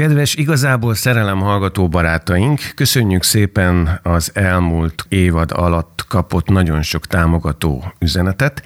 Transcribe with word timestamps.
Kedves, 0.00 0.34
igazából 0.34 0.94
szerelem 0.94 1.40
hallgató 1.40 1.88
barátaink, 1.88 2.60
köszönjük 2.74 3.22
szépen 3.22 4.00
az 4.02 4.30
elmúlt 4.34 5.04
évad 5.08 5.50
alatt 5.52 6.04
kapott 6.08 6.48
nagyon 6.48 6.82
sok 6.82 7.06
támogató 7.06 7.92
üzenetet, 7.98 8.62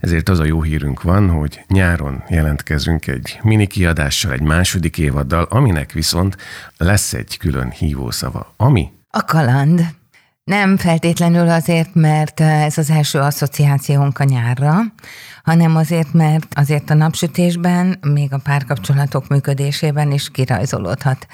ezért 0.00 0.28
az 0.28 0.38
a 0.38 0.44
jó 0.44 0.62
hírünk 0.62 1.02
van, 1.02 1.30
hogy 1.30 1.60
nyáron 1.68 2.22
jelentkezünk 2.28 3.06
egy 3.06 3.38
mini 3.42 3.66
kiadással, 3.66 4.32
egy 4.32 4.40
második 4.40 4.98
évaddal, 4.98 5.46
aminek 5.50 5.92
viszont 5.92 6.36
lesz 6.76 7.12
egy 7.12 7.36
külön 7.38 7.70
hívószava. 7.70 8.54
Ami? 8.56 8.88
A 9.10 9.24
kaland. 9.24 9.80
Nem 10.50 10.76
feltétlenül 10.76 11.48
azért, 11.48 11.94
mert 11.94 12.40
ez 12.40 12.78
az 12.78 12.90
első 12.90 13.18
asszociációnk 13.18 14.18
a 14.18 14.24
nyárra, 14.24 14.78
hanem 15.42 15.76
azért, 15.76 16.12
mert 16.12 16.46
azért 16.54 16.90
a 16.90 16.94
napsütésben, 16.94 17.98
még 18.02 18.32
a 18.32 18.38
párkapcsolatok 18.38 19.28
működésében 19.28 20.12
is 20.12 20.30
kirajzolódhat. 20.30 21.26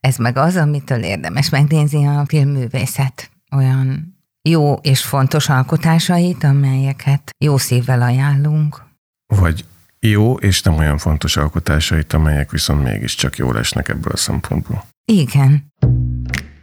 Ez 0.00 0.16
meg 0.16 0.36
az, 0.36 0.56
amitől 0.56 1.02
érdemes 1.02 1.50
megnézni 1.50 2.06
a 2.06 2.24
filmművészet. 2.26 3.30
Olyan 3.56 4.16
jó 4.48 4.74
és 4.74 5.02
fontos 5.02 5.48
alkotásait, 5.48 6.44
amelyeket 6.44 7.30
jó 7.44 7.56
szívvel 7.56 8.02
ajánlunk. 8.02 8.82
Vagy 9.26 9.64
jó 10.00 10.34
és 10.34 10.62
nem 10.62 10.76
olyan 10.76 10.98
fontos 10.98 11.36
alkotásait, 11.36 12.12
amelyek 12.12 12.50
viszont 12.50 12.82
mégiscsak 12.82 13.36
jól 13.36 13.58
esnek 13.58 13.88
ebből 13.88 14.12
a 14.12 14.16
szempontból. 14.16 14.84
Igen. 15.04 15.72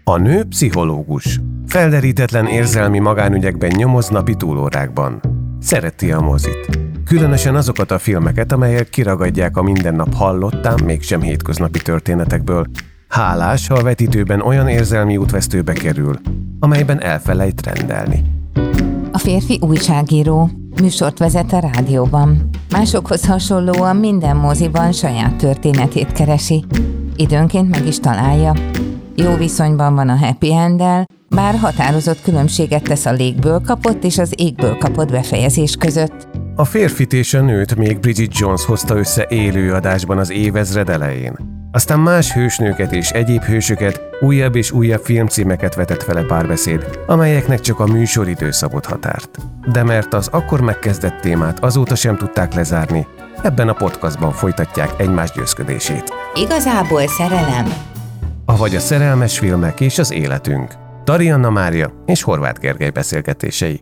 A 0.03 0.17
nő 0.17 0.43
pszichológus. 0.43 1.39
Felderítetlen 1.69 2.45
érzelmi 2.45 2.99
magánügyekben 2.99 3.71
nyomoz 3.75 4.09
napi 4.09 4.35
túlórákban. 4.35 5.21
Szereti 5.61 6.11
a 6.11 6.19
mozit. 6.19 6.79
Különösen 7.05 7.55
azokat 7.55 7.91
a 7.91 7.99
filmeket, 7.99 8.51
amelyek 8.51 8.89
kiragadják 8.89 9.57
a 9.57 9.61
mindennap 9.61 10.13
hallottán, 10.13 10.79
mégsem 10.85 11.21
hétköznapi 11.21 11.79
történetekből. 11.79 12.65
Hálás, 13.07 13.67
ha 13.67 13.75
a 13.75 13.83
vetítőben 13.83 14.41
olyan 14.41 14.67
érzelmi 14.67 15.17
útvesztőbe 15.17 15.73
kerül, 15.73 16.15
amelyben 16.59 17.01
elfelejt 17.01 17.65
rendelni. 17.65 18.23
A 19.11 19.17
férfi 19.17 19.59
újságíró, 19.61 20.49
műsort 20.81 21.17
vezet 21.17 21.53
a 21.53 21.59
rádióban. 21.59 22.49
Másokhoz 22.71 23.25
hasonlóan 23.25 23.95
minden 23.95 24.35
moziban 24.35 24.91
saját 24.91 25.35
történetét 25.35 26.11
keresi. 26.11 26.65
Időnként 27.15 27.69
meg 27.69 27.87
is 27.87 27.99
találja. 27.99 28.53
Jó 29.21 29.35
viszonyban 29.35 29.95
van 29.95 30.09
a 30.09 30.17
happy 30.17 30.53
end 30.53 30.83
bár 31.29 31.55
határozott 31.55 32.21
különbséget 32.21 32.83
tesz 32.83 33.05
a 33.05 33.11
légből 33.11 33.61
kapott 33.65 34.03
és 34.03 34.17
az 34.17 34.33
égből 34.37 34.77
kapott 34.77 35.11
befejezés 35.11 35.75
között. 35.75 36.27
A 36.55 36.65
férfit 36.65 37.13
és 37.13 37.33
a 37.33 37.41
nőt 37.41 37.75
még 37.75 37.99
Bridget 37.99 38.37
Jones 38.37 38.65
hozta 38.65 38.97
össze 38.97 39.25
élő 39.29 39.73
adásban 39.73 40.17
az 40.17 40.31
évezred 40.31 40.89
elején. 40.89 41.35
Aztán 41.71 41.99
más 41.99 42.33
hősnőket 42.33 42.93
és 42.93 43.09
egyéb 43.09 43.43
hősöket, 43.43 44.01
újabb 44.21 44.55
és 44.55 44.71
újabb 44.71 45.01
filmcímeket 45.03 45.75
vetett 45.75 46.03
vele 46.03 46.23
párbeszéd, 46.23 46.99
amelyeknek 47.07 47.59
csak 47.59 47.79
a 47.79 47.85
műsoridő 47.85 48.51
szabott 48.51 48.85
határt. 48.85 49.37
De 49.71 49.83
mert 49.83 50.13
az 50.13 50.27
akkor 50.27 50.61
megkezdett 50.61 51.19
témát 51.21 51.63
azóta 51.63 51.95
sem 51.95 52.17
tudták 52.17 52.53
lezárni, 52.53 53.07
ebben 53.43 53.69
a 53.69 53.73
podcastban 53.73 54.31
folytatják 54.31 54.93
egymás 54.97 55.31
győzködését. 55.31 56.13
Igazából 56.33 57.07
szerelem. 57.07 57.65
Avagy 58.49 58.75
a 58.75 58.79
szerelmes 58.79 59.39
filmek 59.39 59.79
és 59.79 59.97
az 59.97 60.11
életünk. 60.11 60.73
Tarianna 61.03 61.49
Mária 61.49 62.03
és 62.05 62.21
Horváth 62.21 62.59
Gergely 62.59 62.89
beszélgetései. 62.89 63.81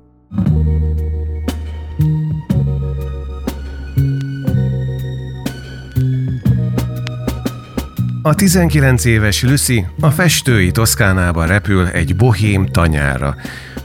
A 8.21 8.35
19 8.35 9.05
éves 9.05 9.43
Lucy 9.43 9.85
a 9.99 10.09
festői 10.09 10.71
Toszkánába 10.71 11.45
repül 11.45 11.87
egy 11.87 12.15
bohém 12.15 12.65
tanyára, 12.65 13.35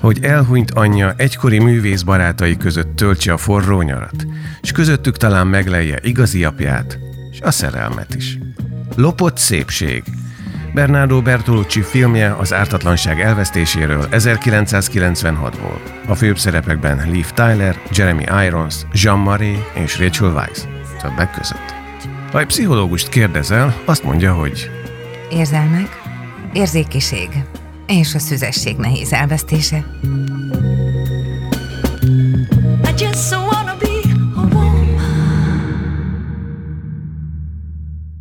hogy 0.00 0.18
elhunyt 0.22 0.70
anyja 0.70 1.14
egykori 1.16 1.58
művész 1.58 2.02
barátai 2.02 2.56
között 2.56 2.96
töltse 2.96 3.32
a 3.32 3.36
forró 3.36 3.80
nyarat, 3.82 4.26
és 4.62 4.72
közöttük 4.72 5.16
talán 5.16 5.46
meglejje 5.46 5.98
igazi 6.02 6.44
apját, 6.44 6.98
és 7.30 7.40
a 7.40 7.50
szerelmet 7.50 8.14
is. 8.14 8.38
Lopott 8.96 9.36
szépség. 9.36 10.02
Bernardo 10.74 11.22
Bertolucci 11.22 11.82
filmje 11.82 12.34
az 12.38 12.52
ártatlanság 12.52 13.20
elvesztéséről 13.20 14.08
1996-ból. 14.10 15.78
A 16.06 16.14
főbb 16.14 16.38
szerepekben 16.38 17.10
Liv 17.10 17.30
Tyler, 17.30 17.76
Jeremy 17.90 18.24
Irons, 18.46 18.74
Jean 18.92 19.18
Marais 19.18 19.58
és 19.74 19.98
Rachel 19.98 20.32
Weisz. 20.32 20.66
Többek 21.00 21.30
között. 21.30 21.74
Ha 22.32 22.38
egy 22.38 22.46
pszichológust 22.46 23.08
kérdezel, 23.08 23.80
azt 23.84 24.02
mondja, 24.02 24.32
hogy 24.32 24.70
Érzelmek, 25.30 26.02
érzékiség 26.52 27.28
és 27.86 28.14
a 28.14 28.18
szüzesség 28.18 28.76
nehéz 28.76 29.12
elvesztése. 29.12 29.84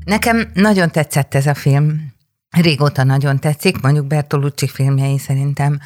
Nekem 0.06 0.50
nagyon 0.54 0.92
tetszett 0.92 1.36
ez 1.36 1.46
a 1.46 1.54
film. 1.54 2.11
Régóta 2.52 3.04
nagyon 3.04 3.40
tetszik, 3.40 3.82
mondjuk 3.82 4.08
Bertolucci 4.08 4.68
filmjei 4.68 5.18
szerintem 5.18 5.80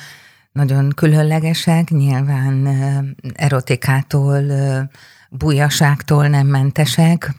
nagyon 0.52 0.90
különlegesek, 0.96 1.90
nyilván 1.90 2.68
erotikától, 3.34 4.44
bújaságtól 5.30 6.28
nem 6.28 6.48
mentesek, 6.48 7.34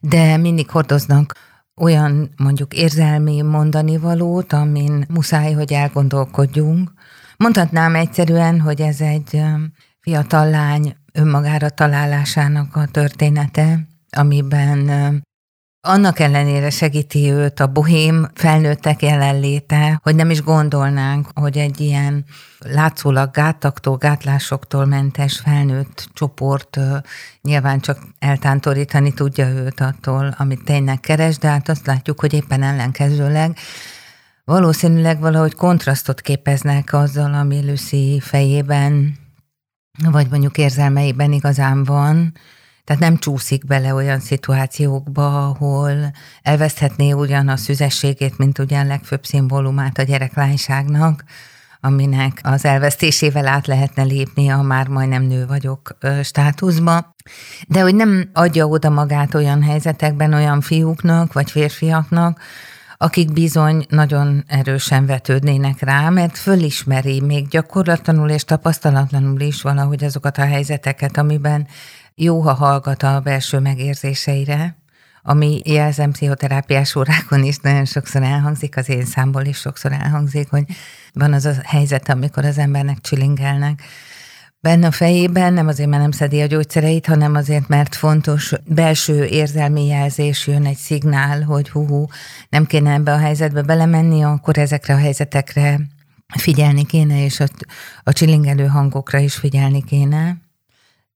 de 0.00 0.36
mindig 0.36 0.70
hordoznak 0.70 1.32
olyan 1.76 2.30
mondjuk 2.36 2.74
érzelmi 2.74 3.42
mondani 3.42 3.98
valót, 3.98 4.52
amin 4.52 5.04
muszáj, 5.08 5.52
hogy 5.52 5.72
elgondolkodjunk. 5.72 6.92
Mondhatnám 7.36 7.94
egyszerűen, 7.94 8.60
hogy 8.60 8.80
ez 8.80 9.00
egy 9.00 9.42
fiatal 10.00 10.50
lány 10.50 10.96
önmagára 11.12 11.68
találásának 11.68 12.76
a 12.76 12.86
története, 12.86 13.86
amiben 14.16 15.22
annak 15.88 16.18
ellenére 16.18 16.70
segíti 16.70 17.30
őt 17.30 17.60
a 17.60 17.66
bohém 17.66 18.28
felnőttek 18.34 19.02
jelenléte, 19.02 20.00
hogy 20.02 20.14
nem 20.14 20.30
is 20.30 20.42
gondolnánk, 20.42 21.28
hogy 21.34 21.58
egy 21.58 21.80
ilyen 21.80 22.24
látszólag 22.58 23.30
gátaktól, 23.30 23.96
gátlásoktól 23.96 24.84
mentes 24.84 25.38
felnőtt 25.38 26.08
csoport 26.12 26.78
nyilván 27.42 27.80
csak 27.80 27.98
eltántorítani 28.18 29.12
tudja 29.14 29.48
őt 29.48 29.80
attól, 29.80 30.34
amit 30.38 30.64
tényleg 30.64 31.00
keres, 31.00 31.38
de 31.38 31.48
hát 31.48 31.68
azt 31.68 31.86
látjuk, 31.86 32.20
hogy 32.20 32.32
éppen 32.32 32.62
ellenkezőleg 32.62 33.56
valószínűleg 34.44 35.20
valahogy 35.20 35.54
kontrasztot 35.54 36.20
képeznek 36.20 36.92
azzal, 36.92 37.34
ami 37.34 37.66
Lucy 37.66 38.20
fejében, 38.20 39.18
vagy 40.10 40.26
mondjuk 40.30 40.58
érzelmeiben 40.58 41.32
igazán 41.32 41.84
van, 41.84 42.32
tehát 42.88 43.02
nem 43.02 43.16
csúszik 43.16 43.66
bele 43.66 43.94
olyan 43.94 44.20
szituációkba, 44.20 45.48
ahol 45.48 46.12
elveszthetné 46.42 47.12
ugyan 47.12 47.48
a 47.48 47.56
szüzességét, 47.56 48.38
mint 48.38 48.58
ugyan 48.58 48.86
legfőbb 48.86 49.24
szimbólumát 49.24 49.98
a 49.98 50.02
gyereklányságnak, 50.02 51.24
aminek 51.80 52.40
az 52.42 52.64
elvesztésével 52.64 53.46
át 53.46 53.66
lehetne 53.66 54.02
lépni 54.02 54.48
a 54.48 54.62
már 54.62 54.88
majdnem 54.88 55.22
nő 55.22 55.46
vagyok 55.46 55.98
státuszba, 56.22 57.14
de 57.66 57.80
hogy 57.80 57.94
nem 57.94 58.30
adja 58.32 58.66
oda 58.66 58.90
magát 58.90 59.34
olyan 59.34 59.62
helyzetekben 59.62 60.32
olyan 60.32 60.60
fiúknak 60.60 61.32
vagy 61.32 61.50
férfiaknak, 61.50 62.40
akik 62.96 63.32
bizony 63.32 63.86
nagyon 63.88 64.44
erősen 64.46 65.06
vetődnének 65.06 65.80
rá, 65.80 66.08
mert 66.08 66.38
fölismeri 66.38 67.20
még 67.20 67.48
gyakorlatlanul 67.48 68.30
és 68.30 68.44
tapasztalatlanul 68.44 69.40
is 69.40 69.62
valahogy 69.62 70.04
azokat 70.04 70.38
a 70.38 70.44
helyzeteket, 70.44 71.16
amiben 71.16 71.66
jó, 72.20 72.40
ha 72.40 72.52
hallgat 72.52 73.02
a 73.02 73.20
belső 73.20 73.58
megérzéseire, 73.58 74.76
ami 75.22 75.60
jelzem 75.64 76.10
pszichoterápiás 76.12 76.96
órákon 76.96 77.44
is 77.44 77.56
nagyon 77.58 77.84
sokszor 77.84 78.22
elhangzik, 78.22 78.76
az 78.76 78.88
én 78.88 79.04
számból 79.04 79.44
is 79.44 79.56
sokszor 79.58 79.92
elhangzik, 79.92 80.50
hogy 80.50 80.64
van 81.12 81.32
az 81.32 81.44
a 81.44 81.52
helyzet, 81.64 82.08
amikor 82.08 82.44
az 82.44 82.58
embernek 82.58 83.00
csilingelnek. 83.00 83.82
Benne 84.60 84.86
a 84.86 84.90
fejében, 84.90 85.52
nem 85.52 85.68
azért, 85.68 85.88
mert 85.88 86.02
nem 86.02 86.10
szedi 86.10 86.40
a 86.40 86.46
gyógyszereit, 86.46 87.06
hanem 87.06 87.34
azért, 87.34 87.68
mert 87.68 87.94
fontos 87.94 88.52
belső 88.66 89.24
érzelmi 89.24 89.86
jelzés 89.86 90.46
jön 90.46 90.66
egy 90.66 90.76
szignál, 90.76 91.42
hogy 91.42 91.68
hú, 91.68 91.86
hú 91.86 92.06
nem 92.48 92.66
kéne 92.66 92.92
ebbe 92.92 93.12
a 93.12 93.18
helyzetbe 93.18 93.62
belemenni, 93.62 94.22
akkor 94.22 94.58
ezekre 94.58 94.94
a 94.94 94.98
helyzetekre 94.98 95.80
figyelni 96.38 96.86
kéne, 96.86 97.24
és 97.24 97.40
a, 97.40 97.46
a 98.02 98.12
csilingelő 98.12 98.66
hangokra 98.66 99.18
is 99.18 99.34
figyelni 99.34 99.84
kéne 99.84 100.47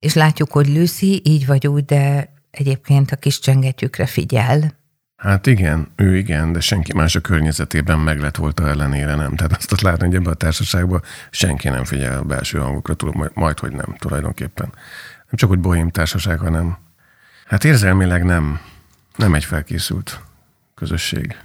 és 0.02 0.14
látjuk, 0.14 0.52
hogy 0.52 0.68
Lucy 0.68 1.20
így 1.24 1.46
vagy 1.46 1.66
úgy, 1.66 1.84
de 1.84 2.32
egyébként 2.50 3.10
a 3.10 3.16
kis 3.16 3.38
csengetjükre 3.38 4.06
figyel. 4.06 4.72
Hát 5.16 5.46
igen, 5.46 5.88
ő 5.96 6.16
igen, 6.16 6.52
de 6.52 6.60
senki 6.60 6.92
más 6.94 7.14
a 7.14 7.20
környezetében 7.20 7.98
meg 7.98 8.20
lett 8.20 8.36
volta 8.36 8.68
ellenére 8.68 9.14
nem. 9.14 9.36
Tehát 9.36 9.52
azt 9.52 9.80
látni, 9.80 10.06
hogy 10.06 10.14
ebben 10.14 10.32
a 10.32 10.36
társaságban 10.36 11.02
senki 11.30 11.68
nem 11.68 11.84
figyel 11.84 12.18
a 12.18 12.22
belső 12.22 12.58
hangokra, 12.58 12.94
majd, 13.12 13.30
majd 13.34 13.58
hogy 13.58 13.72
nem 13.72 13.96
tulajdonképpen. 13.98 14.66
Nem 15.16 15.34
csak, 15.34 15.48
hogy 15.48 15.58
bohém 15.58 15.90
társaság, 15.90 16.38
hanem 16.38 16.76
hát 17.46 17.64
érzelmileg 17.64 18.24
nem, 18.24 18.60
nem 19.16 19.34
egy 19.34 19.44
felkészült 19.44 20.20
közösség? 20.74 21.36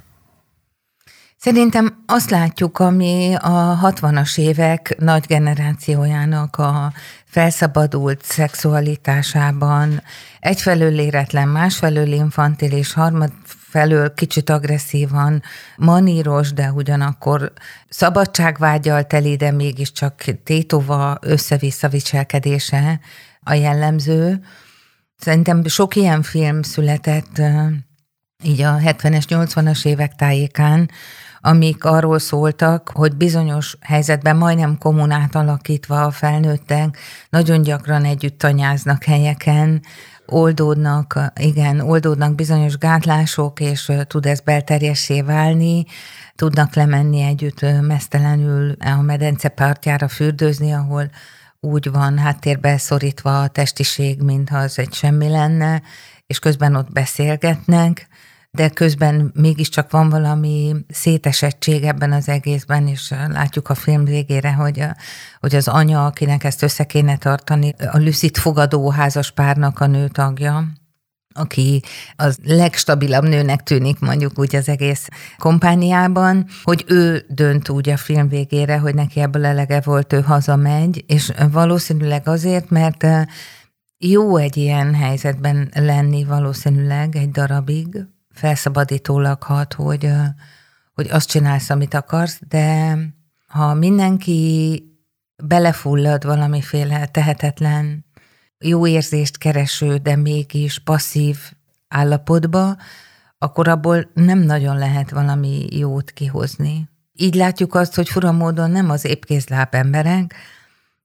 Szerintem 1.47 2.03
azt 2.05 2.29
látjuk, 2.29 2.79
ami 2.79 3.35
a 3.39 3.79
60-as 3.81 4.39
évek 4.39 4.95
nagy 4.99 5.25
generációjának 5.25 6.55
a 6.55 6.93
felszabadult 7.25 8.23
szexualitásában 8.23 10.03
egyfelől 10.39 10.99
éretlen, 10.99 11.47
másfelől 11.47 12.11
infantilis, 12.11 12.93
harmad 12.93 13.31
felől 13.45 14.13
kicsit 14.13 14.49
agresszívan, 14.49 15.41
maníros, 15.77 16.53
de 16.53 16.71
ugyanakkor 16.71 17.51
szabadságvágyal 17.89 19.03
teli, 19.03 19.35
de 19.35 19.51
mégiscsak 19.51 20.23
tétova 20.43 21.17
össze-vissza 21.21 21.87
viselkedése 21.87 22.99
a 23.43 23.53
jellemző. 23.53 24.39
Szerintem 25.17 25.65
sok 25.65 25.95
ilyen 25.95 26.21
film 26.21 26.61
született 26.61 27.41
így 28.43 28.61
a 28.61 28.77
70-es, 28.77 29.23
80-as 29.29 29.85
évek 29.85 30.15
tájékán, 30.15 30.89
amik 31.47 31.83
arról 31.83 32.19
szóltak, 32.19 32.91
hogy 32.93 33.15
bizonyos 33.15 33.77
helyzetben 33.81 34.37
majdnem 34.37 34.77
kommunát 34.77 35.35
alakítva 35.35 36.03
a 36.03 36.11
felnőttek 36.11 36.97
nagyon 37.29 37.61
gyakran 37.61 38.03
együtt 38.03 38.37
tanyáznak 38.37 39.03
helyeken, 39.03 39.81
oldódnak, 40.25 41.19
igen, 41.35 41.79
oldódnak 41.79 42.35
bizonyos 42.35 42.77
gátlások, 42.77 43.59
és 43.59 43.91
tud 44.07 44.25
ez 44.25 44.39
belterjessé 44.39 45.21
válni, 45.21 45.85
tudnak 46.35 46.75
lemenni 46.75 47.21
együtt 47.21 47.65
mesztelenül 47.81 48.75
a 48.79 49.01
medence 49.01 49.49
partjára 49.49 50.07
fürdőzni, 50.07 50.73
ahol 50.73 51.09
úgy 51.59 51.91
van 51.91 52.17
háttérbe 52.17 52.77
szorítva 52.77 53.41
a 53.41 53.47
testiség, 53.47 54.21
mintha 54.21 54.57
az 54.57 54.79
egy 54.79 54.93
semmi 54.93 55.29
lenne, 55.29 55.81
és 56.25 56.39
közben 56.39 56.75
ott 56.75 56.91
beszélgetnek, 56.91 58.07
de 58.57 58.69
közben 58.69 59.31
mégiscsak 59.35 59.91
van 59.91 60.09
valami 60.09 60.75
szétesettség 60.89 61.83
ebben 61.83 62.11
az 62.11 62.29
egészben, 62.29 62.87
és 62.87 63.13
látjuk 63.27 63.69
a 63.69 63.75
film 63.75 64.03
végére, 64.03 64.53
hogy, 64.53 64.79
a, 64.79 64.95
hogy 65.39 65.55
az 65.55 65.67
anya, 65.67 66.05
akinek 66.05 66.43
ezt 66.43 66.63
össze 66.63 66.83
kéne 66.83 67.17
tartani, 67.17 67.73
a 67.91 67.97
Lucid 67.97 68.37
fogadó 68.37 68.89
házaspárnak 68.89 69.79
a 69.79 69.87
nő 69.87 70.07
tagja, 70.07 70.67
aki 71.33 71.81
az 72.15 72.37
legstabilabb 72.43 73.23
nőnek 73.23 73.63
tűnik 73.63 73.99
mondjuk 73.99 74.39
úgy 74.39 74.55
az 74.55 74.69
egész 74.69 75.07
kompániában, 75.37 76.45
hogy 76.63 76.83
ő 76.87 77.25
dönt 77.29 77.69
úgy 77.69 77.89
a 77.89 77.97
film 77.97 78.27
végére, 78.27 78.77
hogy 78.77 78.95
neki 78.95 79.19
ebből 79.19 79.45
elege 79.45 79.81
volt, 79.81 80.13
ő 80.13 80.21
hazamegy, 80.21 81.03
és 81.07 81.31
valószínűleg 81.51 82.27
azért, 82.27 82.69
mert 82.69 83.05
jó 83.97 84.37
egy 84.37 84.57
ilyen 84.57 84.93
helyzetben 84.93 85.69
lenni 85.73 86.23
valószínűleg 86.23 87.15
egy 87.15 87.31
darabig, 87.31 87.87
felszabadítólag 88.37 89.43
hat, 89.43 89.73
hogy, 89.73 90.11
hogy 90.93 91.07
azt 91.09 91.29
csinálsz, 91.29 91.69
amit 91.69 91.93
akarsz, 91.93 92.39
de 92.47 92.97
ha 93.47 93.73
mindenki 93.73 94.83
belefullad 95.43 96.25
valamiféle 96.25 97.05
tehetetlen, 97.05 98.05
jó 98.59 98.87
érzést 98.87 99.37
kereső, 99.37 99.97
de 99.97 100.15
mégis 100.15 100.79
passzív 100.79 101.37
állapotba, 101.87 102.77
akkor 103.37 103.67
abból 103.67 104.09
nem 104.13 104.39
nagyon 104.39 104.77
lehet 104.77 105.09
valami 105.09 105.65
jót 105.69 106.11
kihozni. 106.11 106.89
Így 107.13 107.35
látjuk 107.35 107.75
azt, 107.75 107.95
hogy 107.95 108.09
fura 108.09 108.31
módon 108.31 108.71
nem 108.71 108.89
az 108.89 109.05
épkézláb 109.05 109.73
emberek, 109.75 110.35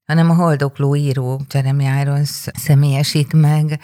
hanem 0.07 0.31
a 0.31 0.35
haldokló 0.35 0.97
író 0.97 1.41
Jeremy 1.53 2.01
Irons 2.01 2.47
személyesít 2.53 3.33
meg 3.33 3.81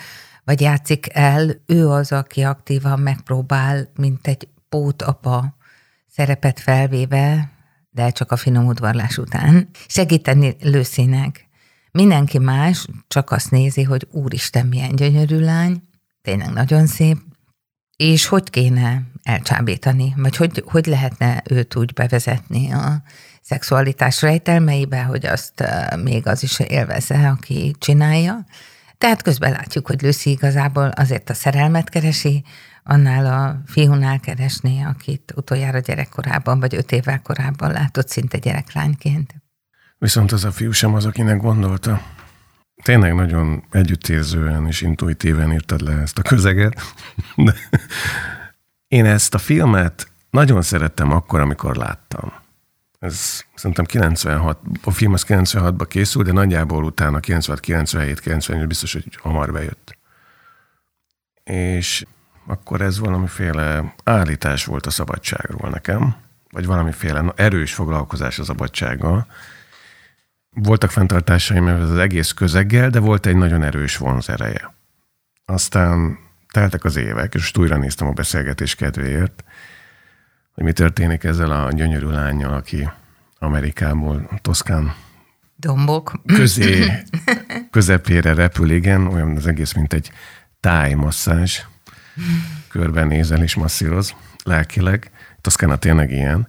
vagy 0.49 0.61
játszik 0.61 1.07
el, 1.13 1.51
ő 1.67 1.89
az, 1.89 2.13
aki 2.13 2.43
aktívan 2.43 3.01
megpróbál, 3.01 3.91
mint 3.97 4.27
egy 4.27 4.49
pótapa 4.69 5.57
szerepet 6.07 6.61
felvéve, 6.61 7.51
de 7.91 8.11
csak 8.11 8.33
a 8.33 8.37
finom 8.37 8.67
udvarlás 8.67 9.19
után, 9.19 9.69
segíteni 9.87 10.57
Lőszínek. 10.61 11.49
Mindenki 11.91 12.39
más 12.39 12.87
csak 13.09 13.31
azt 13.31 13.51
nézi, 13.51 13.83
hogy 13.83 14.07
úristen, 14.11 14.67
milyen 14.67 14.97
gyönyörű 14.97 15.39
lány, 15.39 15.83
tényleg 16.23 16.53
nagyon 16.53 16.87
szép, 16.87 17.19
és 17.97 18.27
hogy 18.27 18.51
kéne 18.51 19.03
elcsábítani, 19.23 20.15
vagy 20.17 20.37
hogy, 20.37 20.63
hogy 20.67 20.87
lehetne 20.87 21.43
őt 21.51 21.77
úgy 21.77 21.93
bevezetni 21.93 22.73
a 22.73 23.03
szexualitás 23.43 24.23
rejtelmeibe, 24.23 25.03
hogy 25.03 25.27
azt 25.27 25.65
még 26.03 26.27
az 26.27 26.43
is 26.43 26.59
élvezze, 26.59 27.29
aki 27.29 27.75
csinálja. 27.79 28.45
Tehát 28.99 29.23
közben 29.23 29.51
látjuk, 29.51 29.87
hogy 29.87 30.03
Lucy 30.03 30.31
igazából 30.31 30.89
azért 30.89 31.31
a 31.31 31.35
szerelmet 31.35 31.89
keresi, 31.89 32.45
annál 32.83 33.27
a 33.27 33.63
fiúnál 33.67 34.21
keresni, 34.21 34.83
akit 34.83 35.33
utoljára 35.37 35.79
gyerekkorában, 35.79 36.61
vagy 36.61 36.75
öt 36.75 36.93
évvel 36.93 37.23
korábban 37.23 37.73
látott 37.73 38.09
szinte 38.09 38.39
gyereklányként. 38.39 39.35
Viszont 39.99 40.33
az 40.33 40.45
a 40.45 40.53
fiú 40.53 40.71
sem 40.71 40.95
az, 40.95 41.07
akinek 41.07 41.41
gondolta. 41.41 42.03
Tényleg 42.83 43.15
nagyon 43.15 43.65
együttérzően 43.71 44.67
és 44.67 44.81
intuitíven 44.81 45.53
írtad 45.53 45.81
le 45.81 45.93
ezt 45.93 46.19
a 46.19 46.23
közeget. 46.23 46.81
De 47.37 47.55
én 48.89 49.05
ezt 49.05 49.35
a 49.35 49.39
filmet 49.39 50.09
nagyon 50.31 50.63
szerettem 50.63 51.13
akkor, 51.13 51.41
amikor 51.41 51.77
láttam. 51.77 52.33
Ez 52.99 53.45
szerintem 53.55 53.85
96, 53.85 54.59
a 54.83 54.91
film 54.91 55.13
az 55.13 55.25
96-ban 55.29 55.87
készült, 55.89 56.27
de 56.27 56.33
nagyjából 56.33 56.85
utána 56.85 57.21
96, 57.21 57.61
97, 57.61 58.21
98 58.21 58.69
biztos, 58.69 58.93
hogy 58.93 59.17
hamar 59.23 59.53
bejött. 59.53 59.99
És 61.45 62.07
akkor 62.47 62.81
ez 62.81 62.99
valamiféle 62.99 63.95
állítás 64.05 64.65
volt 64.65 64.87
a 64.87 64.91
szabadságról 64.91 65.71
nekem, 65.71 66.17
vagy 66.51 66.67
valamiféle 66.67 67.33
erős 67.37 67.75
foglalkozás 67.75 68.39
a 68.39 68.45
szabadsággal. 68.45 69.27
Voltak 70.51 70.91
fenntartásaim 70.91 71.67
az 71.67 71.99
egész 71.99 72.33
közeggel, 72.33 72.91
de 72.91 73.01
volt 73.01 73.27
egy 73.27 73.37
nagyon 73.37 73.63
erős 73.63 73.97
vonzereje. 73.97 74.75
Aztán 75.45 76.19
teltek 76.53 76.85
az 76.85 76.97
évek, 76.97 77.35
és 77.35 77.57
újra 77.59 77.77
néztem 77.77 78.07
a 78.07 78.13
beszélgetés 78.13 78.75
kedvéért, 78.75 79.45
hogy 80.59 80.67
mi 80.67 80.73
történik 80.73 81.25
ezzel 81.25 81.51
a 81.51 81.73
gyönyörű 81.73 82.07
lányjal, 82.07 82.53
aki 82.53 82.89
Amerikából, 83.39 84.39
Toszkán 84.43 84.95
dombok 85.57 86.13
közé, 86.27 86.93
közepére 87.71 88.35
repül, 88.35 88.71
igen, 88.71 89.07
olyan 89.07 89.37
az 89.37 89.47
egész, 89.47 89.73
mint 89.73 89.93
egy 89.93 90.11
tájmasszázs. 90.61 91.61
Körbenézel 92.69 93.43
és 93.43 93.55
masszíroz 93.55 94.15
lelkileg. 94.45 95.11
Toszkána 95.41 95.77
tényleg 95.77 96.11
ilyen. 96.11 96.49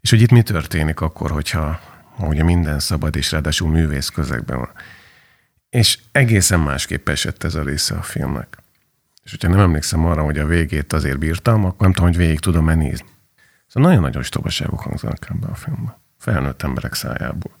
És 0.00 0.10
hogy 0.10 0.20
itt 0.20 0.30
mi 0.30 0.42
történik 0.42 1.00
akkor, 1.00 1.30
hogyha 1.30 1.80
ugye 2.18 2.42
minden 2.42 2.78
szabad, 2.78 3.16
és 3.16 3.32
ráadásul 3.32 3.70
művész 3.70 4.08
közegben 4.08 4.58
van. 4.58 4.70
És 5.70 5.98
egészen 6.12 6.60
másképp 6.60 7.08
esett 7.08 7.44
ez 7.44 7.54
a 7.54 7.62
része 7.62 7.94
a 7.94 8.02
filmnek. 8.02 8.58
És 9.24 9.30
hogyha 9.30 9.48
nem 9.48 9.60
emlékszem 9.60 10.04
arra, 10.04 10.22
hogy 10.22 10.38
a 10.38 10.46
végét 10.46 10.92
azért 10.92 11.18
bírtam, 11.18 11.64
akkor 11.64 11.80
nem 11.80 11.92
tudom, 11.92 12.08
hogy 12.08 12.18
végig 12.18 12.40
tudom-e 12.40 12.74
nézni. 12.74 13.16
Szóval 13.68 13.88
nagyon-nagyon 13.88 14.22
stobaságok 14.22 14.80
hangzanak 14.80 15.26
ebben 15.30 15.50
a 15.50 15.54
filmben. 15.54 15.94
Felnőtt 16.18 16.62
emberek 16.62 16.94
szájából. 16.94 17.58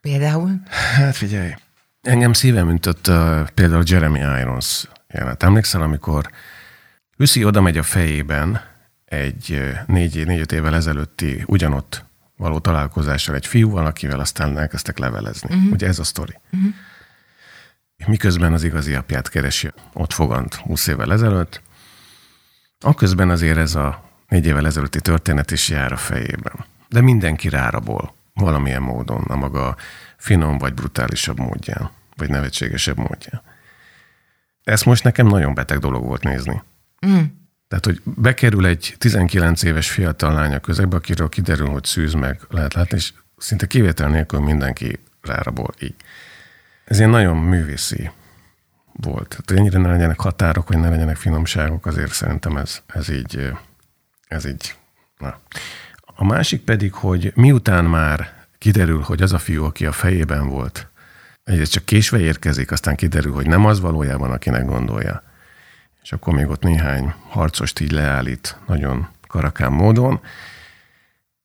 Például? 0.00 0.62
Hát 0.68 1.16
figyelj, 1.16 1.54
engem 2.02 2.32
szívem 2.32 2.70
ütött 2.70 3.08
uh, 3.08 3.48
például 3.48 3.82
Jeremy 3.86 4.18
Irons 4.18 4.88
jelenet. 5.08 5.42
Emlékszel, 5.42 5.82
amikor 5.82 6.30
Lucy 7.16 7.44
oda 7.44 7.60
megy 7.60 7.78
a 7.78 7.82
fejében 7.82 8.60
egy 9.04 9.72
négy, 9.86 10.26
négy 10.26 10.52
évvel 10.52 10.74
ezelőtti 10.74 11.42
ugyanott 11.46 12.04
való 12.36 12.58
találkozással 12.58 13.34
egy 13.34 13.46
fiúval, 13.46 13.86
akivel 13.86 14.20
aztán 14.20 14.58
elkezdtek 14.58 14.98
levelezni. 14.98 15.54
Uh-huh. 15.54 15.72
Ugye 15.72 15.86
ez 15.86 15.98
a 15.98 16.04
sztori. 16.04 16.38
Uh-huh. 16.52 16.74
Miközben 18.06 18.52
az 18.52 18.62
igazi 18.62 18.94
apját 18.94 19.28
keresi, 19.28 19.72
ott 19.92 20.12
fogant 20.12 20.54
20 20.54 20.86
évvel 20.86 21.12
ezelőtt, 21.12 21.62
aközben 22.80 23.30
azért 23.30 23.56
ez 23.56 23.74
a 23.74 24.10
négy 24.32 24.46
évvel 24.46 24.66
ezelőtti 24.66 25.00
történet 25.00 25.50
is 25.50 25.68
jár 25.68 25.92
a 25.92 25.96
fejében. 25.96 26.64
De 26.88 27.00
mindenki 27.00 27.48
rárabol 27.48 28.14
valamilyen 28.34 28.82
módon, 28.82 29.22
a 29.22 29.36
maga 29.36 29.76
finom 30.16 30.58
vagy 30.58 30.74
brutálisabb 30.74 31.38
módján, 31.38 31.90
vagy 32.16 32.30
nevetségesebb 32.30 32.96
módján. 32.96 33.42
Ezt 34.64 34.84
most 34.84 35.04
nekem 35.04 35.26
nagyon 35.26 35.54
beteg 35.54 35.78
dolog 35.78 36.04
volt 36.04 36.22
nézni. 36.22 36.62
Mm. 37.06 37.22
Tehát, 37.68 37.84
hogy 37.84 38.00
bekerül 38.04 38.66
egy 38.66 38.94
19 38.98 39.62
éves 39.62 39.90
fiatal 39.90 40.34
lánya 40.34 40.60
közegbe, 40.60 40.96
akiről 40.96 41.28
kiderül, 41.28 41.68
hogy 41.68 41.84
szűz 41.84 42.12
meg 42.12 42.40
lehet 42.48 42.74
látni, 42.74 42.96
és 42.96 43.12
szinte 43.36 43.66
kivétel 43.66 44.08
nélkül 44.08 44.40
mindenki 44.40 44.98
rárabol 45.22 45.74
így. 45.80 45.94
Ez 46.84 46.98
ilyen 46.98 47.10
nagyon 47.10 47.36
művészi 47.36 48.10
volt. 48.92 49.28
Tehát, 49.28 49.50
ennyire 49.50 49.78
ne 49.78 49.90
legyenek 49.90 50.20
határok, 50.20 50.68
vagy 50.68 50.78
ne 50.78 50.88
legyenek 50.88 51.16
finomságok, 51.16 51.86
azért 51.86 52.12
szerintem 52.12 52.56
ez, 52.56 52.82
ez 52.86 53.08
így 53.08 53.52
ez 54.32 54.44
így, 54.44 54.74
na. 55.18 55.38
A 56.14 56.24
másik 56.24 56.60
pedig, 56.60 56.92
hogy 56.92 57.32
miután 57.34 57.84
már 57.84 58.32
kiderül, 58.58 59.00
hogy 59.00 59.22
az 59.22 59.32
a 59.32 59.38
fiú, 59.38 59.64
aki 59.64 59.86
a 59.86 59.92
fejében 59.92 60.48
volt, 60.48 60.88
egyrészt 61.44 61.72
csak 61.72 61.84
késve 61.84 62.18
érkezik, 62.18 62.70
aztán 62.70 62.96
kiderül, 62.96 63.32
hogy 63.32 63.46
nem 63.46 63.64
az 63.64 63.80
valójában, 63.80 64.30
akinek 64.30 64.64
gondolja. 64.64 65.22
és 66.02 66.12
akkor 66.12 66.34
még 66.34 66.48
ott 66.48 66.62
néhány 66.62 67.14
harcost 67.28 67.80
így 67.80 67.90
leállít 67.90 68.58
nagyon 68.66 69.08
karakán 69.26 69.72
módon, 69.72 70.20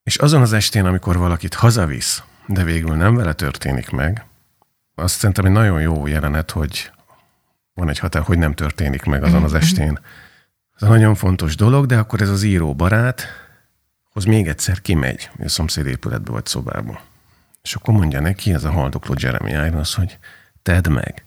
és 0.04 0.16
azon 0.16 0.42
az 0.42 0.54
estén, 0.54 0.86
amikor 0.86 1.18
valakit 1.18 1.54
hazavisz, 1.54 2.24
de 2.46 2.64
végül 2.64 2.96
nem 2.96 3.16
vele 3.16 3.34
történik 3.34 3.90
meg, 3.90 4.26
azt 4.96 5.16
szerintem 5.18 5.46
egy 5.46 5.52
nagyon 5.52 5.82
jó 5.82 6.08
jelenet, 6.08 6.52
hogy 6.52 6.92
van 7.74 7.90
egy 7.90 8.00
határ, 8.00 8.22
hogy 8.22 8.38
nem 8.38 8.54
történik 8.54 9.04
meg 9.04 9.24
azon 9.24 9.44
az 9.44 9.54
estén. 9.62 10.00
Ez 10.80 10.88
nagyon 10.88 11.16
fontos 11.16 11.56
dolog, 11.56 11.86
de 11.86 11.98
akkor 11.98 12.22
ez 12.22 12.30
az 12.30 12.44
író 12.44 12.76
barát, 12.76 13.26
hoz 14.10 14.26
még 14.26 14.48
egyszer 14.48 14.82
kimegy 14.82 15.30
a 15.44 15.50
szomszéd 15.50 15.86
épületbe 15.86 16.32
vagy 16.32 16.46
szobába. 16.46 17.02
És 17.62 17.76
akkor 17.76 17.94
mondja 17.94 18.20
neki, 18.20 18.54
ez 18.54 18.64
a 18.64 18.72
haldokló 18.72 19.16
Jeremy 19.18 19.52
Irons, 19.52 19.96
hogy 19.96 20.18
tedd 20.62 20.90
meg, 20.90 21.26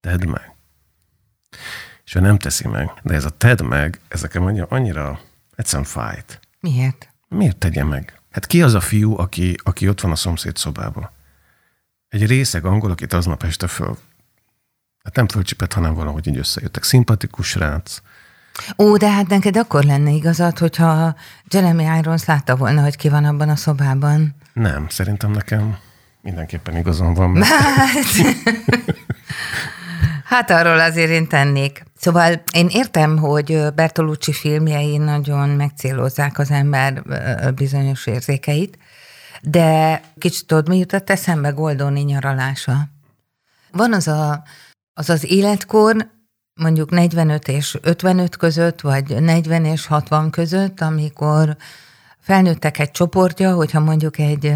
tedd 0.00 0.28
meg. 0.28 0.54
És 2.04 2.14
ő 2.14 2.20
nem 2.20 2.38
teszi 2.38 2.68
meg, 2.68 2.90
de 3.02 3.14
ez 3.14 3.24
a 3.24 3.30
tedd 3.30 3.64
meg, 3.64 4.00
ezeken 4.08 4.42
mondja, 4.42 4.66
annyira 4.68 5.20
egyszerűen 5.54 5.88
fájt. 5.88 6.40
Miért? 6.60 7.08
Miért 7.28 7.56
tegye 7.56 7.84
meg? 7.84 8.20
Hát 8.30 8.46
ki 8.46 8.62
az 8.62 8.74
a 8.74 8.80
fiú, 8.80 9.18
aki, 9.18 9.56
aki 9.62 9.88
ott 9.88 10.00
van 10.00 10.10
a 10.10 10.16
szomszéd 10.16 10.56
szobában? 10.56 11.10
Egy 12.08 12.26
részeg 12.26 12.64
angol, 12.64 12.90
akit 12.90 13.12
aznap 13.12 13.42
este 13.42 13.66
föl, 13.66 13.98
hát 15.02 15.16
nem 15.16 15.28
fölcsipett, 15.28 15.72
hanem 15.72 15.94
valahogy 15.94 16.26
így 16.26 16.38
összejöttek. 16.38 16.82
Szimpatikus 16.82 17.54
rác. 17.54 18.02
Ó, 18.78 18.96
de 18.96 19.10
hát 19.10 19.28
neked 19.28 19.56
akkor 19.56 19.84
lenne 19.84 20.10
igazad, 20.10 20.58
hogyha 20.58 21.14
Jeremy 21.48 21.84
Irons 21.98 22.24
látta 22.24 22.56
volna, 22.56 22.82
hogy 22.82 22.96
ki 22.96 23.08
van 23.08 23.24
abban 23.24 23.48
a 23.48 23.56
szobában. 23.56 24.34
Nem, 24.52 24.88
szerintem 24.88 25.30
nekem 25.30 25.76
mindenképpen 26.22 26.76
igazam 26.76 27.14
van. 27.14 27.30
Mert... 27.30 27.48
Hát 30.24 30.50
arról 30.50 30.80
azért 30.80 31.10
én 31.10 31.28
tennék. 31.28 31.84
Szóval 31.98 32.42
én 32.52 32.66
értem, 32.70 33.18
hogy 33.18 33.74
Bertolucci 33.74 34.32
filmjei 34.32 34.96
nagyon 34.96 35.48
megcélozzák 35.48 36.38
az 36.38 36.50
ember 36.50 37.02
bizonyos 37.54 38.06
érzékeit, 38.06 38.78
de 39.42 40.00
kicsit 40.18 40.46
tudod, 40.46 40.68
mi 40.68 40.78
jutott 40.78 41.10
eszembe 41.10 41.48
Goldoni 41.48 42.00
nyaralása. 42.00 42.88
Van 43.72 43.92
az 43.92 44.08
a, 44.08 44.42
az, 44.94 45.10
az 45.10 45.30
életkor, 45.30 46.10
mondjuk 46.56 46.90
45 46.90 47.48
és 47.48 47.78
55 47.82 48.36
között, 48.36 48.80
vagy 48.80 49.22
40 49.22 49.64
és 49.64 49.86
60 49.86 50.30
között, 50.30 50.80
amikor 50.80 51.56
felnőttek 52.18 52.78
egy 52.78 52.90
csoportja, 52.90 53.54
hogyha 53.54 53.80
mondjuk 53.80 54.18
egy, 54.18 54.46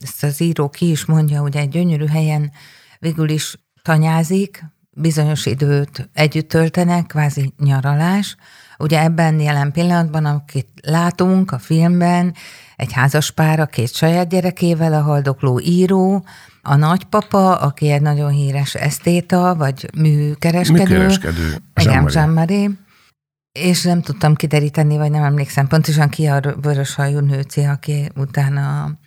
ezt 0.00 0.22
az 0.22 0.40
író 0.40 0.68
ki 0.68 0.90
is 0.90 1.04
mondja, 1.04 1.40
hogy 1.40 1.56
egy 1.56 1.68
gyönyörű 1.68 2.06
helyen 2.06 2.52
végül 2.98 3.28
is 3.28 3.56
tanyázik, 3.82 4.64
bizonyos 4.90 5.46
időt 5.46 6.10
együtt 6.12 6.48
töltenek, 6.48 7.06
kvázi 7.06 7.52
nyaralás. 7.58 8.36
Ugye 8.78 9.02
ebben 9.02 9.40
jelen 9.40 9.72
pillanatban, 9.72 10.24
akit 10.24 10.68
látunk 10.82 11.52
a 11.52 11.58
filmben, 11.58 12.34
egy 12.76 12.92
házas 12.92 13.30
pár 13.30 13.60
a 13.60 13.66
két 13.66 13.94
saját 13.94 14.28
gyerekével, 14.28 14.92
a 14.92 15.02
haldokló 15.02 15.60
író, 15.60 16.24
a 16.62 16.76
nagypapa, 16.76 17.56
aki 17.56 17.90
egy 17.90 18.02
nagyon 18.02 18.30
híres 18.30 18.74
esztéta, 18.74 19.54
vagy 19.54 19.90
műkereskedő. 19.94 20.82
Műkereskedő. 20.82 21.56
Igen, 21.80 22.08
Jean-Marie. 22.12 22.70
És 23.52 23.82
nem 23.82 24.02
tudtam 24.02 24.34
kideríteni, 24.34 24.96
vagy 24.96 25.10
nem 25.10 25.22
emlékszem 25.22 25.66
pontosan 25.66 26.08
ki 26.08 26.26
a 26.26 26.40
vörös 26.62 26.94
hajú 26.94 27.18
nőci, 27.18 27.62
aki 27.62 28.10
utána 28.16 28.98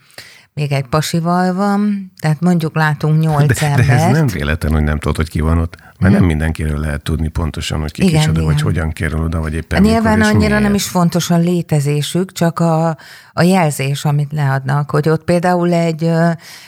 még 0.56 0.72
egy 0.72 0.86
pasival 0.86 1.54
van, 1.54 2.12
tehát 2.22 2.42
mondjuk 2.42 2.76
látunk 2.76 3.20
nyolc 3.22 3.60
de, 3.60 3.68
embert. 3.68 3.88
De 3.88 3.94
ez 3.94 4.12
nem 4.12 4.28
véletlen, 4.28 4.72
hogy 4.72 4.84
nem 4.84 5.00
tudod, 5.00 5.16
hogy 5.16 5.30
ki 5.30 5.40
van 5.40 5.58
ott, 5.58 5.78
mert 6.00 6.14
nem 6.14 6.24
mindenkiről 6.24 6.80
lehet 6.80 7.02
tudni 7.04 7.28
pontosan, 7.28 7.80
hogy 7.80 7.92
ki 7.92 8.04
igen, 8.04 8.20
kicsoda, 8.20 8.42
igen. 8.42 8.54
vagy 8.54 8.62
hogyan 8.62 8.92
kerül 8.92 9.24
oda, 9.24 9.40
vagy 9.40 9.54
éppen 9.54 9.82
Nyilván 9.82 10.18
mikor, 10.18 10.34
annyira 10.34 10.60
nem 10.60 10.74
is 10.74 10.88
fontos 10.88 11.30
a 11.30 11.38
létezésük, 11.38 12.32
csak 12.32 12.60
a, 12.60 12.98
a 13.38 13.44
jelzés, 13.44 14.06
amit 14.06 14.32
leadnak, 14.32 14.92
hogy 14.92 15.10
ott 15.10 15.24
például 15.24 15.74
egy 15.74 16.12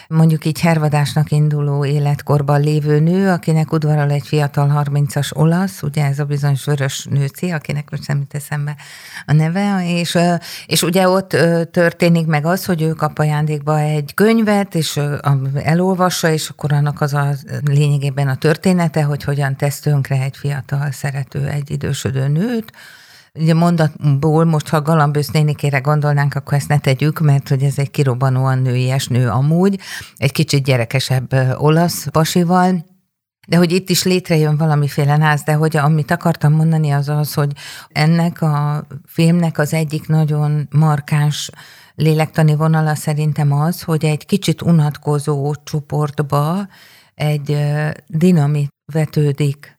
mondjuk 0.07 0.45
így 0.45 0.59
hervadásnak 0.59 1.31
induló 1.31 1.86
életkorban 1.86 2.62
lévő 2.62 3.00
nő, 3.00 3.29
akinek 3.29 3.71
udvarol 3.71 4.12
egy 4.12 4.27
fiatal 4.27 4.83
30-as 4.86 5.36
olasz, 5.36 5.81
ugye 5.81 6.05
ez 6.05 6.19
a 6.19 6.25
bizonyos 6.25 6.65
vörös 6.65 7.05
nőci, 7.09 7.51
akinek 7.51 7.89
most 7.91 8.07
nem 8.07 8.25
eszembe 8.31 8.75
a 9.25 9.33
neve, 9.33 9.81
és, 9.86 10.17
és 10.65 10.81
ugye 10.81 11.09
ott 11.09 11.38
történik 11.71 12.25
meg 12.25 12.45
az, 12.45 12.65
hogy 12.65 12.81
ő 12.81 12.91
kap 12.91 13.19
ajándékba 13.19 13.79
egy 13.79 14.13
könyvet, 14.13 14.75
és 14.75 15.00
elolvassa, 15.63 16.29
és 16.29 16.50
akkor 16.50 16.74
annak 16.74 17.01
az 17.01 17.13
a 17.13 17.33
lényegében 17.63 18.27
a 18.27 18.36
története, 18.36 19.03
hogy 19.03 19.24
hogyan 19.24 19.55
tesz 19.55 19.79
tönkre 19.79 20.21
egy 20.21 20.38
fiatal 20.38 20.91
szerető, 20.91 21.47
egy 21.47 21.71
idősödő 21.71 22.27
nőt, 22.27 22.71
Ugye 23.39 23.53
mondatból 23.53 24.46
most, 24.46 24.67
ha 24.67 24.82
Galambősz 24.82 25.29
nénikére 25.29 25.79
gondolnánk, 25.79 26.36
akkor 26.36 26.53
ezt 26.53 26.67
ne 26.67 26.79
tegyük, 26.79 27.20
mert 27.20 27.50
hogy 27.50 27.63
ez 27.63 27.77
egy 27.77 27.91
kirobbanóan 27.91 28.60
nőies 28.60 29.08
nő 29.08 29.29
amúgy, 29.29 29.79
egy 30.15 30.32
kicsit 30.32 30.63
gyerekesebb 30.63 31.34
olasz 31.58 32.08
pasival, 32.12 32.86
de 33.48 33.58
hogy 33.58 33.72
itt 33.72 33.89
is 33.89 34.03
létrejön 34.03 34.58
valamiféle 34.58 35.17
náz, 35.17 35.44
de 35.44 35.53
hogy 35.53 35.77
amit 35.77 36.12
akartam 36.12 36.53
mondani 36.53 36.91
az 36.91 37.10
az, 37.10 37.34
hogy 37.34 37.51
ennek 37.89 38.41
a 38.41 38.88
filmnek 39.06 39.58
az 39.58 39.74
egyik 39.74 40.08
nagyon 40.08 40.67
markáns 40.72 41.50
lélektani 41.96 42.56
vonala 42.56 42.96
szerintem 42.96 43.51
az, 43.51 43.82
hogy 43.82 44.06
egy 44.06 44.25
kicsit 44.25 44.62
unatkozó 44.62 45.53
csoportba 45.63 46.67
egy 47.15 47.58
dinamit 48.08 48.70
vetődik 48.94 49.76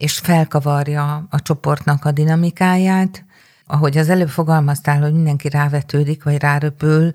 és 0.00 0.18
felkavarja 0.18 1.26
a 1.30 1.42
csoportnak 1.42 2.04
a 2.04 2.12
dinamikáját. 2.12 3.24
Ahogy 3.66 3.98
az 3.98 4.08
előbb 4.08 4.28
fogalmaztál, 4.28 5.00
hogy 5.00 5.12
mindenki 5.12 5.48
rávetődik, 5.48 6.24
vagy 6.24 6.36
ráröpül, 6.36 7.10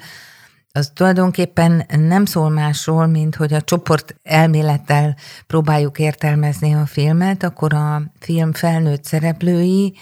az 0.72 0.92
tulajdonképpen 0.94 1.86
nem 1.98 2.26
szól 2.26 2.50
másról, 2.50 3.06
mint 3.08 3.36
hogy 3.36 3.54
a 3.54 3.62
csoport 3.62 4.16
elmélettel 4.24 5.16
próbáljuk 5.48 6.00
értelmezni 6.00 6.74
a 6.74 6.86
filmet, 6.86 7.44
akkor 7.44 7.74
a 7.74 8.02
film 8.20 8.54
felnőtt 8.54 9.04
szereplői 9.04 9.98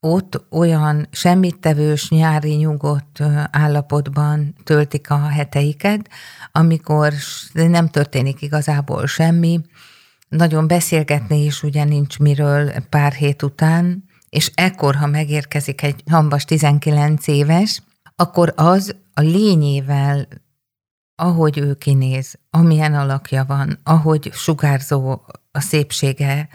ott 0.00 0.44
olyan 0.50 1.08
semmittevős, 1.10 2.08
nyári 2.08 2.54
nyugodt 2.54 3.22
állapotban 3.50 4.54
töltik 4.64 5.10
a 5.10 5.18
heteiket, 5.18 6.08
amikor 6.52 7.12
nem 7.52 7.88
történik 7.88 8.42
igazából 8.42 9.06
semmi, 9.06 9.60
nagyon 10.36 10.66
beszélgetni 10.66 11.44
is 11.44 11.62
ugye 11.62 11.84
nincs 11.84 12.18
miről 12.18 12.72
pár 12.88 13.12
hét 13.12 13.42
után, 13.42 14.04
és 14.28 14.50
ekkor, 14.54 14.94
ha 14.94 15.06
megérkezik 15.06 15.82
egy 15.82 16.02
hambas 16.10 16.44
19 16.44 17.26
éves, 17.26 17.82
akkor 18.16 18.52
az 18.56 18.96
a 19.14 19.20
lényével, 19.20 20.28
ahogy 21.16 21.58
ő 21.58 21.74
kinéz, 21.74 22.38
amilyen 22.50 22.94
alakja 22.94 23.44
van, 23.44 23.78
ahogy 23.82 24.30
sugárzó 24.32 25.20
a 25.50 25.60
szépsége, 25.60 26.48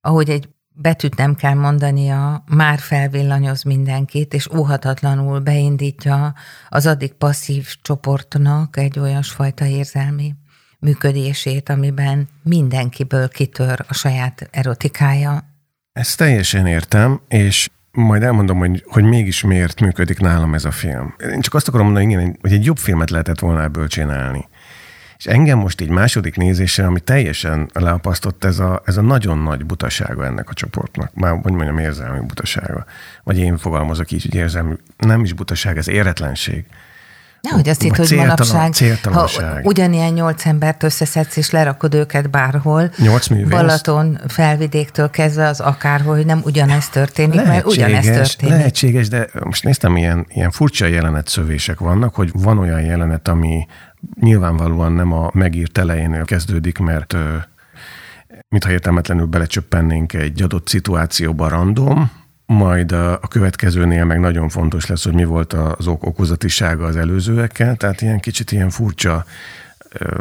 ahogy 0.00 0.30
egy 0.30 0.48
betűt 0.74 1.16
nem 1.16 1.34
kell 1.34 1.54
mondania, 1.54 2.44
már 2.46 2.78
felvillanyoz 2.78 3.62
mindenkit, 3.62 4.34
és 4.34 4.48
óhatatlanul 4.56 5.40
beindítja 5.40 6.34
az 6.68 6.86
addig 6.86 7.12
passzív 7.12 7.68
csoportnak 7.82 8.76
egy 8.76 8.98
olyasfajta 8.98 9.64
érzelmi 9.64 10.34
működését, 10.82 11.68
amiben 11.68 12.28
mindenkiből 12.42 13.28
kitör 13.28 13.84
a 13.88 13.94
saját 13.94 14.48
erotikája. 14.50 15.44
Ezt 15.92 16.16
teljesen 16.16 16.66
értem, 16.66 17.20
és 17.28 17.68
majd 17.90 18.22
elmondom, 18.22 18.58
hogy, 18.58 18.84
hogy 18.86 19.04
mégis 19.04 19.42
miért 19.42 19.80
működik 19.80 20.18
nálam 20.18 20.54
ez 20.54 20.64
a 20.64 20.70
film. 20.70 21.14
Én 21.32 21.40
csak 21.40 21.54
azt 21.54 21.68
akarom 21.68 21.86
mondani, 21.86 22.12
igen, 22.12 22.38
hogy 22.40 22.52
egy 22.52 22.64
jobb 22.64 22.78
filmet 22.78 23.10
lehetett 23.10 23.38
volna 23.38 23.62
ebből 23.62 23.88
csinálni. 23.88 24.48
És 25.16 25.28
engem 25.28 25.58
most 25.58 25.80
így 25.80 25.88
második 25.88 26.36
nézésre, 26.36 26.86
ami 26.86 27.00
teljesen 27.00 27.70
leapasztott, 27.72 28.44
ez 28.44 28.58
a, 28.58 28.82
ez 28.84 28.96
a 28.96 29.00
nagyon 29.00 29.38
nagy 29.38 29.66
butasága 29.66 30.24
ennek 30.24 30.50
a 30.50 30.54
csoportnak. 30.54 31.14
Már, 31.14 31.38
hogy 31.42 31.52
mondjam, 31.52 31.78
érzelmi 31.78 32.26
butasága. 32.26 32.84
Vagy 33.24 33.38
én 33.38 33.56
fogalmazok 33.56 34.10
így, 34.10 34.22
hogy 34.22 34.34
érzelmi, 34.34 34.74
nem 34.98 35.22
is 35.22 35.32
butaság, 35.32 35.76
ez 35.76 35.88
éretlenség. 35.88 36.64
Nehogy 37.48 37.68
azt 37.68 37.82
hitt, 37.82 37.96
hogy 37.96 38.12
manapság, 38.16 38.74
ha 39.02 39.28
ugyanilyen 39.62 40.12
nyolc 40.12 40.46
embert 40.46 40.82
összeszedsz, 40.82 41.36
és 41.36 41.50
lerakod 41.50 41.94
őket 41.94 42.30
bárhol, 42.30 42.90
nyolc 42.96 43.26
művész. 43.26 43.48
Balaton 43.48 44.20
felvidéktől 44.28 45.10
kezdve 45.10 45.46
az 45.46 45.60
akárhol, 45.60 46.16
hogy 46.16 46.26
nem 46.26 46.40
ugyanez 46.44 46.88
történik, 46.88 47.34
lehetséges, 47.34 47.76
mert 47.76 47.76
ugyanez 47.76 48.04
történik. 48.04 48.54
Lehetséges, 48.54 49.08
de 49.08 49.28
most 49.44 49.64
néztem, 49.64 49.96
ilyen, 49.96 50.26
ilyen 50.28 50.50
furcsa 50.50 50.86
jelenetszövések 50.86 51.78
vannak, 51.78 52.14
hogy 52.14 52.30
van 52.32 52.58
olyan 52.58 52.80
jelenet, 52.80 53.28
ami 53.28 53.66
nyilvánvalóan 54.20 54.92
nem 54.92 55.12
a 55.12 55.30
megírt 55.34 55.78
elejénél 55.78 56.24
kezdődik, 56.24 56.78
mert 56.78 57.16
mintha 58.48 58.70
értelmetlenül 58.70 59.26
belecsöppennénk 59.26 60.12
egy 60.12 60.42
adott 60.42 60.68
szituációba 60.68 61.48
random, 61.48 62.10
majd 62.52 62.92
a, 62.92 63.12
a 63.12 63.28
következőnél 63.28 64.04
meg 64.04 64.20
nagyon 64.20 64.48
fontos 64.48 64.86
lesz, 64.86 65.04
hogy 65.04 65.14
mi 65.14 65.24
volt 65.24 65.52
az 65.52 65.86
ok 65.86 66.06
okozatisága 66.06 66.84
az 66.84 66.96
előzőekkel, 66.96 67.76
tehát 67.76 68.00
ilyen 68.00 68.20
kicsit 68.20 68.52
ilyen 68.52 68.70
furcsa 68.70 69.24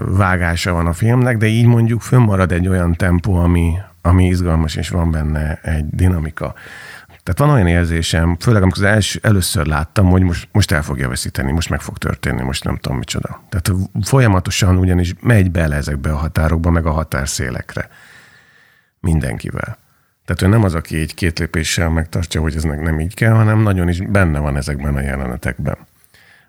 vágása 0.05 0.73
van 0.73 0.87
a 0.87 0.93
filmnek, 0.93 1.37
de 1.37 1.45
így 1.45 1.65
mondjuk 1.65 2.01
fönnmarad 2.01 2.51
egy 2.51 2.67
olyan 2.67 2.95
tempó, 2.95 3.35
ami, 3.35 3.73
ami 4.01 4.25
izgalmas, 4.25 4.75
és 4.75 4.89
van 4.89 5.11
benne 5.11 5.59
egy 5.61 5.85
dinamika. 5.89 6.53
Tehát 7.23 7.39
van 7.39 7.49
olyan 7.49 7.67
érzésem, 7.67 8.37
főleg 8.39 8.61
amikor 8.61 8.83
az 8.83 8.89
első, 8.89 9.19
először 9.23 9.65
láttam, 9.65 10.09
hogy 10.09 10.21
most, 10.21 10.47
most 10.51 10.71
el 10.71 10.83
fogja 10.83 11.09
veszíteni, 11.09 11.51
most 11.51 11.69
meg 11.69 11.81
fog 11.81 11.97
történni, 11.97 12.41
most 12.41 12.63
nem 12.63 12.77
tudom 12.77 12.97
micsoda. 12.97 13.43
Tehát 13.49 13.71
folyamatosan 14.03 14.77
ugyanis 14.77 15.13
megy 15.19 15.51
bele 15.51 15.75
ezekbe 15.75 16.11
a 16.11 16.17
határokba, 16.17 16.69
meg 16.69 16.85
a 16.85 16.91
határszélekre. 16.91 17.89
Mindenkivel. 18.99 19.77
Tehát 20.31 20.53
ő 20.53 20.57
nem 20.57 20.63
az, 20.63 20.73
aki 20.73 20.99
egy 20.99 21.13
két 21.13 21.39
lépéssel 21.39 21.89
megtartja, 21.89 22.41
hogy 22.41 22.55
ez 22.55 22.63
nem 22.63 22.99
így 22.99 23.13
kell, 23.13 23.33
hanem 23.33 23.61
nagyon 23.61 23.89
is 23.89 24.01
benne 24.01 24.39
van 24.39 24.57
ezekben 24.57 24.95
a 24.95 25.01
jelenetekben. 25.01 25.77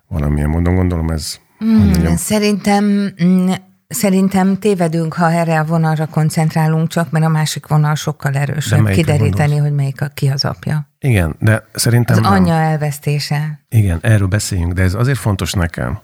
Valamilyen 0.07 0.49
módon 0.49 0.75
gondolom 0.75 1.09
ez... 1.09 1.39
Mm, 1.65 2.13
szerintem 2.15 3.13
mm, 3.23 3.51
Szerintem 3.87 4.59
tévedünk, 4.59 5.13
ha 5.13 5.31
erre 5.31 5.59
a 5.59 5.63
vonalra 5.63 6.05
koncentrálunk 6.05 6.87
csak, 6.87 7.11
mert 7.11 7.25
a 7.25 7.29
másik 7.29 7.67
vonal 7.67 7.95
sokkal 7.95 8.33
erősebb. 8.33 8.87
Kideríteni, 8.87 9.31
gondolsz? 9.35 9.59
hogy 9.59 9.73
melyik 9.73 10.01
a, 10.01 10.07
ki 10.07 10.27
az 10.27 10.45
apja. 10.45 10.89
Igen, 10.99 11.35
de 11.39 11.67
szerintem... 11.73 12.15
Az 12.15 12.21
nem. 12.21 12.31
anyja 12.31 12.53
elvesztése. 12.53 13.59
Igen, 13.69 13.99
erről 14.01 14.27
beszéljünk, 14.27 14.73
de 14.73 14.81
ez 14.81 14.93
azért 14.93 15.17
fontos 15.17 15.53
nekem, 15.53 15.99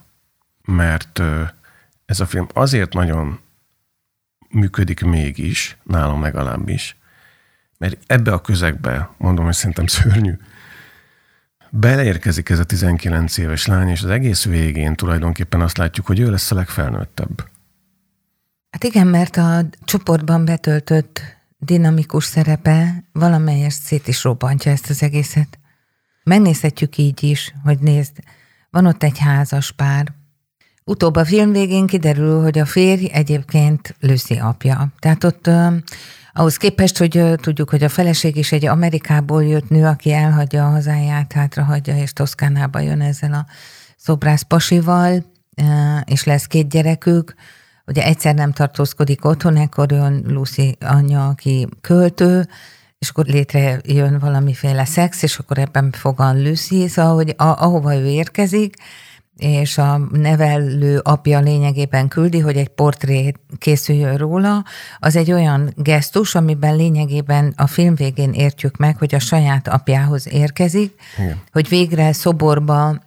mert 0.66 1.22
ez 2.06 2.20
a 2.20 2.26
film 2.26 2.48
azért 2.54 2.94
nagyon 2.94 3.40
működik 4.50 5.02
mégis, 5.02 5.78
nálam 5.84 6.22
legalábbis, 6.22 6.99
mert 7.80 7.98
ebbe 8.08 8.32
a 8.32 8.42
közegbe, 8.42 9.10
mondom, 9.18 9.46
hogy 9.46 9.54
szerintem 9.54 9.88
szörnyű, 9.88 10.34
beleérkezik 11.70 12.50
ez 12.50 12.60
a 12.60 12.64
19 12.64 13.38
éves 13.38 13.66
lány, 13.66 13.88
és 13.88 14.02
az 14.02 14.10
egész 14.10 14.46
végén 14.46 14.96
tulajdonképpen 14.96 15.62
azt 15.62 15.78
látjuk, 15.78 16.06
hogy 16.06 16.20
ő 16.20 16.30
lesz 16.30 16.52
a 16.52 16.56
legfelnőttebb. 16.56 17.48
Hát 18.70 18.84
igen, 18.84 19.08
mert 19.08 19.38
a 19.38 19.66
csoportban 19.86 20.46
betöltött 20.46 21.22
dinamikus 21.58 22.24
szerepe 22.24 23.04
valamelyest 23.12 23.82
szét 23.82 24.08
is 24.08 24.24
robbantja 24.24 24.72
ezt 24.72 24.90
az 24.90 25.04
egészet. 25.04 25.60
Megnézhetjük 26.24 26.98
így 26.98 27.24
is, 27.24 27.54
hogy 27.64 27.80
nézd, 27.80 28.18
van 28.70 28.86
ott 28.86 29.04
egy 29.04 29.18
házas 29.18 29.72
pár. 29.72 30.14
Utóbb 30.84 31.16
a 31.16 31.26
film 31.26 31.52
végén 31.52 31.88
kiderül, 31.88 32.42
hogy 32.42 32.60
a 32.60 32.66
férj 32.66 33.10
egyébként 33.12 33.96
Lucy 34.00 34.38
apja. 34.38 34.88
Tehát 35.00 35.24
ott 35.24 35.50
ahhoz 36.40 36.58
képest, 36.58 36.98
hogy 36.98 37.24
tudjuk, 37.36 37.70
hogy 37.70 37.84
a 37.84 37.90
feleség 37.90 38.36
is 38.36 38.52
egy 38.52 38.66
Amerikából 38.66 39.44
jött 39.44 39.70
nő, 39.70 39.86
aki 39.86 40.12
elhagyja 40.12 40.66
a 40.66 40.70
hazáját, 40.70 41.34
hátrahagyja, 41.34 41.98
és 41.98 42.14
Toszkánába 42.14 42.80
jön 42.80 43.02
ezzel 43.02 43.34
a 43.34 43.46
szobrász 43.98 44.42
pasival, 44.42 45.24
és 46.04 46.24
lesz 46.24 46.46
két 46.46 46.70
gyerekük, 46.70 47.34
ugye 47.88 48.04
egyszer 48.04 48.36
nem 48.36 48.52
tartózkodik 48.52 49.26
otthon, 49.26 49.56
akkor 49.56 49.92
jön 49.92 50.24
Lucy 50.28 50.78
anyja, 50.80 51.28
aki 51.28 51.68
költő, 51.82 52.48
és 53.00 53.10
akkor 53.10 53.26
létrejön 53.26 54.20
valamiféle 54.20 54.86
szex, 54.86 55.24
és 55.24 55.38
akkor 55.38 55.58
ebben 55.58 55.92
fogan 55.92 56.42
Lucy, 56.44 56.88
szóval, 56.88 57.14
hogy 57.14 57.34
a, 57.38 57.44
ahova 57.44 57.96
ő 57.96 58.06
érkezik, 58.06 58.76
és 59.40 59.78
a 59.78 59.98
nevelő 60.12 61.00
apja 61.04 61.40
lényegében 61.40 62.08
küldi, 62.08 62.40
hogy 62.40 62.58
egy 62.58 62.68
portré 62.68 63.34
készüljön 63.58 64.18
róla, 64.18 64.64
az 65.00 65.16
egy 65.16 65.32
olyan 65.32 65.74
gesztus, 65.76 66.36
amiben 66.36 66.76
lényegében 66.76 67.54
a 67.58 67.68
film 67.68 67.96
végén 67.96 68.34
értjük 68.34 68.78
meg, 68.78 68.98
hogy 68.98 69.16
a 69.16 69.20
saját 69.20 69.68
apjához 69.68 70.28
érkezik, 70.34 70.94
Igen. 71.18 71.42
hogy 71.52 71.70
végre 71.70 72.14
szoborba 72.14 73.02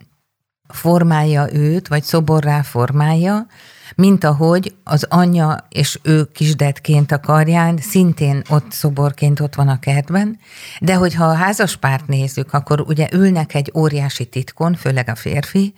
formálja 0.67 1.53
őt, 1.53 1.87
vagy 1.87 2.03
szoborrá 2.03 2.61
formálja, 2.61 3.47
mint 3.95 4.23
ahogy 4.23 4.75
az 4.83 5.05
anyja 5.09 5.67
és 5.69 5.99
ő 6.03 6.25
kisdetként 6.31 7.11
a 7.11 7.19
karján 7.19 7.77
szintén 7.77 8.41
ott 8.49 8.71
szoborként 8.71 9.39
ott 9.39 9.55
van 9.55 9.67
a 9.67 9.79
kertben, 9.79 10.39
de 10.79 10.95
hogyha 10.95 11.25
a 11.25 11.33
házaspárt 11.33 12.07
nézzük, 12.07 12.53
akkor 12.53 12.81
ugye 12.81 13.07
ülnek 13.11 13.53
egy 13.53 13.71
óriási 13.75 14.25
titkon, 14.25 14.75
főleg 14.75 15.09
a 15.09 15.15
férfi, 15.15 15.73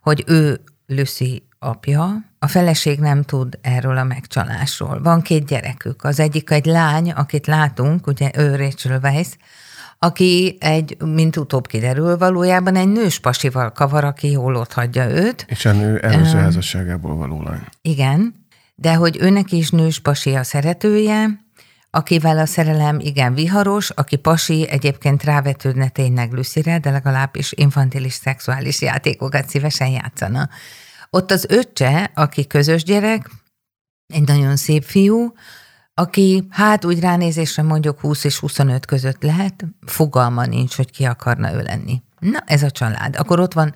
hogy 0.00 0.24
ő 0.26 0.60
Lucy 0.86 1.48
apja, 1.58 2.24
a 2.38 2.46
feleség 2.46 2.98
nem 2.98 3.22
tud 3.22 3.58
erről 3.60 3.96
a 3.96 4.04
megcsalásról. 4.04 5.02
Van 5.02 5.22
két 5.22 5.46
gyerekük, 5.46 6.04
az 6.04 6.20
egyik 6.20 6.50
egy 6.50 6.66
lány, 6.66 7.10
akit 7.10 7.46
látunk, 7.46 8.06
ugye 8.06 8.30
ő 8.36 8.56
Rachel 8.56 9.00
Weisz, 9.02 9.36
aki 9.98 10.56
egy, 10.60 10.96
mint 11.04 11.36
utóbb 11.36 11.66
kiderül, 11.66 12.16
valójában 12.16 12.76
egy 12.76 12.88
nős 12.88 13.18
pasival 13.18 13.72
kavar, 13.72 14.04
aki 14.04 14.30
jól 14.30 14.54
ott 14.54 14.72
hagyja 14.72 15.10
őt. 15.10 15.46
És 15.48 15.64
a 15.64 15.72
nő 15.72 15.98
előző 15.98 16.38
házasságából 16.38 17.16
való 17.16 17.42
lány. 17.42 17.62
Igen, 17.82 18.46
de 18.74 18.94
hogy 18.94 19.16
őnek 19.20 19.52
is 19.52 19.70
nős 19.70 19.98
pasi 19.98 20.34
a 20.34 20.42
szeretője, 20.42 21.46
akivel 21.90 22.38
a 22.38 22.46
szerelem 22.46 22.98
igen 23.00 23.34
viharos, 23.34 23.90
aki 23.90 24.16
pasi 24.16 24.68
egyébként 24.68 25.24
rávetődne 25.24 25.88
tényleg 25.88 26.32
Lucyre, 26.32 26.78
de 26.78 26.90
legalábbis 26.90 27.52
infantilis 27.52 28.12
szexuális 28.12 28.80
játékokat 28.80 29.48
szívesen 29.48 29.88
játszana. 29.88 30.48
Ott 31.10 31.30
az 31.30 31.46
öccse, 31.48 32.10
aki 32.14 32.46
közös 32.46 32.82
gyerek, 32.82 33.30
egy 34.06 34.26
nagyon 34.26 34.56
szép 34.56 34.82
fiú, 34.82 35.32
aki 35.94 36.46
hát 36.50 36.84
úgy 36.84 37.00
ránézésre 37.00 37.62
mondjuk 37.62 38.00
20 38.00 38.24
és 38.24 38.38
25 38.38 38.86
között 38.86 39.22
lehet, 39.22 39.64
fogalma 39.86 40.46
nincs, 40.46 40.76
hogy 40.76 40.90
ki 40.90 41.04
akarna 41.04 41.52
ő 41.52 41.62
lenni. 41.62 42.02
Na, 42.18 42.38
ez 42.46 42.62
a 42.62 42.70
család. 42.70 43.16
Akkor 43.16 43.40
ott 43.40 43.52
van 43.52 43.74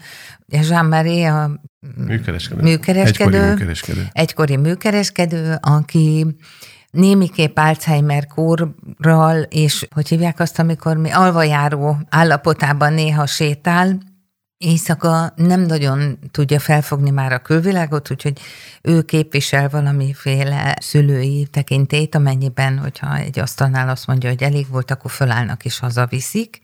Jean-Marie, 0.49 1.35
a 1.35 1.61
műkereskedő. 1.97 2.63
műkereskedő, 2.63 3.37
egykori 3.37 3.49
műkereskedő, 3.51 4.09
egykori 4.13 4.57
műkereskedő, 4.57 5.59
aki 5.61 6.37
némiképp 6.93 7.59
Alzheimer 7.59 8.27
kórral, 8.27 9.43
és 9.43 9.87
hogy 9.95 10.09
hívják 10.09 10.41
azt, 10.41 10.59
amikor 10.59 10.97
mi 10.97 11.11
alvajáró 11.11 11.97
állapotában 12.09 12.93
néha 12.93 13.27
sétál, 13.27 13.99
éjszaka 14.57 15.33
nem 15.37 15.61
nagyon 15.61 16.19
tudja 16.31 16.59
felfogni 16.59 17.11
már 17.11 17.33
a 17.33 17.43
külvilágot, 17.43 18.11
úgyhogy 18.11 18.41
ő 18.83 19.03
képvisel 19.03 19.69
valamiféle 19.69 20.77
szülői 20.81 21.47
tekintét, 21.51 22.15
amennyiben, 22.15 22.79
hogyha 22.79 23.17
egy 23.17 23.39
asztalnál 23.39 23.89
azt 23.89 24.07
mondja, 24.07 24.29
hogy 24.29 24.43
elég 24.43 24.69
volt, 24.69 24.91
akkor 24.91 25.11
fölállnak 25.11 25.65
és 25.65 25.79
hazaviszik. 25.79 26.61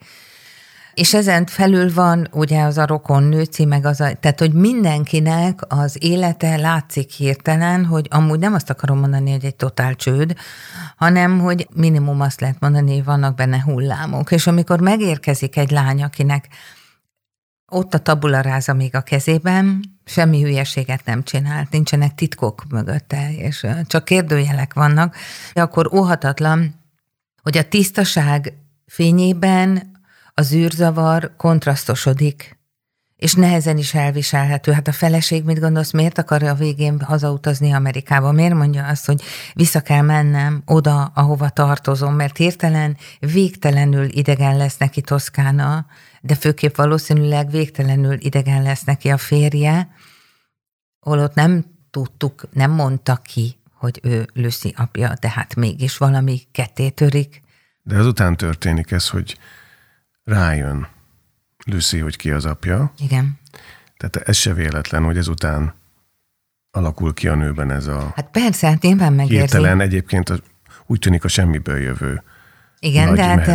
És 0.93 1.13
ezen 1.13 1.45
felül 1.45 1.93
van 1.93 2.27
ugye 2.31 2.61
az 2.61 2.77
a 2.77 2.85
rokon 2.85 3.23
nőci, 3.23 3.65
meg 3.65 3.85
az 3.85 4.01
a, 4.01 4.13
tehát 4.19 4.39
hogy 4.39 4.53
mindenkinek 4.53 5.59
az 5.67 5.97
élete 5.99 6.57
látszik 6.57 7.11
hirtelen, 7.11 7.85
hogy 7.85 8.07
amúgy 8.09 8.39
nem 8.39 8.53
azt 8.53 8.69
akarom 8.69 8.99
mondani, 8.99 9.31
hogy 9.31 9.45
egy 9.45 9.55
totál 9.55 9.95
csőd, 9.95 10.35
hanem 10.95 11.39
hogy 11.39 11.67
minimum 11.73 12.21
azt 12.21 12.41
lehet 12.41 12.59
mondani, 12.59 12.93
hogy 12.93 13.03
vannak 13.03 13.35
benne 13.35 13.61
hullámok. 13.61 14.31
És 14.31 14.47
amikor 14.47 14.79
megérkezik 14.79 15.57
egy 15.57 15.71
lány, 15.71 16.03
akinek 16.03 16.47
ott 17.71 17.93
a 17.93 17.99
tabularáza 17.99 18.73
még 18.73 18.95
a 18.95 19.01
kezében, 19.01 19.81
semmi 20.05 20.41
hülyeséget 20.41 21.05
nem 21.05 21.23
csinált, 21.23 21.69
nincsenek 21.69 22.15
titkok 22.15 22.63
mögötte, 22.69 23.33
és 23.33 23.67
csak 23.87 24.05
kérdőjelek 24.05 24.73
vannak, 24.73 25.15
akkor 25.53 25.93
óhatatlan, 25.93 26.75
hogy 27.41 27.57
a 27.57 27.67
tisztaság 27.67 28.53
fényében 28.85 29.97
az 30.39 30.53
űrzavar 30.53 31.33
kontrasztosodik, 31.37 32.57
és 33.15 33.33
nehezen 33.33 33.77
is 33.77 33.93
elviselhető. 33.93 34.71
Hát 34.71 34.87
a 34.87 34.91
feleség 34.91 35.43
mit 35.43 35.59
gondolsz, 35.59 35.91
miért 35.91 36.17
akarja 36.17 36.51
a 36.51 36.55
végén 36.55 36.99
hazautazni 36.99 37.71
Amerikába? 37.71 38.31
Miért 38.31 38.53
mondja 38.53 38.85
azt, 38.87 39.05
hogy 39.05 39.21
vissza 39.53 39.81
kell 39.81 40.01
mennem 40.01 40.61
oda, 40.65 41.03
ahova 41.03 41.49
tartozom, 41.49 42.15
mert 42.15 42.37
hirtelen 42.37 42.97
végtelenül 43.19 44.05
idegen 44.09 44.57
lesz 44.57 44.77
neki 44.77 45.01
Toszkána, 45.01 45.85
de 46.21 46.35
főképp 46.35 46.75
valószínűleg 46.75 47.49
végtelenül 47.49 48.17
idegen 48.19 48.63
lesz 48.63 48.83
neki 48.83 49.09
a 49.09 49.17
férje, 49.17 49.89
holott 50.99 51.33
nem 51.33 51.65
tudtuk, 51.91 52.47
nem 52.53 52.71
mondta 52.71 53.15
ki, 53.15 53.59
hogy 53.73 53.99
ő 54.03 54.27
Lucy 54.33 54.73
apja, 54.77 55.13
de 55.19 55.29
hát 55.29 55.55
mégis 55.55 55.97
valami 55.97 56.41
ketté 56.51 56.89
törik. 56.89 57.41
De 57.83 57.97
azután 57.97 58.37
történik 58.37 58.91
ez, 58.91 59.09
hogy 59.09 59.37
rájön 60.29 60.87
Lucy, 61.65 61.99
hogy 61.99 62.15
ki 62.15 62.31
az 62.31 62.45
apja. 62.45 62.93
Igen. 62.97 63.39
Tehát 63.97 64.15
ez 64.15 64.35
se 64.35 64.53
véletlen, 64.53 65.03
hogy 65.03 65.17
ezután 65.17 65.73
alakul 66.71 67.13
ki 67.13 67.27
a 67.27 67.35
nőben 67.35 67.71
ez 67.71 67.87
a... 67.87 68.11
Hát 68.15 68.29
persze, 68.31 68.67
hát 68.67 68.81
nyilván 68.81 69.13
megérzi. 69.13 69.37
Hirtelen 69.37 69.81
egyébként 69.81 70.43
úgy 70.85 70.99
tűnik 70.99 71.23
a 71.23 71.27
semmiből 71.27 71.77
jövő 71.77 72.23
igen, 72.79 73.15
de 73.15 73.23
hát 73.23 73.47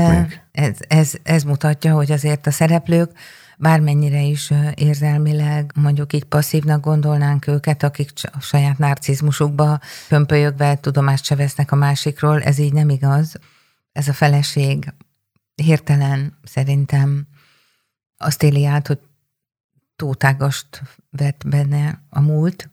ez, 0.52 0.76
ez, 0.88 1.12
ez 1.22 1.42
mutatja, 1.42 1.94
hogy 1.94 2.12
azért 2.12 2.46
a 2.46 2.50
szereplők 2.50 3.10
bármennyire 3.58 4.20
is 4.20 4.52
érzelmileg, 4.74 5.72
mondjuk 5.74 6.12
így 6.12 6.24
passzívnak 6.24 6.80
gondolnánk 6.80 7.46
őket, 7.46 7.82
akik 7.82 8.10
a 8.32 8.40
saját 8.40 8.78
narcizmusukba 8.78 9.80
pömpölyögve 10.08 10.74
tudomást 10.74 11.24
se 11.24 11.36
vesznek 11.36 11.72
a 11.72 11.76
másikról, 11.76 12.42
ez 12.42 12.58
így 12.58 12.72
nem 12.72 12.88
igaz. 12.88 13.34
Ez 13.92 14.08
a 14.08 14.12
feleség 14.12 14.92
hirtelen 15.54 16.38
szerintem 16.42 17.26
azt 18.16 18.42
éli 18.42 18.64
át, 18.64 18.86
hogy 18.86 18.98
tótágast 19.96 20.82
vett 21.10 21.42
benne 21.46 22.02
a 22.08 22.20
múlt, 22.20 22.70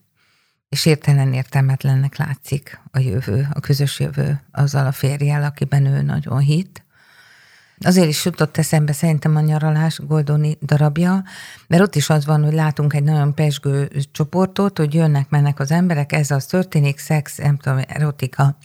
és 0.68 0.86
értelen 0.86 1.32
értelmetlennek 1.32 2.16
látszik 2.16 2.80
a 2.90 2.98
jövő, 2.98 3.48
a 3.52 3.60
közös 3.60 4.00
jövő 4.00 4.40
azzal 4.50 4.86
a 4.86 4.92
férjel, 4.92 5.44
akiben 5.44 5.86
ő 5.86 6.02
nagyon 6.02 6.38
hit. 6.38 6.84
Azért 7.78 8.08
is 8.08 8.24
jutott 8.24 8.56
eszembe 8.56 8.92
szerintem 8.92 9.36
a 9.36 9.40
nyaralás 9.40 9.98
Goldoni 9.98 10.58
darabja, 10.62 11.24
mert 11.66 11.82
ott 11.82 11.94
is 11.94 12.10
az 12.10 12.26
van, 12.26 12.44
hogy 12.44 12.52
látunk 12.52 12.94
egy 12.94 13.02
nagyon 13.02 13.34
pesgő 13.34 13.90
csoportot, 14.12 14.78
hogy 14.78 14.94
jönnek, 14.94 15.28
mennek 15.28 15.58
az 15.58 15.70
emberek, 15.70 16.12
ez 16.12 16.30
az 16.30 16.46
történik, 16.46 16.98
szex, 16.98 17.36
nem 17.36 17.56
tudom, 17.56 17.80
erotika, 17.86 18.56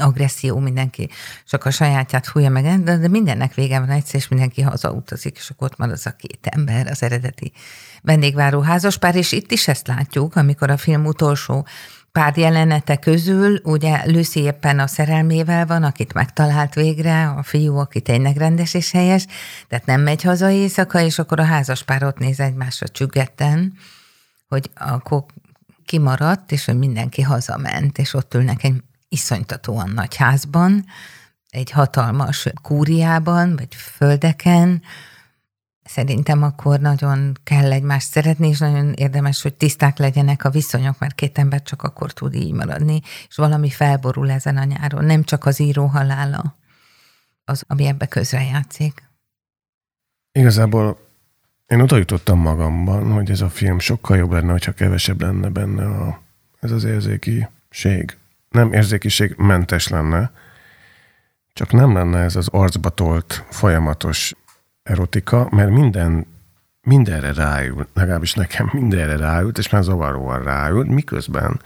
agresszió, 0.00 0.58
mindenki 0.58 1.08
csak 1.46 1.64
a 1.64 1.70
sajátját 1.70 2.26
fújja 2.26 2.50
meg, 2.50 2.82
de, 2.82 2.96
de 2.96 3.08
mindennek 3.08 3.54
vége 3.54 3.78
van 3.78 3.90
egyszer, 3.90 4.14
és 4.14 4.28
mindenki 4.28 4.62
hazautazik, 4.62 5.36
és 5.36 5.50
akkor 5.50 5.68
ott 5.70 5.78
marad 5.78 5.94
az 5.94 6.06
a 6.06 6.10
két 6.10 6.46
ember, 6.46 6.86
az 6.86 7.02
eredeti 7.02 7.52
vendégváró 8.02 8.60
házaspár, 8.60 9.16
és 9.16 9.32
itt 9.32 9.50
is 9.50 9.68
ezt 9.68 9.86
látjuk, 9.86 10.36
amikor 10.36 10.70
a 10.70 10.76
film 10.76 11.06
utolsó 11.06 11.66
pár 12.12 12.36
jelenete 12.36 12.96
közül, 12.96 13.60
ugye 13.62 14.02
Lucy 14.06 14.40
éppen 14.40 14.78
a 14.78 14.86
szerelmével 14.86 15.66
van, 15.66 15.82
akit 15.82 16.12
megtalált 16.12 16.74
végre, 16.74 17.28
a 17.28 17.42
fiú, 17.42 17.76
aki 17.76 18.00
tényleg 18.00 18.36
rendes 18.36 18.74
és 18.74 18.90
helyes, 18.90 19.26
tehát 19.68 19.86
nem 19.86 20.00
megy 20.00 20.22
haza 20.22 20.50
éjszaka, 20.50 21.00
és 21.00 21.18
akkor 21.18 21.40
a 21.40 21.44
házaspár 21.44 22.04
ott 22.04 22.18
néz 22.18 22.40
egymásra 22.40 22.88
csüggetten, 22.88 23.72
hogy 24.48 24.70
akkor 24.74 25.24
kimaradt, 25.84 26.52
és 26.52 26.64
hogy 26.64 26.78
mindenki 26.78 27.22
hazament, 27.22 27.98
és 27.98 28.14
ott 28.14 28.34
ülnek 28.34 28.64
egy 28.64 28.82
iszonytatóan 29.08 29.90
nagy 29.90 30.16
házban, 30.16 30.84
egy 31.50 31.70
hatalmas 31.70 32.48
kúriában, 32.62 33.56
vagy 33.56 33.74
földeken, 33.74 34.82
szerintem 35.84 36.42
akkor 36.42 36.80
nagyon 36.80 37.38
kell 37.44 37.72
egymást 37.72 38.10
szeretni, 38.10 38.48
és 38.48 38.58
nagyon 38.58 38.92
érdemes, 38.92 39.42
hogy 39.42 39.54
tiszták 39.54 39.98
legyenek 39.98 40.44
a 40.44 40.50
viszonyok, 40.50 40.98
mert 40.98 41.14
két 41.14 41.38
ember 41.38 41.62
csak 41.62 41.82
akkor 41.82 42.12
tud 42.12 42.34
így 42.34 42.52
maradni, 42.52 43.00
és 43.28 43.36
valami 43.36 43.70
felborul 43.70 44.30
ezen 44.30 44.56
a 44.56 44.64
nyáron, 44.64 45.04
nem 45.04 45.22
csak 45.22 45.44
az 45.44 45.60
író 45.60 45.86
halála, 45.86 46.54
az, 47.44 47.64
ami 47.66 47.86
ebbe 47.86 48.06
közrejátszik. 48.06 49.02
Igazából 50.32 51.06
én 51.66 51.80
oda 51.80 51.96
jutottam 51.96 52.38
magamban, 52.38 53.12
hogy 53.12 53.30
ez 53.30 53.40
a 53.40 53.48
film 53.48 53.78
sokkal 53.78 54.16
jobb 54.16 54.32
lenne, 54.32 54.52
hogyha 54.52 54.72
kevesebb 54.72 55.20
lenne 55.20 55.48
benne 55.48 55.84
a, 55.84 56.20
ez 56.60 56.70
az 56.70 56.84
érzékiség. 56.84 58.16
Nem 58.58 58.72
érzékiség 58.72 59.34
mentes 59.36 59.88
lenne, 59.88 60.30
csak 61.52 61.72
nem 61.72 61.92
lenne 61.92 62.18
ez 62.18 62.36
az 62.36 62.48
arcba 62.48 62.88
tolt, 62.88 63.44
folyamatos 63.50 64.34
erotika, 64.82 65.48
mert 65.50 65.70
minden, 65.70 66.26
mindenre 66.82 67.32
ráül, 67.32 67.88
legalábbis 67.94 68.34
nekem 68.34 68.70
mindenre 68.72 69.16
ráült, 69.16 69.58
és 69.58 69.68
már 69.70 69.82
zavaróan 69.82 70.42
ráült, 70.42 70.88
miközben, 70.88 71.60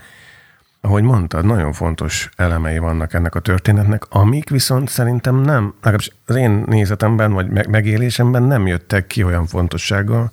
ahogy 0.80 1.02
mondtad, 1.02 1.44
nagyon 1.44 1.72
fontos 1.72 2.28
elemei 2.36 2.78
vannak 2.78 3.12
ennek 3.14 3.34
a 3.34 3.40
történetnek, 3.40 4.04
amik 4.08 4.50
viszont 4.50 4.88
szerintem 4.88 5.36
nem, 5.36 5.74
legalábbis 5.74 6.12
az 6.26 6.36
én 6.36 6.64
nézetemben, 6.66 7.32
vagy 7.32 7.68
megélésemben 7.68 8.42
nem 8.42 8.66
jöttek 8.66 9.06
ki 9.06 9.22
olyan 9.22 9.46
fontossággal, 9.46 10.30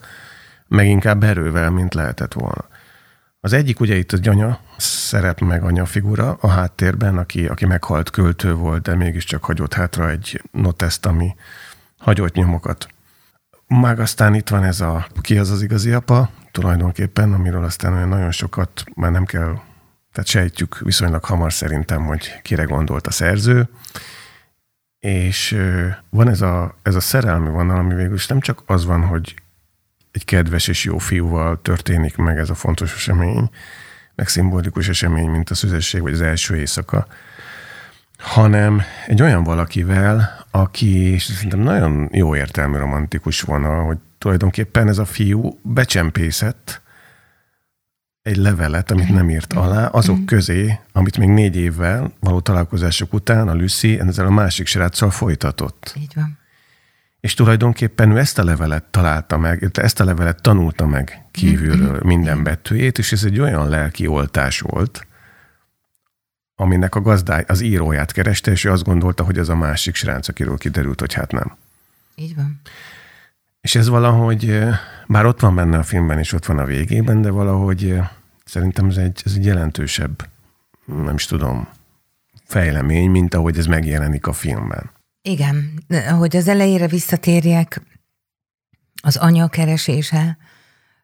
meg 0.67 0.87
inkább 0.87 1.23
erővel, 1.23 1.69
mint 1.69 1.93
lehetett 1.93 2.33
volna. 2.33 2.65
Az 3.41 3.53
egyik 3.53 3.79
ugye 3.79 3.95
itt 3.95 4.11
a 4.11 4.17
gyanya 4.17 4.59
szerep 4.77 5.39
meg 5.39 5.63
anya 5.63 5.85
figura 5.85 6.37
a 6.41 6.47
háttérben, 6.47 7.17
aki, 7.17 7.47
aki 7.47 7.65
meghalt 7.65 8.09
költő 8.09 8.53
volt, 8.53 8.81
de 8.81 8.95
mégiscsak 8.95 9.43
hagyott 9.43 9.73
hátra 9.73 10.09
egy 10.09 10.41
noteszt, 10.51 11.05
ami 11.05 11.35
hagyott 11.97 12.33
nyomokat. 12.33 12.87
Már 13.67 13.99
aztán 13.99 14.33
itt 14.33 14.49
van 14.49 14.63
ez 14.63 14.81
a 14.81 15.07
ki 15.21 15.37
az 15.37 15.49
az 15.49 15.61
igazi 15.61 15.91
apa, 15.91 16.29
tulajdonképpen, 16.51 17.33
amiről 17.33 17.63
aztán 17.63 17.93
olyan 17.93 18.07
nagyon 18.07 18.31
sokat 18.31 18.83
már 18.95 19.11
nem 19.11 19.25
kell, 19.25 19.59
tehát 20.11 20.29
sejtjük 20.29 20.79
viszonylag 20.79 21.23
hamar 21.23 21.53
szerintem, 21.53 22.05
hogy 22.05 22.41
kire 22.41 22.63
gondolt 22.63 23.07
a 23.07 23.11
szerző. 23.11 23.69
És 24.99 25.57
van 26.09 26.29
ez 26.29 26.41
a, 26.41 26.75
ez 26.81 26.95
a 26.95 26.99
szerelmi 26.99 27.49
vonal, 27.49 27.77
ami 27.77 27.93
végül 27.93 28.13
is 28.15 28.27
nem 28.27 28.39
csak 28.39 28.63
az 28.65 28.85
van, 28.85 29.05
hogy 29.05 29.35
egy 30.11 30.25
kedves 30.25 30.67
és 30.67 30.83
jó 30.83 30.97
fiúval 30.97 31.61
történik 31.61 32.15
meg 32.15 32.37
ez 32.37 32.49
a 32.49 32.55
fontos 32.55 32.93
esemény, 32.93 33.49
meg 34.15 34.27
szimbolikus 34.27 34.89
esemény, 34.89 35.29
mint 35.29 35.49
a 35.49 35.55
szüzesség 35.55 36.01
vagy 36.01 36.13
az 36.13 36.21
első 36.21 36.55
éjszaka, 36.55 37.07
hanem 38.17 38.81
egy 39.07 39.21
olyan 39.21 39.43
valakivel, 39.43 40.45
aki 40.51 41.17
szerintem 41.19 41.59
nagyon 41.59 42.09
jó 42.11 42.35
értelmű 42.35 42.77
romantikus 42.77 43.41
volna, 43.41 43.81
hogy 43.81 43.97
tulajdonképpen 44.17 44.87
ez 44.87 44.97
a 44.97 45.05
fiú 45.05 45.59
becsempészett 45.61 46.81
egy 48.21 48.35
levelet, 48.35 48.91
amit 48.91 49.09
nem 49.09 49.29
írt 49.29 49.53
alá, 49.53 49.85
azok 49.85 50.25
közé, 50.25 50.79
amit 50.91 51.17
még 51.17 51.29
négy 51.29 51.55
évvel 51.55 52.13
való 52.19 52.39
találkozások 52.39 53.13
után 53.13 53.47
a 53.47 53.55
Lucy 53.55 53.99
ezzel 53.99 54.25
a 54.25 54.29
másik 54.29 54.67
sráccal 54.67 55.11
folytatott. 55.11 55.93
Így 55.97 56.11
van. 56.15 56.38
És 57.19 57.33
tulajdonképpen 57.33 58.11
ő 58.11 58.17
ezt 58.17 58.39
a 58.39 58.43
levelet 58.43 58.83
találta 58.83 59.37
meg, 59.37 59.69
ezt 59.73 59.99
a 59.99 60.03
levelet 60.03 60.41
tanulta 60.41 60.85
meg 60.85 61.23
kívülről 61.31 61.99
minden 62.03 62.43
betűjét, 62.43 62.97
és 62.97 63.11
ez 63.11 63.23
egy 63.23 63.39
olyan 63.39 63.69
lelki 63.69 64.07
oltás 64.07 64.59
volt, 64.59 65.07
aminek 66.55 66.95
a 66.95 67.01
gazdály, 67.01 67.43
az 67.47 67.61
íróját 67.61 68.11
kereste, 68.11 68.51
és 68.51 68.63
ő 68.63 68.71
azt 68.71 68.83
gondolta, 68.83 69.23
hogy 69.23 69.37
ez 69.37 69.49
a 69.49 69.55
másik 69.55 69.95
srác, 69.95 70.27
akiről 70.27 70.57
kiderült, 70.57 70.99
hogy 70.99 71.13
hát 71.13 71.31
nem. 71.31 71.57
Így 72.15 72.35
van. 72.35 72.61
És 73.61 73.75
ez 73.75 73.87
valahogy, 73.87 74.63
bár 75.07 75.25
ott 75.25 75.39
van 75.39 75.55
benne 75.55 75.77
a 75.77 75.83
filmben, 75.83 76.19
és 76.19 76.33
ott 76.33 76.45
van 76.45 76.59
a 76.59 76.65
végében, 76.65 77.21
de 77.21 77.29
valahogy 77.29 77.99
szerintem 78.45 78.89
ez 78.89 78.97
egy, 78.97 79.21
ez 79.25 79.33
egy 79.33 79.45
jelentősebb, 79.45 80.27
nem 80.85 81.15
is 81.15 81.25
tudom, 81.25 81.67
fejlemény, 82.45 83.09
mint 83.09 83.33
ahogy 83.33 83.57
ez 83.57 83.65
megjelenik 83.65 84.27
a 84.27 84.33
filmben. 84.33 84.91
Igen, 85.29 85.83
hogy 86.17 86.35
az 86.35 86.47
elejére 86.47 86.87
visszatérjek, 86.87 87.81
az 89.01 89.17
anya 89.17 89.47
keresése, 89.47 90.37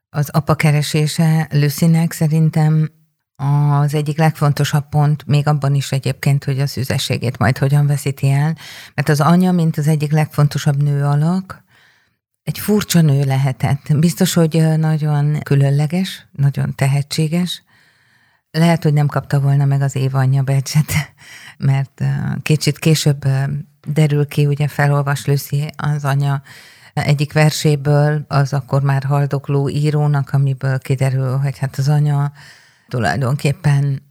az 0.09 0.29
apa 0.29 0.55
keresése 0.55 1.47
Lucynek 1.51 2.11
szerintem 2.11 2.91
az 3.35 3.93
egyik 3.93 4.17
legfontosabb 4.17 4.89
pont, 4.89 5.25
még 5.25 5.47
abban 5.47 5.75
is 5.75 5.91
egyébként, 5.91 6.43
hogy 6.43 6.59
a 6.59 6.67
szüzességét 6.67 7.37
majd 7.37 7.57
hogyan 7.57 7.87
veszíti 7.87 8.31
el, 8.31 8.57
mert 8.93 9.09
az 9.09 9.21
anya, 9.21 9.51
mint 9.51 9.77
az 9.77 9.87
egyik 9.87 10.11
legfontosabb 10.11 10.83
nő 10.83 11.03
alak, 11.03 11.63
egy 12.43 12.59
furcsa 12.59 13.01
nő 13.01 13.23
lehetett. 13.23 13.97
Biztos, 13.97 14.33
hogy 14.33 14.77
nagyon 14.77 15.39
különleges, 15.39 16.27
nagyon 16.31 16.75
tehetséges. 16.75 17.63
Lehet, 18.51 18.83
hogy 18.83 18.93
nem 18.93 19.07
kapta 19.07 19.39
volna 19.39 19.65
meg 19.65 19.81
az 19.81 19.95
Éva 19.95 20.19
anyja 20.19 20.43
becset, 20.43 20.91
mert 21.57 22.03
kicsit 22.41 22.79
később 22.79 23.25
derül 23.85 24.27
ki, 24.27 24.45
ugye 24.45 24.67
felolvas 24.67 25.25
Lucy 25.25 25.69
az 25.75 26.05
anya 26.05 26.41
egyik 26.93 27.33
verséből, 27.33 28.25
az 28.27 28.53
akkor 28.53 28.81
már 28.81 29.03
haldokló 29.03 29.69
írónak, 29.69 30.33
amiből 30.33 30.79
kiderül, 30.79 31.37
hogy 31.37 31.57
hát 31.57 31.77
az 31.77 31.89
anya 31.89 32.31
tulajdonképpen 32.87 34.03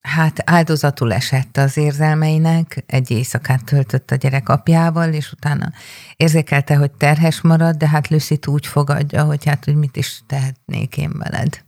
hát 0.00 0.50
áldozatul 0.50 1.12
esett 1.12 1.56
az 1.56 1.76
érzelmeinek, 1.76 2.84
egy 2.86 3.10
éjszakát 3.10 3.64
töltött 3.64 4.10
a 4.10 4.14
gyerek 4.14 4.48
apjával, 4.48 5.12
és 5.12 5.32
utána 5.32 5.72
érzékelte, 6.16 6.76
hogy 6.76 6.90
terhes 6.90 7.40
marad, 7.40 7.76
de 7.76 7.88
hát 7.88 8.08
lucy 8.08 8.38
úgy 8.46 8.66
fogadja, 8.66 9.24
hogy 9.24 9.44
hát, 9.44 9.64
hogy 9.64 9.74
mit 9.74 9.96
is 9.96 10.22
tehetnék 10.26 10.96
én 10.96 11.12
veled. 11.18 11.64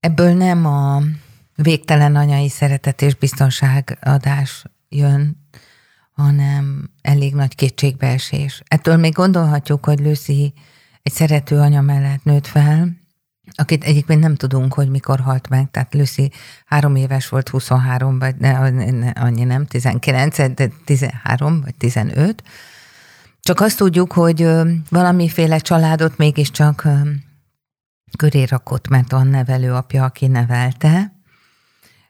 Ebből 0.00 0.34
nem 0.34 0.66
a 0.66 1.02
végtelen 1.54 2.16
anyai 2.16 2.48
szeretet 2.48 3.02
és 3.02 3.14
biztonságadás 3.14 4.64
jön, 4.88 5.36
hanem 6.16 6.90
elég 7.02 7.34
nagy 7.34 7.54
kétségbeesés. 7.54 8.62
Ettől 8.68 8.96
még 8.96 9.12
gondolhatjuk, 9.12 9.84
hogy 9.84 10.00
Lucy 10.00 10.52
egy 11.02 11.12
szerető 11.12 11.58
anya 11.58 11.80
mellett 11.80 12.24
nőtt 12.24 12.46
fel, 12.46 12.96
akit 13.54 13.84
egyébként 13.84 14.20
nem 14.20 14.34
tudunk, 14.34 14.74
hogy 14.74 14.88
mikor 14.88 15.20
halt 15.20 15.48
meg, 15.48 15.70
tehát 15.70 15.94
Lucy 15.94 16.30
három 16.66 16.96
éves 16.96 17.28
volt, 17.28 17.48
23, 17.48 18.18
vagy 18.18 18.36
ne, 18.36 18.70
ne, 18.70 19.10
annyi 19.10 19.44
nem, 19.44 19.66
19, 19.66 20.54
de 20.54 20.68
13 20.84 21.60
vagy 21.60 21.74
15. 21.74 22.42
Csak 23.40 23.60
azt 23.60 23.76
tudjuk, 23.76 24.12
hogy 24.12 24.48
valamiféle 24.88 25.58
családot 25.58 26.16
mégiscsak 26.16 26.88
köré 28.18 28.42
rakott, 28.42 28.88
mert 28.88 29.10
van 29.10 29.26
nevelő 29.26 29.72
apja, 29.72 30.04
aki 30.04 30.26
nevelte, 30.26 31.12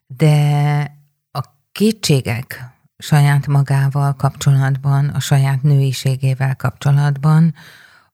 de 0.06 0.96
a 1.30 1.40
kétségek 1.72 2.75
saját 2.98 3.46
magával 3.46 4.14
kapcsolatban, 4.14 5.08
a 5.08 5.20
saját 5.20 5.62
nőiségével 5.62 6.56
kapcsolatban 6.56 7.54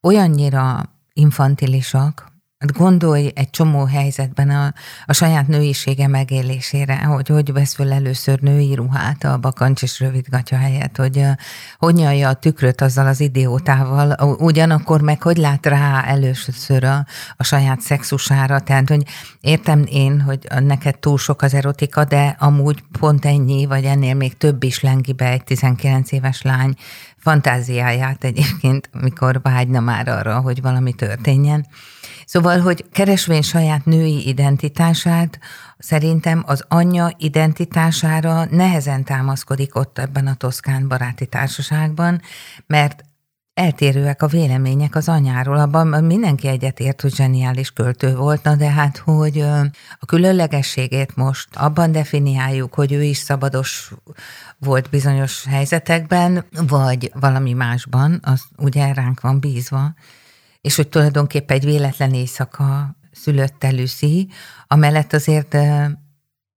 olyannyira 0.00 0.82
infantilisak, 1.12 2.31
Hát 2.62 2.72
gondolj 2.72 3.32
egy 3.34 3.50
csomó 3.50 3.84
helyzetben 3.84 4.50
a, 4.50 4.74
a 5.06 5.12
saját 5.12 5.46
nőisége 5.46 6.06
megélésére, 6.06 7.04
hogy 7.04 7.28
hogy 7.28 7.52
vesz 7.52 7.74
föl 7.74 7.92
először 7.92 8.40
női 8.40 8.74
ruhát 8.74 9.24
a 9.24 9.38
bakancs 9.38 9.82
és 9.82 10.00
rövidgatya 10.00 10.56
helyett, 10.56 10.96
hogy 10.96 11.24
hogy 11.78 11.94
nyalja 11.94 12.28
a 12.28 12.34
tükröt 12.34 12.80
azzal 12.80 13.06
az 13.06 13.20
idiótával, 13.20 14.36
ugyanakkor 14.38 15.00
meg 15.00 15.22
hogy 15.22 15.36
lát 15.36 15.66
rá 15.66 16.02
először 16.02 16.84
a, 16.84 17.06
a 17.36 17.44
saját 17.44 17.80
szexusára, 17.80 18.60
tehát 18.60 18.88
hogy 18.88 19.02
értem 19.40 19.84
én, 19.88 20.20
hogy 20.20 20.38
neked 20.60 20.98
túl 20.98 21.18
sok 21.18 21.42
az 21.42 21.54
erotika, 21.54 22.04
de 22.04 22.36
amúgy 22.38 22.84
pont 22.98 23.24
ennyi, 23.24 23.66
vagy 23.66 23.84
ennél 23.84 24.14
még 24.14 24.36
több 24.36 24.62
is 24.62 24.80
lengi 24.80 25.12
be 25.12 25.30
egy 25.30 25.44
19 25.44 26.12
éves 26.12 26.42
lány 26.42 26.74
fantáziáját 27.22 28.24
egyébként, 28.24 28.90
mikor 29.00 29.40
vágyna 29.42 29.80
már 29.80 30.08
arra, 30.08 30.40
hogy 30.40 30.62
valami 30.62 30.92
történjen. 30.92 31.66
Szóval, 32.26 32.60
hogy 32.60 32.84
keresvén 32.92 33.42
saját 33.42 33.84
női 33.84 34.28
identitását, 34.28 35.38
szerintem 35.78 36.42
az 36.46 36.64
anyja 36.68 37.14
identitására 37.18 38.44
nehezen 38.44 39.04
támaszkodik 39.04 39.74
ott 39.74 39.98
ebben 39.98 40.26
a 40.26 40.34
toszkán 40.34 40.88
baráti 40.88 41.26
társaságban, 41.26 42.20
mert 42.66 43.04
eltérőek 43.54 44.22
a 44.22 44.26
vélemények 44.26 44.94
az 44.94 45.08
anyáról. 45.08 45.58
Abban 45.58 46.04
mindenki 46.04 46.48
egyetért, 46.48 47.00
hogy 47.00 47.14
zseniális 47.14 47.70
költő 47.70 48.14
volt, 48.14 48.42
na 48.42 48.56
de 48.56 48.70
hát, 48.70 48.96
hogy 48.96 49.40
a 49.98 50.06
különlegességét 50.06 51.16
most 51.16 51.48
abban 51.56 51.92
definiáljuk, 51.92 52.74
hogy 52.74 52.92
ő 52.92 53.02
is 53.02 53.16
szabados 53.16 53.92
volt 54.64 54.90
bizonyos 54.90 55.44
helyzetekben, 55.44 56.44
vagy 56.50 57.10
valami 57.14 57.52
másban, 57.52 58.20
az 58.22 58.42
ugye 58.56 58.92
ránk 58.92 59.20
van 59.20 59.40
bízva 59.40 59.94
és 60.62 60.76
hogy 60.76 60.88
tulajdonképpen 60.88 61.56
egy 61.56 61.64
véletlen 61.64 62.14
éjszaka 62.14 62.96
szülött 63.12 63.66
Lucy, 63.70 64.28
amellett 64.66 65.12
azért 65.12 65.56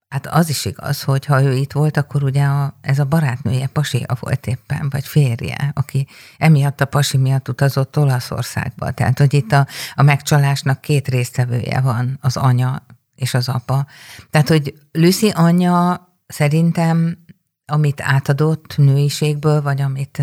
Hát 0.08 0.28
az 0.28 0.50
is 0.50 0.65
igaz, 0.65 1.04
hogy 1.04 1.26
ha 1.26 1.41
ő 1.41 1.54
itt 1.54 1.72
volt, 1.72 1.98
akkor 1.98 2.24
ugye 2.24 2.44
a, 2.44 2.78
ez 2.82 3.00
a 3.00 3.06
barátnője 3.06 3.68
pasia 3.68 4.18
volt 4.20 4.48
éppen, 4.48 4.89
vagy 4.89 5.08
férje, 5.08 5.72
aki 5.74 6.08
emiatt 6.38 6.82
a 6.82 6.86
pasi 6.86 7.18
miatt 7.18 7.50
utazott 7.50 7.98
Olaszországba. 7.98 8.91
Tehát, 8.91 9.20
hogy 9.20 9.34
itt 9.34 9.52
a, 9.52 9.68
a 9.96 10.02
megcsalásnak 10.02 10.82
két 10.82 11.08
résztvevője 11.08 11.82
van, 11.82 12.18
az 12.22 12.38
anya 12.38 12.86
és 13.15 13.34
az 13.34 13.50
apa. 13.50 13.86
Tehát, 14.30 14.48
hogy 14.48 14.74
Lucy 14.91 15.30
anyja 15.30 16.08
szerintem, 16.28 17.25
amit 17.65 18.01
átadott 18.01 18.78
nőiségből, 18.78 19.62
vagy 19.62 19.82
amit 19.82 20.21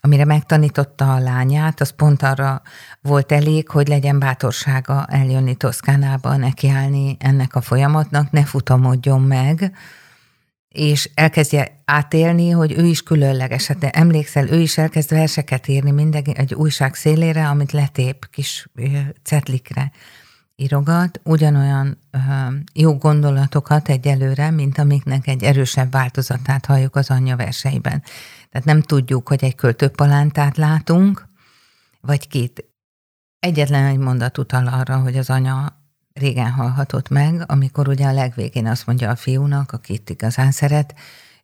amire 0.00 0.24
megtanította 0.24 1.14
a 1.14 1.18
lányát, 1.18 1.80
az 1.80 1.90
pont 1.90 2.22
arra 2.22 2.62
volt 3.00 3.32
elég, 3.32 3.68
hogy 3.68 3.88
legyen 3.88 4.18
bátorsága 4.18 5.06
eljönni 5.06 5.54
Toszkánába, 5.54 6.36
nekiállni 6.36 7.16
ennek 7.18 7.54
a 7.54 7.60
folyamatnak, 7.60 8.30
ne 8.30 8.44
futamodjon 8.44 9.22
meg, 9.22 9.72
és 10.68 11.10
elkezdje 11.14 11.82
átélni, 11.84 12.50
hogy 12.50 12.72
ő 12.72 12.86
is 12.86 13.02
különleges. 13.02 13.66
Hát 13.66 13.84
emlékszel, 13.84 14.48
ő 14.48 14.60
is 14.60 14.78
elkezd 14.78 15.10
verseket 15.10 15.68
írni 15.68 15.90
minden 15.90 16.24
egy 16.24 16.54
újság 16.54 16.94
szélére, 16.94 17.48
amit 17.48 17.72
letép 17.72 18.30
kis 18.30 18.68
cetlikre 19.22 19.92
írogat, 20.60 21.20
ugyanolyan 21.24 21.98
jó 22.72 22.96
gondolatokat 22.96 23.88
egyelőre, 23.88 24.50
mint 24.50 24.78
amiknek 24.78 25.26
egy 25.26 25.42
erősebb 25.42 25.90
változatát 25.90 26.66
halljuk 26.66 26.96
az 26.96 27.10
anyja 27.10 27.36
verseiben. 27.36 28.02
Tehát 28.50 28.66
nem 28.66 28.82
tudjuk, 28.82 29.28
hogy 29.28 29.44
egy 29.44 29.54
költőpalántát 29.54 30.56
látunk, 30.56 31.28
vagy 32.00 32.28
két. 32.28 32.64
Egyetlen 33.38 33.84
egy 33.84 33.98
mondat 33.98 34.38
utal 34.38 34.66
arra, 34.66 34.98
hogy 34.98 35.16
az 35.16 35.30
anya 35.30 35.78
régen 36.12 36.50
hallhatott 36.50 37.08
meg, 37.08 37.44
amikor 37.46 37.88
ugye 37.88 38.06
a 38.06 38.12
legvégén 38.12 38.66
azt 38.66 38.86
mondja 38.86 39.10
a 39.10 39.16
fiúnak, 39.16 39.72
akit 39.72 40.10
igazán 40.10 40.50
szeret, 40.50 40.94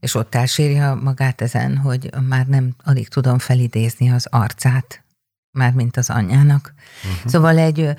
és 0.01 0.15
ott 0.15 0.35
elsírja 0.35 0.95
magát 0.95 1.41
ezen, 1.41 1.77
hogy 1.77 2.11
már 2.29 2.47
nem 2.47 2.75
alig 2.85 3.09
tudom 3.09 3.39
felidézni 3.39 4.11
az 4.11 4.27
arcát, 4.31 5.05
már 5.51 5.73
mint 5.73 5.97
az 5.97 6.11
anyjának. 6.11 6.75
Uh-huh. 7.05 7.31
Szóval 7.31 7.59
egy 7.59 7.95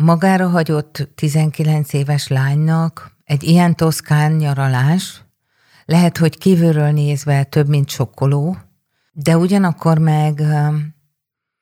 magára 0.00 0.48
hagyott 0.48 1.08
19 1.14 1.92
éves 1.92 2.28
lánynak 2.28 3.16
egy 3.24 3.42
ilyen 3.42 3.76
toszkán 3.76 4.32
nyaralás, 4.32 5.22
lehet, 5.84 6.18
hogy 6.18 6.38
kívülről 6.38 6.90
nézve 6.90 7.44
több, 7.44 7.68
mint 7.68 7.88
sokkoló, 7.88 8.56
de 9.12 9.36
ugyanakkor 9.36 9.98
meg 9.98 10.42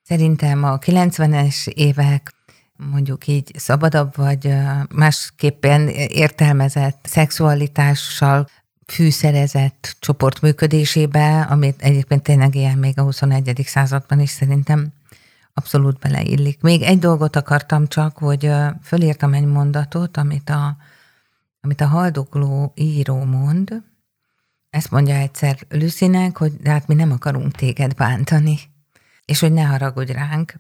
szerintem 0.03 0.65
a 0.65 0.79
90-es 0.79 1.69
évek 1.69 2.35
mondjuk 2.77 3.27
így 3.27 3.51
szabadabb, 3.55 4.17
vagy 4.17 4.55
másképpen 4.95 5.89
értelmezett 5.89 7.07
szexualitással 7.09 8.49
fűszerezett 8.87 9.97
csoport 10.01 10.41
működésébe, 10.41 11.41
amit 11.41 11.83
egyébként 11.83 12.23
tényleg 12.23 12.55
ilyen 12.55 12.79
még 12.79 12.99
a 12.99 13.03
21. 13.03 13.63
században 13.65 14.21
is 14.21 14.31
szerintem 14.31 14.93
abszolút 15.59 15.99
beleillik. 15.99 16.61
Még 16.61 16.83
egy 16.83 16.99
dolgot 16.99 17.37
akartam 17.37 17.87
csak, 17.87 18.19
hogy 18.19 18.51
fölírtam 18.83 19.35
egy 19.35 19.45
mondatot, 19.45 20.17
amit 20.17 20.51
a, 20.51 20.77
amit 21.61 21.81
a 21.81 21.87
haldokló 21.87 22.73
író 22.75 23.25
mond, 23.25 23.83
ezt 24.71 24.91
mondja 24.91 25.15
egyszer 25.15 25.59
Lucinek, 25.69 26.37
hogy 26.37 26.53
de 26.53 26.71
hát 26.71 26.87
mi 26.87 26.95
nem 26.95 27.13
akarunk 27.13 27.53
téged 27.53 27.95
bántani, 27.95 28.59
és 29.25 29.41
hogy 29.41 29.53
ne 29.53 29.63
haragudj 29.63 30.13
ránk, 30.13 30.55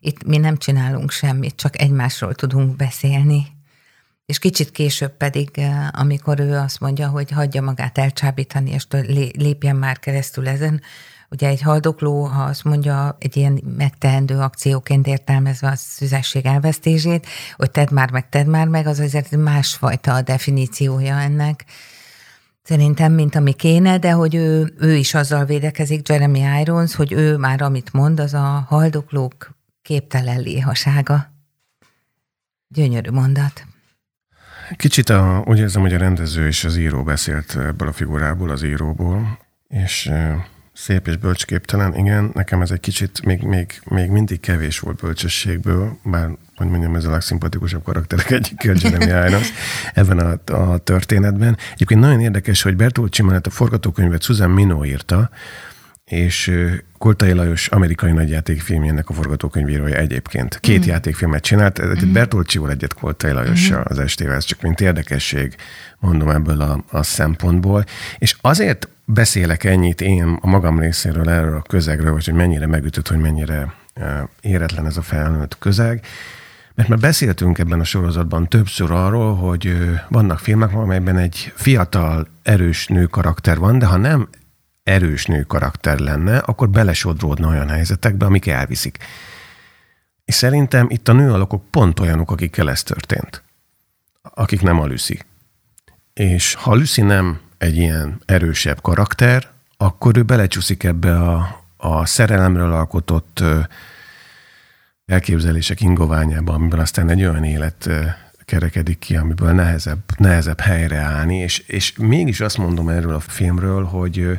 itt 0.00 0.24
mi 0.24 0.36
nem 0.36 0.56
csinálunk 0.56 1.10
semmit, 1.10 1.56
csak 1.56 1.80
egymásról 1.80 2.34
tudunk 2.34 2.76
beszélni. 2.76 3.46
És 4.26 4.38
kicsit 4.38 4.70
később 4.70 5.16
pedig, 5.16 5.60
amikor 5.90 6.40
ő 6.40 6.56
azt 6.56 6.80
mondja, 6.80 7.08
hogy 7.08 7.30
hagyja 7.30 7.62
magát 7.62 7.98
elcsábítani, 7.98 8.70
és 8.70 8.86
lépjen 9.32 9.76
már 9.76 9.98
keresztül 9.98 10.48
ezen, 10.48 10.80
ugye 11.30 11.48
egy 11.48 11.62
haldokló, 11.62 12.24
ha 12.24 12.42
azt 12.42 12.64
mondja, 12.64 13.16
egy 13.18 13.36
ilyen 13.36 13.60
megtehendő 13.76 14.38
akcióként 14.38 15.06
értelmezve 15.06 15.68
a 15.68 15.76
szüzesség 15.76 16.46
elvesztését, 16.46 17.26
hogy 17.56 17.70
tedd 17.70 17.92
már 17.92 18.10
meg, 18.10 18.28
tedd 18.28 18.46
már 18.46 18.66
meg, 18.66 18.86
az 18.86 18.98
azért 18.98 19.36
másfajta 19.36 20.14
a 20.14 20.22
definíciója 20.22 21.18
ennek 21.20 21.64
Szerintem, 22.66 23.12
mint 23.12 23.34
ami 23.34 23.52
kéne, 23.52 23.98
de 23.98 24.10
hogy 24.10 24.34
ő, 24.34 24.74
ő 24.78 24.94
is 24.94 25.14
azzal 25.14 25.44
védekezik, 25.44 26.08
Jeremy 26.08 26.42
Irons, 26.60 26.94
hogy 26.94 27.12
ő 27.12 27.36
már 27.36 27.62
amit 27.62 27.92
mond, 27.92 28.20
az 28.20 28.34
a 28.34 28.64
haldoklók 28.68 29.50
képtelen 29.82 30.40
léhasága. 30.40 31.32
Gyönyörű 32.68 33.10
mondat. 33.10 33.66
Kicsit 34.76 35.08
a, 35.08 35.42
úgy 35.46 35.58
érzem, 35.58 35.82
hogy 35.82 35.94
a 35.94 35.98
rendező 35.98 36.46
és 36.46 36.64
az 36.64 36.76
író 36.76 37.02
beszélt 37.02 37.56
ebből 37.56 37.88
a 37.88 37.92
figurából, 37.92 38.50
az 38.50 38.62
íróból, 38.62 39.38
és 39.68 40.10
szép 40.76 41.06
és 41.06 41.16
bölcsképtelen. 41.16 41.94
Igen, 41.94 42.30
nekem 42.34 42.60
ez 42.60 42.70
egy 42.70 42.80
kicsit 42.80 43.24
még, 43.24 43.42
még, 43.42 43.80
még 43.84 44.10
mindig 44.10 44.40
kevés 44.40 44.78
volt 44.78 44.96
bölcsességből, 44.96 45.98
bár 46.02 46.30
hogy 46.56 46.68
mondjam, 46.68 46.94
ez 46.94 47.04
a 47.04 47.10
legszimpatikusabb 47.10 47.82
karakterek 47.82 48.30
egyik 48.30 48.62
Jeremy 48.62 49.04
Irons 49.28 49.52
ebben 49.94 50.18
a, 50.18 50.52
a 50.52 50.78
történetben. 50.78 51.56
Egyébként 51.74 52.00
nagyon 52.00 52.20
érdekes, 52.20 52.62
hogy 52.62 52.76
Bertolucci 52.76 53.22
mellett 53.22 53.46
a 53.46 53.50
forgatókönyvet 53.50 54.22
Susan 54.22 54.50
Mino 54.50 54.84
írta, 54.84 55.30
és 56.10 56.52
Koltai 56.98 57.32
Lajos 57.32 57.68
amerikai 57.68 58.12
nagyjátékfilmjének 58.12 59.08
a 59.08 59.12
forgatókönyvírója 59.12 59.96
egyébként. 59.96 60.58
Két 60.60 60.84
mm. 60.84 60.88
játékfilmet 60.88 61.42
csinált, 61.42 61.82
mm. 61.82 62.12
Bertolcsival 62.12 62.70
egyet 62.70 62.94
Koltai 62.94 63.30
Lajossal 63.30 63.78
mm. 63.78 63.84
az 63.84 63.98
estével, 63.98 64.34
ez 64.34 64.44
csak 64.44 64.60
mint 64.60 64.80
érdekesség 64.80 65.54
mondom 65.98 66.28
ebből 66.28 66.60
a, 66.60 66.84
a 66.90 67.02
szempontból. 67.02 67.84
És 68.18 68.36
azért 68.40 68.88
beszélek 69.04 69.64
ennyit 69.64 70.00
én 70.00 70.38
a 70.40 70.46
magam 70.46 70.78
részéről 70.78 71.30
erről 71.30 71.56
a 71.56 71.62
közegről, 71.62 72.12
vagy 72.12 72.24
hogy 72.24 72.34
mennyire 72.34 72.66
megütött, 72.66 73.08
hogy 73.08 73.18
mennyire 73.18 73.74
éretlen 74.40 74.86
ez 74.86 74.96
a 74.96 75.02
felnőtt 75.02 75.58
közeg, 75.58 76.06
mert 76.74 76.88
már 76.88 76.98
beszéltünk 76.98 77.58
ebben 77.58 77.80
a 77.80 77.84
sorozatban 77.84 78.48
többször 78.48 78.90
arról, 78.90 79.34
hogy 79.36 79.76
vannak 80.08 80.38
filmek, 80.38 80.74
amelyben 80.74 81.18
egy 81.18 81.52
fiatal, 81.54 82.28
erős 82.42 82.86
nő 82.86 83.04
karakter 83.04 83.58
van, 83.58 83.78
de 83.78 83.86
ha 83.86 83.96
nem 83.96 84.28
erős 84.86 85.24
nő 85.24 85.42
karakter 85.42 85.98
lenne, 85.98 86.38
akkor 86.38 86.70
belesodródna 86.70 87.48
olyan 87.48 87.68
helyzetekbe, 87.68 88.26
amik 88.26 88.46
elviszik. 88.46 88.98
És 90.24 90.34
szerintem 90.34 90.86
itt 90.90 91.08
a 91.08 91.12
nőalakok 91.12 91.70
pont 91.70 92.00
olyanok, 92.00 92.30
akikkel 92.30 92.70
ez 92.70 92.82
történt. 92.82 93.42
Akik 94.22 94.62
nem 94.62 94.80
a 94.80 94.86
Lucy. 94.86 95.18
És 96.14 96.54
ha 96.54 96.74
Lucy 96.74 97.02
nem 97.02 97.40
egy 97.58 97.76
ilyen 97.76 98.20
erősebb 98.24 98.80
karakter, 98.80 99.48
akkor 99.76 100.16
ő 100.16 100.22
belecsúszik 100.22 100.84
ebbe 100.84 101.18
a, 101.18 101.62
a 101.76 102.06
szerelemről 102.06 102.72
alkotott 102.72 103.42
elképzelések 105.06 105.80
ingoványába, 105.80 106.52
amiben 106.52 106.80
aztán 106.80 107.08
egy 107.08 107.20
olyan 107.20 107.44
élet 107.44 107.88
kerekedik 108.44 108.98
ki, 108.98 109.16
amiből 109.16 109.52
nehezebb, 109.52 110.02
nehezebb 110.16 110.60
helyre 110.60 110.96
állni, 110.96 111.36
és, 111.36 111.58
és 111.58 111.96
mégis 111.98 112.40
azt 112.40 112.58
mondom 112.58 112.88
erről 112.88 113.14
a 113.14 113.20
filmről, 113.20 113.84
hogy 113.84 114.38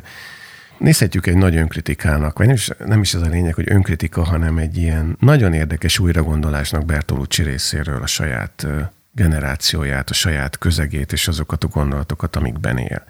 nézhetjük 0.78 1.26
egy 1.26 1.36
nagy 1.36 1.56
önkritikának, 1.56 2.38
vagy 2.38 2.46
nem 2.46 2.54
is, 2.54 2.70
nem 2.86 3.00
is 3.00 3.14
ez 3.14 3.22
a 3.22 3.28
lényeg, 3.28 3.54
hogy 3.54 3.70
önkritika, 3.70 4.24
hanem 4.24 4.58
egy 4.58 4.76
ilyen 4.76 5.16
nagyon 5.20 5.52
érdekes 5.52 5.98
újragondolásnak 5.98 6.84
Bertolucci 6.84 7.42
részéről 7.42 8.02
a 8.02 8.06
saját 8.06 8.66
generációját, 9.12 10.10
a 10.10 10.14
saját 10.14 10.58
közegét 10.58 11.12
és 11.12 11.28
azokat 11.28 11.64
a 11.64 11.68
gondolatokat, 11.68 12.36
amikben 12.36 12.78
él. 12.78 13.04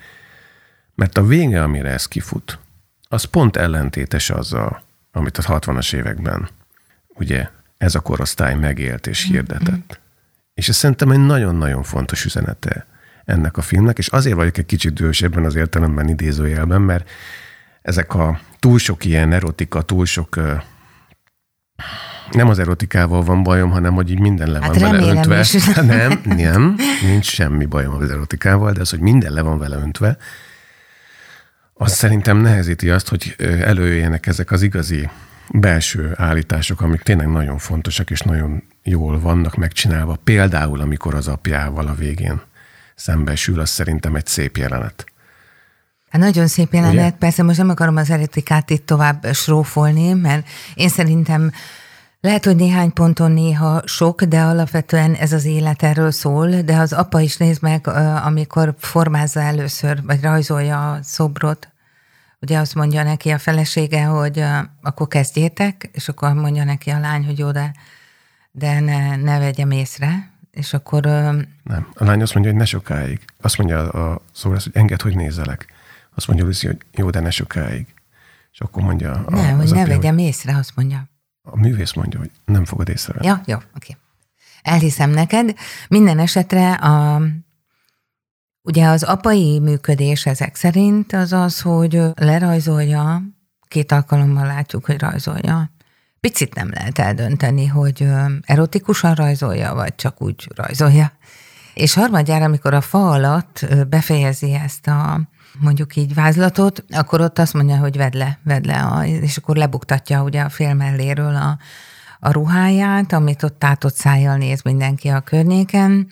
Mert 0.95 1.19
a 1.19 1.27
vége, 1.27 1.63
amire 1.63 1.91
ez 1.91 2.07
kifut, 2.07 2.59
az 3.09 3.25
pont 3.25 3.57
ellentétes 3.57 4.31
azzal, 4.31 4.83
amit 5.13 5.39
a 5.39 5.59
60-as 5.59 5.95
években 5.95 6.49
ugye 7.09 7.49
ez 7.79 7.95
a 7.95 8.01
korosztály 8.01 8.55
megélt 8.55 9.07
és 9.07 9.25
hirdetett. 9.25 9.71
Mm-hmm. 9.71 10.03
És 10.55 10.69
ez 10.69 10.77
szerintem 10.77 11.11
egy 11.11 11.27
nagyon-nagyon 11.27 11.83
fontos 11.83 12.25
üzenete 12.25 12.87
ennek 13.25 13.57
a 13.57 13.63
filmnek, 13.63 13.99
és 13.99 14.09
azért 14.09 14.37
vagyok 14.37 14.59
egy 14.59 14.67
kicsit 14.67 14.93
dühös 14.93 15.23
ebben 15.23 15.45
az 15.45 15.55
értelemben 15.55 16.09
idézőjelben, 16.09 16.81
mert 16.81 17.11
ezek 17.89 18.15
a 18.15 18.41
túl 18.59 18.79
sok 18.79 19.05
ilyen 19.05 19.33
erotika, 19.33 19.83
túl 19.83 20.07
sok 20.07 20.41
nem 22.31 22.49
az 22.49 22.59
erotikával 22.59 23.23
van 23.23 23.43
bajom, 23.43 23.71
hanem 23.71 23.95
hogy 23.95 24.11
így 24.11 24.21
minden 24.21 24.51
le 24.51 24.59
van 24.59 24.69
hát 24.69 24.81
vele 24.81 25.11
öntve. 25.11 25.41
Is. 25.41 25.53
Nem, 25.77 26.21
nem, 26.25 26.77
nincs 27.03 27.27
semmi 27.27 27.65
bajom 27.65 27.95
az 27.95 28.11
erotikával, 28.11 28.73
de 28.73 28.81
az, 28.81 28.91
hogy 28.91 29.01
minden 29.01 29.33
le 29.33 29.41
van 29.41 29.59
vele 29.59 29.77
öntve, 29.77 30.17
az 31.73 31.93
szerintem 31.93 32.37
nehezíti 32.37 32.91
azt, 32.91 33.09
hogy 33.09 33.35
előjöjjenek 33.39 34.27
ezek 34.27 34.51
az 34.51 34.63
igazi 34.63 35.11
belső 35.51 36.13
állítások, 36.17 36.81
amik 36.81 37.01
tényleg 37.01 37.29
nagyon 37.29 37.59
fontosak 37.59 38.11
és 38.11 38.21
nagyon 38.21 38.63
jól 38.83 39.21
vannak 39.21 39.57
megcsinálva. 39.57 40.19
Például, 40.25 40.81
amikor 40.81 41.15
az 41.15 41.29
apjával 41.29 41.87
a 41.87 41.95
végén 41.95 42.41
szembesül, 42.95 43.61
az 43.61 43.69
szerintem 43.69 44.15
egy 44.15 44.27
szép 44.27 44.57
jelenet. 44.57 45.05
Hát 46.11 46.21
nagyon 46.21 46.47
szép 46.47 46.73
jelenet, 46.73 46.95
Ugye? 46.95 47.11
persze 47.11 47.43
most 47.43 47.59
nem 47.59 47.69
akarom 47.69 47.97
az 47.97 48.11
eretikát 48.11 48.71
itt 48.71 48.87
tovább 48.87 49.27
srófolni, 49.33 50.13
mert 50.13 50.47
én 50.75 50.89
szerintem 50.89 51.53
lehet, 52.21 52.45
hogy 52.45 52.57
néhány 52.57 52.93
ponton 52.93 53.33
néha 53.33 53.83
sok, 53.85 54.23
de 54.23 54.41
alapvetően 54.41 55.15
ez 55.15 55.33
az 55.33 55.45
élet 55.45 55.83
erről 55.83 56.11
szól, 56.11 56.49
de 56.49 56.77
az 56.77 56.93
apa 56.93 57.21
is 57.21 57.37
néz 57.37 57.59
meg, 57.59 57.87
amikor 58.25 58.75
formázza 58.79 59.41
először, 59.41 60.03
vagy 60.05 60.23
rajzolja 60.23 60.93
a 60.93 60.99
szobrot, 61.03 61.69
ugye 62.41 62.59
azt 62.59 62.75
mondja 62.75 63.03
neki 63.03 63.31
a 63.31 63.39
felesége, 63.39 64.05
hogy 64.05 64.45
akkor 64.83 65.09
kezdjétek, 65.09 65.91
és 65.93 66.09
akkor 66.09 66.33
mondja 66.33 66.65
neki 66.65 66.91
a 66.91 67.01
lány, 67.01 67.25
hogy 67.25 67.39
jó, 67.39 67.51
de, 67.51 67.73
de 68.51 68.81
ne, 68.81 69.17
ne 69.17 69.39
vegyem 69.39 69.71
észre, 69.71 70.31
és 70.51 70.75
akkor... 70.75 71.03
Nem, 71.63 71.89
a 71.95 72.05
lány 72.05 72.23
azt 72.23 72.35
mondja, 72.35 72.53
hogy 72.53 72.61
ne 72.61 72.67
sokáig. 72.67 73.21
Azt 73.41 73.59
mondja 73.59 73.89
a 73.89 74.21
szórász, 74.33 74.63
hogy 74.63 74.73
enged, 74.75 75.03
hogy 75.03 75.17
nézelek. 75.17 75.67
Azt 76.19 76.27
mondja 76.27 76.47
Lucy, 76.47 76.67
hogy 76.67 76.79
jó, 76.93 77.11
de 77.11 77.21
ne 77.21 77.31
sokáig. 77.31 77.87
És 78.53 78.61
akkor 78.61 78.83
mondja... 78.83 79.13
A, 79.13 79.31
nem, 79.31 79.57
hogy 79.57 79.71
ne 79.71 79.81
apja, 79.81 79.95
vegyem 79.97 80.15
hogy 80.15 80.25
észre, 80.25 80.57
azt 80.57 80.73
mondja. 80.75 81.09
A 81.43 81.57
művész 81.57 81.93
mondja, 81.93 82.19
hogy 82.19 82.31
nem 82.45 82.65
fogod 82.65 82.89
észrevenni. 82.89 83.27
Ja, 83.27 83.43
jó, 83.47 83.57
oké. 83.77 83.97
Elhiszem 84.63 85.11
neked. 85.11 85.55
Minden 85.89 86.19
esetre 86.19 86.73
a, 86.73 87.23
ugye 88.63 88.87
az 88.87 89.03
apai 89.03 89.59
működés 89.59 90.27
ezek 90.27 90.57
szerint 90.57 91.13
az 91.13 91.33
az, 91.33 91.61
hogy 91.61 92.03
lerajzolja, 92.15 93.23
két 93.69 93.93
alkalommal 93.93 94.47
látjuk, 94.47 94.85
hogy 94.85 94.99
rajzolja. 94.99 95.71
Picit 96.21 96.55
nem 96.55 96.71
lehet 96.71 96.99
eldönteni, 96.99 97.67
hogy 97.67 98.09
erotikusan 98.43 99.15
rajzolja, 99.15 99.75
vagy 99.75 99.95
csak 99.95 100.23
úgy 100.23 100.49
rajzolja. 100.55 101.13
És 101.75 101.95
harmadjára, 101.95 102.45
amikor 102.45 102.75
a 102.75 102.81
fa 102.81 103.11
alatt 103.11 103.67
befejezi 103.89 104.55
ezt 104.55 104.87
a 104.87 105.21
mondjuk 105.61 105.97
így 105.97 106.15
vázlatot, 106.15 106.85
akkor 106.91 107.21
ott 107.21 107.39
azt 107.39 107.55
mondja, 107.55 107.77
hogy 107.77 107.97
vedd 107.97 108.17
le, 108.17 108.39
vedd 108.45 108.67
le, 108.67 108.83
a, 108.83 109.07
és 109.07 109.37
akkor 109.37 109.57
lebuktatja 109.57 110.23
ugye 110.23 110.41
a 110.41 110.49
fél 110.49 110.75
melléről 110.75 111.35
a, 111.35 111.59
a 112.21 112.31
ruháját, 112.31 113.13
amit 113.13 113.43
ott 113.43 113.59
tátott 113.59 113.95
szájjal 113.95 114.37
néz 114.37 114.63
mindenki 114.63 115.09
a 115.09 115.21
környéken. 115.21 116.09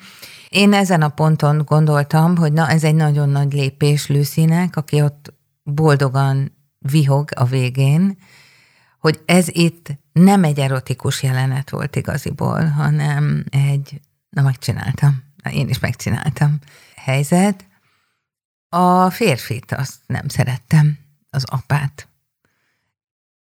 Én 0.49 0.73
ezen 0.73 1.03
a 1.03 1.09
ponton 1.09 1.63
gondoltam, 1.65 2.37
hogy 2.37 2.53
na 2.53 2.69
ez 2.69 2.85
egy 2.85 2.95
nagyon 2.95 3.29
nagy 3.29 3.53
lépés 3.53 4.07
Lucynek, 4.07 4.77
aki 4.77 5.03
ott 5.03 5.35
boldogan 5.63 6.53
vihog 6.79 7.29
a 7.35 7.45
végén, 7.45 8.19
hogy 8.99 9.21
ez 9.25 9.47
itt 9.49 9.89
nem 10.13 10.45
egy 10.45 10.59
erotikus 10.59 11.23
jelenet 11.23 11.71
volt 11.71 11.97
igaziból, 11.97 12.65
hanem 12.65 13.45
egy, 13.51 14.01
na 14.29 14.43
megcsináltam, 14.43 15.23
na 15.43 15.51
én 15.51 15.69
is 15.69 15.79
megcsináltam. 15.79 16.59
Helyzet, 16.97 17.66
a 18.69 19.11
férfit 19.11 19.73
azt 19.73 19.95
nem 20.07 20.29
szerettem, 20.29 20.99
az 21.31 21.45
apát. 21.45 22.09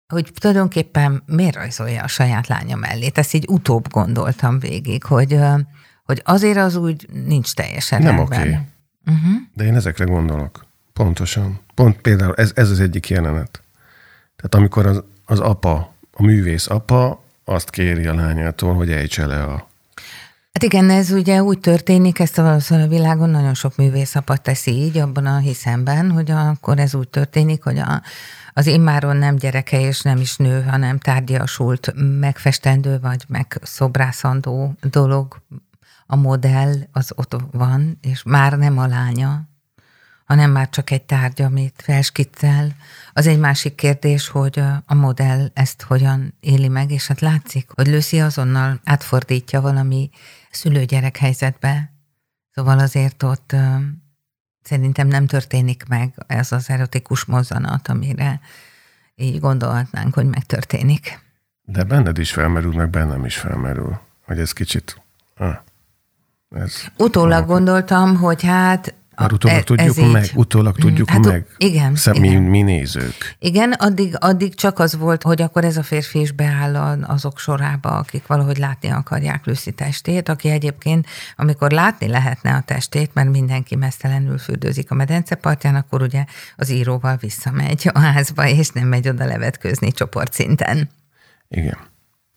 Hogy 0.06 0.32
tulajdonképpen 0.35 1.22
miért 1.26 1.54
rajzolja 1.54 2.02
a 2.02 2.06
saját 2.06 2.46
lánya 2.46 2.76
mellé. 2.76 3.11
Ezt 3.14 3.35
így 3.35 3.46
utóbb 3.48 3.88
gondoltam 3.90 4.58
végig, 4.58 5.04
hogy, 5.04 5.38
hogy 6.04 6.22
azért 6.24 6.58
az 6.58 6.76
úgy 6.76 7.08
nincs 7.26 7.54
teljesen 7.54 8.02
Nem 8.02 8.18
oké. 8.18 8.37
Okay. 8.37 8.58
Uh-huh. 9.06 9.32
De 9.54 9.64
én 9.64 9.74
ezekre 9.74 10.04
gondolok. 10.04 10.66
Pontosan. 10.92 11.61
Pont 11.74 12.00
például 12.00 12.35
ez, 12.35 12.52
ez 12.54 12.70
az 12.70 12.80
egyik 12.80 13.08
jelenet. 13.08 13.62
Tehát 14.37 14.54
amikor 14.54 14.87
az, 14.87 15.02
az 15.24 15.40
apa, 15.40 15.94
a 16.12 16.22
művész 16.22 16.68
apa 16.68 17.24
azt 17.44 17.70
kéri 17.70 18.06
a 18.06 18.14
lányától, 18.14 18.74
hogy 18.74 18.90
ejtse 18.92 19.26
le 19.26 19.42
a 19.42 19.68
Hát 20.52 20.62
igen, 20.62 20.90
ez 20.90 21.10
ugye 21.10 21.42
úgy 21.42 21.58
történik, 21.58 22.18
ezt 22.18 22.38
a, 22.38 22.54
a 22.54 22.86
világon 22.88 23.30
nagyon 23.30 23.54
sok 23.54 23.76
művészapat 23.76 24.42
teszi 24.42 24.70
így, 24.70 24.98
abban 24.98 25.26
a 25.26 25.38
hiszemben, 25.38 26.10
hogy 26.10 26.30
akkor 26.30 26.78
ez 26.78 26.94
úgy 26.94 27.08
történik, 27.08 27.62
hogy 27.62 27.78
a, 27.78 28.02
az 28.52 28.66
immáron 28.66 29.16
nem 29.16 29.36
gyereke 29.36 29.80
és 29.80 30.00
nem 30.00 30.16
is 30.16 30.36
nő, 30.36 30.62
hanem 30.62 30.98
tárgyasult, 30.98 31.92
megfestendő 32.20 32.98
vagy 33.00 33.24
megszobrászandó 33.28 34.74
dolog, 34.90 35.42
a 36.06 36.16
modell 36.16 36.74
az 36.92 37.12
ott 37.16 37.36
van, 37.52 37.98
és 38.00 38.22
már 38.22 38.58
nem 38.58 38.78
a 38.78 38.86
lánya, 38.86 39.42
hanem 40.24 40.50
már 40.50 40.68
csak 40.68 40.90
egy 40.90 41.02
tárgy, 41.02 41.42
amit 41.42 41.74
felskittel. 41.76 42.66
Az 43.12 43.26
egy 43.26 43.38
másik 43.38 43.74
kérdés, 43.74 44.28
hogy 44.28 44.62
a 44.86 44.94
modell 44.94 45.50
ezt 45.54 45.82
hogyan 45.82 46.34
éli 46.40 46.68
meg, 46.68 46.90
és 46.90 47.06
hát 47.06 47.20
látszik, 47.20 47.70
hogy 47.74 47.86
Lucy 47.86 48.20
azonnal 48.20 48.80
átfordítja 48.84 49.60
valami 49.60 50.10
szülő-gyerek 50.54 51.16
helyzetbe. 51.16 51.92
Szóval 52.54 52.78
azért 52.78 53.22
ott 53.22 53.54
szerintem 54.62 55.08
nem 55.08 55.26
történik 55.26 55.84
meg 55.88 56.14
ez 56.26 56.52
az 56.52 56.70
erotikus 56.70 57.24
mozzanat, 57.24 57.88
amire 57.88 58.40
így 59.14 59.40
gondolhatnánk, 59.40 60.14
hogy 60.14 60.26
megtörténik. 60.26 61.20
De 61.62 61.84
benned 61.84 62.18
is 62.18 62.32
felmerül, 62.32 62.72
meg 62.72 62.90
bennem 62.90 63.24
is 63.24 63.36
felmerül, 63.36 63.98
hogy 64.24 64.38
ez 64.38 64.52
kicsit... 64.52 65.02
Ah, 65.36 65.56
ez 66.50 66.74
Utólag 66.96 67.46
gondoltam, 67.46 68.16
hogy 68.16 68.42
hát 68.42 68.94
már 69.16 69.33
utólag 69.33 69.59
e, 69.59 69.62
tudjuk 69.62 69.88
ez 69.88 70.11
meg, 70.12 70.25
így. 70.25 70.31
utólag 70.35 70.79
tudjuk 70.79 71.11
hát, 71.11 71.25
meg. 71.25 71.46
Igen, 71.57 71.94
Szem, 71.94 72.14
igen. 72.14 72.42
Mi, 72.42 72.48
mi 72.48 72.62
nézők. 72.62 73.37
Igen, 73.38 73.72
addig, 73.72 74.16
addig 74.18 74.55
csak 74.55 74.79
az 74.79 74.96
volt, 74.96 75.22
hogy 75.22 75.42
akkor 75.42 75.64
ez 75.64 75.77
a 75.77 75.83
férfi 75.83 76.20
is 76.20 76.33
beáll 76.33 77.03
azok 77.03 77.38
sorába, 77.38 77.88
akik 77.88 78.27
valahogy 78.27 78.59
látni 78.59 78.88
akarják 78.88 79.46
Lucy 79.46 79.72
testét, 79.72 80.29
aki 80.29 80.48
egyébként, 80.48 81.07
amikor 81.37 81.70
látni 81.70 82.09
lehetne 82.09 82.55
a 82.55 82.61
testét, 82.61 83.11
mert 83.14 83.31
mindenki 83.31 83.77
mesztelenül 83.77 84.38
fürdőzik 84.38 84.90
a 84.90 84.94
medence 84.94 85.35
partján, 85.35 85.75
akkor 85.75 86.03
ugye 86.03 86.25
az 86.57 86.70
íróval 86.70 87.16
visszamegy 87.16 87.90
a 87.92 87.98
házba, 87.98 88.48
és 88.48 88.68
nem 88.68 88.88
megy 88.88 89.09
oda 89.09 89.25
levetkőzni 89.25 89.92
csoportszinten. 89.92 90.90
Igen. 91.48 91.90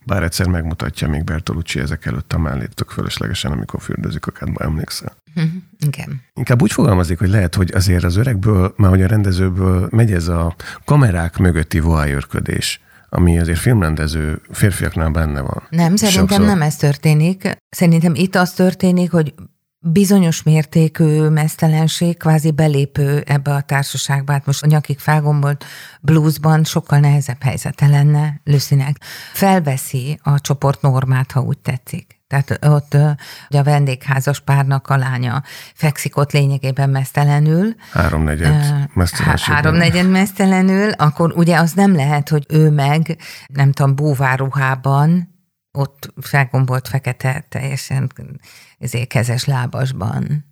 Bár 0.06 0.24
egyszer 0.24 0.48
megmutatja 0.48 1.08
még 1.08 1.24
Bertolucci 1.24 1.80
ezek 1.80 2.06
előtt 2.06 2.34
a 2.34 2.38
mellét, 2.38 2.76
tök 2.76 2.90
fölöslegesen, 2.90 3.52
amikor 3.52 3.82
fürdőzik 3.82 4.28
a 4.28 4.32
kádba, 4.32 4.64
emlékszel? 4.64 5.16
Mhm, 5.34 5.46
igen. 5.80 6.22
Inkább 6.34 6.62
úgy 6.62 6.72
fogalmazik, 6.72 7.20
hogy 7.20 7.30
lehet, 7.30 7.56
hogy 7.56 7.72
azért 7.74 8.04
az 8.04 8.16
öregből, 8.16 8.74
már 8.78 8.90
hogy 8.90 9.02
a 9.02 9.08
rendezőből 9.08 9.88
megy 9.92 10.12
ez 10.12 10.28
a 10.28 10.56
kamerák 10.86 11.38
mögötti 11.38 11.80
voajörködés 11.80 12.80
ami 13.10 13.40
azért 13.40 13.60
filmrendező 13.60 14.42
férfiaknál 14.52 15.10
benne 15.10 15.42
van. 15.42 15.64
Nem, 15.70 15.96
szerintem 15.96 16.28
Sokszor. 16.28 16.46
nem 16.46 16.62
ez 16.62 16.76
történik. 16.76 17.58
Szerintem 17.70 18.16
itt 18.16 18.36
az 18.36 18.52
történik, 18.52 19.12
hogy 19.12 19.34
bizonyos 19.88 20.44
mértékű 20.44 21.28
mesztelenség 21.28 22.18
kvázi 22.18 22.52
belépő 22.52 23.24
ebbe 23.26 23.54
a 23.54 23.62
társaságba. 23.62 24.32
Hát 24.32 24.46
most 24.46 24.64
a 24.64 24.68
nyakig 24.68 25.00
felgombolt 25.00 25.66
bluesban 26.02 26.64
sokkal 26.64 27.00
nehezebb 27.00 27.42
helyzete 27.44 27.88
lenne 27.88 28.42
Lucynek. 28.44 28.98
Felveszi 29.34 30.20
a 30.24 30.40
csoport 30.40 30.82
normát, 30.82 31.32
ha 31.32 31.40
úgy 31.40 31.58
tetszik. 31.58 32.20
Tehát 32.28 32.60
ott 32.66 32.94
ugye 33.50 33.60
a 33.60 33.64
vendégházas 33.64 34.40
párnak 34.40 34.88
a 34.88 34.98
lánya 34.98 35.44
fekszik 35.74 36.18
ott 36.18 36.32
lényegében 36.32 36.90
mesztelenül. 36.90 37.76
Háromnegyed 37.92 38.90
mesztelenül. 38.94 39.40
Háromnegyed 39.40 40.10
mesztelenül, 40.10 40.90
akkor 40.90 41.34
ugye 41.36 41.58
az 41.58 41.72
nem 41.72 41.96
lehet, 41.96 42.30
hogy 42.30 42.46
ő 42.50 42.70
meg, 42.70 43.18
nem 43.48 43.72
tudom, 43.72 43.96
búváruhában, 43.96 45.35
ott 45.76 46.14
felgombolt 46.22 46.88
fekete, 46.88 47.46
teljesen 47.50 48.12
kezes 49.08 49.46
lábasban 49.46 50.46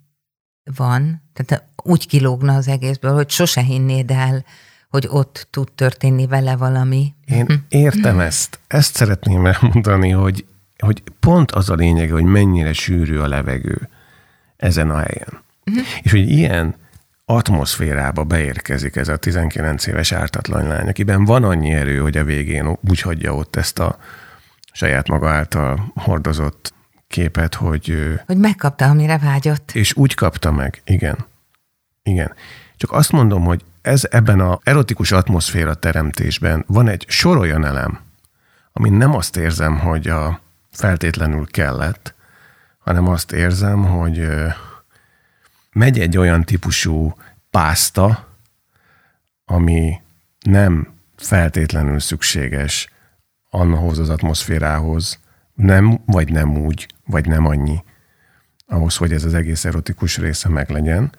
van. 0.75 1.21
Tehát 1.33 1.63
úgy 1.83 2.07
kilógna 2.07 2.55
az 2.55 2.67
egészből, 2.67 3.13
hogy 3.13 3.29
sose 3.29 3.61
hinnéd 3.61 4.11
el, 4.11 4.45
hogy 4.89 5.07
ott 5.09 5.47
tud 5.49 5.71
történni 5.71 6.27
vele 6.27 6.55
valami. 6.55 7.13
Én 7.25 7.65
értem 7.67 8.19
ezt. 8.19 8.59
Ezt 8.67 8.95
szeretném 8.95 9.45
elmondani, 9.45 10.09
hogy, 10.09 10.45
hogy 10.77 11.03
pont 11.19 11.51
az 11.51 11.69
a 11.69 11.75
lényeg, 11.75 12.11
hogy 12.11 12.23
mennyire 12.23 12.73
sűrű 12.73 13.17
a 13.17 13.27
levegő 13.27 13.89
ezen 14.57 14.89
a 14.89 14.97
helyen. 14.97 15.41
Uh-huh. 15.65 15.85
És 16.01 16.11
hogy 16.11 16.29
ilyen 16.29 16.75
atmoszférába 17.25 18.23
beérkezik 18.23 18.95
ez 18.95 19.07
a 19.07 19.17
19 19.17 19.87
éves 19.87 20.11
ártatlan 20.11 20.67
lány, 20.67 20.87
akiben 20.87 21.25
van 21.25 21.43
annyi 21.43 21.71
erő, 21.71 21.99
hogy 21.99 22.17
a 22.17 22.23
végén 22.23 22.77
úgy 22.89 23.01
hagyja 23.01 23.35
ott 23.35 23.55
ezt 23.55 23.79
a 23.79 23.97
saját 24.73 25.07
maga 25.07 25.29
által 25.29 25.91
hordozott 25.95 26.73
képet, 27.07 27.55
hogy... 27.55 27.97
Hogy 28.25 28.37
megkapta, 28.37 28.85
amire 28.85 29.17
vágyott. 29.17 29.71
És 29.71 29.95
úgy 29.95 30.13
kapta 30.13 30.51
meg, 30.51 30.81
igen. 30.85 31.25
Igen. 32.03 32.33
Csak 32.77 32.91
azt 32.91 33.11
mondom, 33.11 33.43
hogy 33.43 33.63
ez 33.81 34.07
ebben 34.09 34.39
a 34.39 34.59
erotikus 34.63 35.11
atmoszféra 35.11 35.73
teremtésben 35.73 36.63
van 36.67 36.87
egy 36.87 37.05
sor 37.07 37.37
olyan 37.37 37.65
elem, 37.65 37.99
ami 38.71 38.89
nem 38.89 39.15
azt 39.15 39.37
érzem, 39.37 39.79
hogy 39.79 40.07
a 40.07 40.39
feltétlenül 40.71 41.47
kellett, 41.47 42.13
hanem 42.79 43.07
azt 43.07 43.31
érzem, 43.31 43.85
hogy 43.85 44.27
megy 45.71 45.99
egy 45.99 46.17
olyan 46.17 46.43
típusú 46.43 47.17
pászta, 47.49 48.27
ami 49.45 50.01
nem 50.39 50.93
feltétlenül 51.15 51.99
szükséges 51.99 52.92
annahoz 53.53 53.99
az 53.99 54.09
atmoszférához, 54.09 55.19
nem, 55.53 55.99
vagy 56.05 56.31
nem 56.31 56.57
úgy, 56.57 56.87
vagy 57.05 57.27
nem 57.27 57.45
annyi, 57.45 57.83
ahhoz, 58.65 58.95
hogy 58.95 59.11
ez 59.11 59.23
az 59.23 59.33
egész 59.33 59.65
erotikus 59.65 60.17
része 60.17 60.49
meglegyen. 60.49 61.11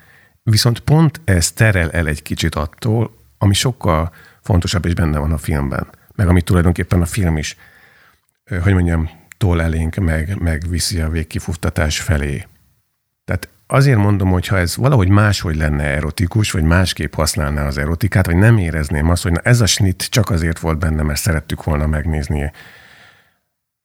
Viszont 0.43 0.80
pont 0.80 1.20
ez 1.24 1.53
terel 1.53 1.91
el 1.91 2.07
egy 2.07 2.22
kicsit 2.22 2.55
attól, 2.55 3.16
ami 3.39 3.55
sokkal 3.55 4.12
fontosabb 4.43 4.85
és 4.85 4.95
benne 4.95 5.18
van 5.18 5.32
a 5.32 5.39
filmben, 5.39 5.87
meg 6.14 6.28
amit 6.28 6.45
tulajdonképpen 6.45 7.01
a 7.01 7.07
film 7.07 7.37
is, 7.37 7.57
hogy 8.62 8.72
mondjam, 8.72 9.11
tol 9.39 9.62
elénk, 9.62 9.95
meg, 9.95 10.41
meg 10.41 10.68
viszi 10.68 11.01
a 11.01 11.09
végkifuttatás 11.09 12.01
felé. 12.01 12.47
Tehát 13.24 13.49
azért 13.67 13.99
mondom, 13.99 14.31
hogy 14.31 14.47
ha 14.47 14.59
ez 14.59 14.77
valahogy 14.77 15.09
máshogy 15.09 15.57
lenne 15.57 15.85
erotikus, 15.85 16.51
vagy 16.51 16.62
másképp 16.62 17.15
használná 17.15 17.67
az 17.67 17.79
erotikát, 17.79 18.27
vagy 18.27 18.37
nem 18.37 18.59
érezném 18.59 19.09
azt, 19.11 19.23
hogy 19.23 19.33
na 19.33 19.41
ez 19.43 19.61
a 19.61 19.67
snit 19.67 20.11
csak 20.11 20.31
azért 20.31 20.59
volt 20.59 20.79
benne, 20.79 21.03
mert 21.03 21.21
szerettük 21.21 21.65
volna 21.65 21.87
megnézni 21.87 22.53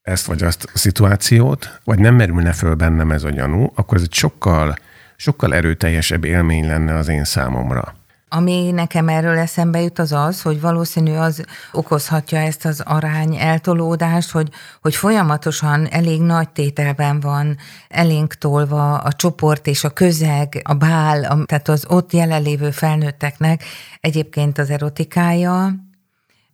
ezt 0.01 0.25
vagy 0.25 0.43
azt 0.43 0.69
a 0.73 0.77
szituációt, 0.77 1.79
vagy 1.83 1.99
nem 1.99 2.15
merülne 2.15 2.51
föl 2.51 2.75
bennem 2.75 3.11
ez 3.11 3.23
a 3.23 3.29
gyanú, 3.29 3.71
akkor 3.75 3.97
ez 3.97 4.03
egy 4.03 4.13
sokkal, 4.13 4.75
sokkal 5.15 5.53
erőteljesebb 5.53 6.23
élmény 6.23 6.67
lenne 6.67 6.95
az 6.95 7.07
én 7.07 7.23
számomra. 7.23 7.98
Ami 8.29 8.71
nekem 8.71 9.07
erről 9.07 9.37
eszembe 9.37 9.81
jut, 9.81 9.99
az 9.99 10.11
az, 10.11 10.41
hogy 10.41 10.61
valószínű 10.61 11.13
az 11.13 11.43
okozhatja 11.71 12.37
ezt 12.37 12.65
az 12.65 12.81
arány 12.85 13.35
eltolódást, 13.35 14.31
hogy, 14.31 14.49
hogy 14.81 14.95
folyamatosan 14.95 15.87
elég 15.87 16.21
nagy 16.21 16.49
tételben 16.49 17.19
van 17.19 17.57
elénk 17.87 18.33
tolva 18.33 18.97
a 18.97 19.13
csoport 19.13 19.67
és 19.67 19.83
a 19.83 19.89
közeg, 19.89 20.61
a 20.63 20.73
bál, 20.73 21.23
a, 21.23 21.45
tehát 21.45 21.67
az 21.67 21.85
ott 21.87 22.13
jelenlévő 22.13 22.71
felnőtteknek 22.71 23.63
egyébként 23.99 24.57
az 24.57 24.69
erotikája, 24.69 25.75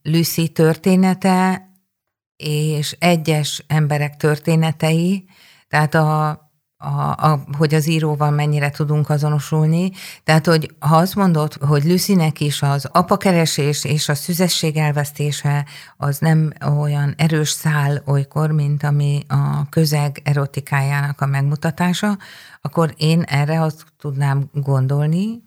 Lucy 0.02 0.50
története, 0.50 1.70
és 2.36 2.96
egyes 3.00 3.64
emberek 3.68 4.16
történetei, 4.16 5.26
tehát 5.68 5.96
a, 5.96 6.45
a, 6.86 7.16
a, 7.32 7.44
hogy 7.58 7.74
az 7.74 7.88
íróval 7.88 8.32
mennyire 8.32 8.70
tudunk 8.70 9.10
azonosulni. 9.10 9.92
Tehát, 10.24 10.46
hogy 10.46 10.76
ha 10.80 10.96
azt 10.96 11.16
mondod, 11.16 11.54
hogy 11.54 11.84
Lucynek 11.84 12.40
is 12.40 12.62
az 12.62 12.86
apakeresés 12.92 13.84
és 13.84 14.10
a 14.10 14.16
szüzesség 14.16 14.78
elvesztése 14.78 15.66
az 15.98 16.20
nem 16.20 16.54
olyan 16.80 17.14
erős 17.18 17.50
szál 17.50 18.02
olykor, 18.06 18.52
mint 18.52 18.84
ami 18.84 19.24
a 19.28 19.70
közeg 19.70 20.22
erotikájának 20.24 21.22
a 21.22 21.26
megmutatása, 21.26 22.18
akkor 22.62 22.94
én 22.98 23.22
erre 23.22 23.62
azt 23.62 23.86
tudnám 23.98 24.50
gondolni, 24.54 25.44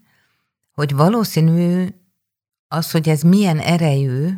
hogy 0.72 0.94
valószínű 0.94 1.86
az, 2.68 2.90
hogy 2.90 3.08
ez 3.08 3.22
milyen 3.22 3.58
erejű, 3.58 4.28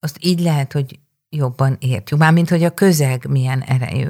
azt 0.00 0.16
így 0.20 0.40
lehet, 0.40 0.72
hogy 0.72 0.98
jobban 1.28 1.76
értjük. 1.80 2.18
Mármint, 2.18 2.48
hogy 2.48 2.64
a 2.64 2.74
közeg 2.74 3.26
milyen 3.28 3.60
erejű. 3.60 4.08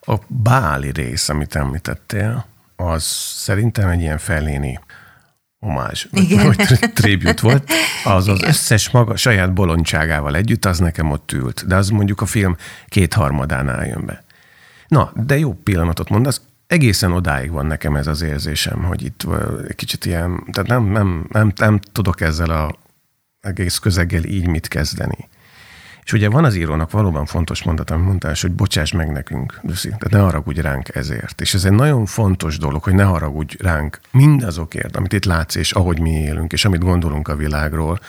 A 0.00 0.16
báli 0.26 0.90
rész, 0.90 1.28
amit 1.28 1.54
említettél, 1.54 2.46
az 2.76 3.02
szerintem 3.36 3.88
egy 3.88 4.00
ilyen 4.00 4.18
feléni 4.18 4.80
homázs, 5.58 6.06
Igen. 6.10 6.46
vagy 6.46 6.90
tribut 6.94 7.40
volt, 7.40 7.70
az 8.04 8.28
az 8.28 8.36
Igen. 8.36 8.48
összes 8.48 8.90
maga 8.90 9.16
saját 9.16 9.52
bolondságával 9.52 10.36
együtt, 10.36 10.64
az 10.64 10.78
nekem 10.78 11.10
ott 11.10 11.32
ült, 11.32 11.66
de 11.66 11.76
az 11.76 11.88
mondjuk 11.88 12.20
a 12.20 12.26
film 12.26 12.56
kétharmadánál 12.88 13.86
jön 13.86 14.06
be. 14.06 14.24
Na, 14.88 15.12
de 15.14 15.38
jó 15.38 15.54
pillanatot 15.54 16.08
mondasz, 16.08 16.40
egészen 16.66 17.12
odáig 17.12 17.50
van 17.50 17.66
nekem 17.66 17.96
ez 17.96 18.06
az 18.06 18.22
érzésem, 18.22 18.82
hogy 18.82 19.02
itt 19.04 19.26
egy 19.68 19.74
kicsit 19.74 20.04
ilyen, 20.04 20.44
tehát 20.52 20.68
nem, 20.68 20.84
nem, 20.84 21.26
nem, 21.28 21.52
nem 21.56 21.78
tudok 21.78 22.20
ezzel 22.20 22.50
a 22.50 22.74
egész 23.40 23.78
közeggel 23.78 24.24
így 24.24 24.46
mit 24.46 24.68
kezdeni. 24.68 25.28
És 26.06 26.12
ugye 26.12 26.28
van 26.28 26.44
az 26.44 26.54
írónak 26.54 26.90
valóban 26.90 27.26
fontos 27.26 27.62
mondat, 27.62 27.90
amit 27.90 28.06
mondtál, 28.06 28.34
hogy 28.40 28.52
bocsáss 28.52 28.92
meg 28.92 29.12
nekünk, 29.12 29.58
Lucy, 29.62 29.88
tehát 29.88 30.10
ne 30.10 30.18
haragudj 30.18 30.60
ránk 30.60 30.94
ezért. 30.94 31.40
És 31.40 31.54
ez 31.54 31.64
egy 31.64 31.72
nagyon 31.72 32.06
fontos 32.06 32.58
dolog, 32.58 32.82
hogy 32.82 32.94
ne 32.94 33.02
haragudj 33.02 33.56
ránk 33.58 34.00
mindazokért, 34.10 34.96
amit 34.96 35.12
itt 35.12 35.24
látsz, 35.24 35.54
és 35.54 35.72
ahogy 35.72 36.00
mi 36.00 36.10
élünk, 36.10 36.52
és 36.52 36.64
amit 36.64 36.80
gondolunk 36.80 37.28
a 37.28 37.36
világról, 37.36 38.00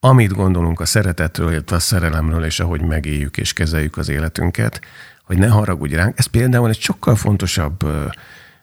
amit 0.00 0.32
gondolunk 0.32 0.80
a 0.80 0.84
szeretetről, 0.84 1.50
illetve 1.50 1.76
a 1.76 1.78
szerelemről, 1.78 2.44
és 2.44 2.60
ahogy 2.60 2.82
megéljük 2.82 3.36
és 3.36 3.52
kezeljük 3.52 3.96
az 3.96 4.08
életünket, 4.08 4.80
hogy 5.24 5.38
ne 5.38 5.48
haragudj 5.48 5.94
ránk. 5.94 6.18
Ez 6.18 6.26
például 6.26 6.68
egy 6.68 6.80
sokkal 6.80 7.16
fontosabb 7.16 7.84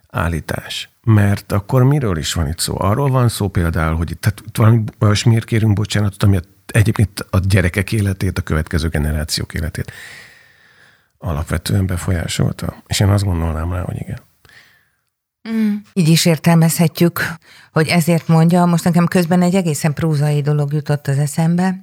állítás. 0.10 0.90
Mert 1.04 1.52
akkor 1.52 1.84
miről 1.84 2.18
is 2.18 2.34
van 2.34 2.48
itt 2.48 2.60
szó? 2.60 2.76
Arról 2.78 3.10
van 3.10 3.30
szó 3.30 3.48
például, 3.48 3.96
hogy 3.96 4.12
itt 4.12 4.22
tehát 4.22 4.44
valami 4.54 4.84
olyasmiért 5.00 5.46
kérünk 5.46 5.74
bocsánatot, 5.74 6.24
ami 6.24 6.38
a 6.38 6.42
egyébként 6.72 7.26
a 7.30 7.40
gyerekek 7.40 7.92
életét, 7.92 8.38
a 8.38 8.42
következő 8.42 8.88
generációk 8.88 9.54
életét 9.54 9.92
alapvetően 11.18 11.86
befolyásolta. 11.86 12.84
És 12.88 13.00
én 13.00 13.10
azt 13.10 13.24
gondolnám 13.24 13.74
rá, 13.74 13.82
hogy 13.82 13.96
igen. 13.96 14.20
Mm. 15.50 15.76
Így 15.94 16.08
is 16.08 16.26
értelmezhetjük, 16.26 17.22
hogy 17.72 17.88
ezért 17.88 18.28
mondja, 18.28 18.66
most 18.66 18.84
nekem 18.84 19.08
közben 19.08 19.42
egy 19.42 19.56
egészen 19.56 19.94
prózai 19.94 20.42
dolog 20.42 20.74
jutott 20.74 21.08
az 21.08 21.18
eszembe. 21.18 21.80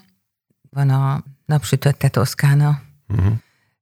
Van 0.71 0.91
a 0.91 1.25
Napsütötte 1.45 2.09
Toszkána 2.09 2.81
uh-huh. 3.09 3.33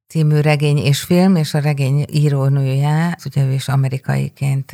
című 0.07 0.41
regény 0.41 0.77
és 0.77 1.03
film, 1.03 1.37
és 1.37 1.55
a 1.55 1.59
regény 1.59 2.05
írónője, 2.13 3.19
ugye 3.25 3.45
ő 3.45 3.53
is 3.53 3.69
amerikaiként 3.69 4.73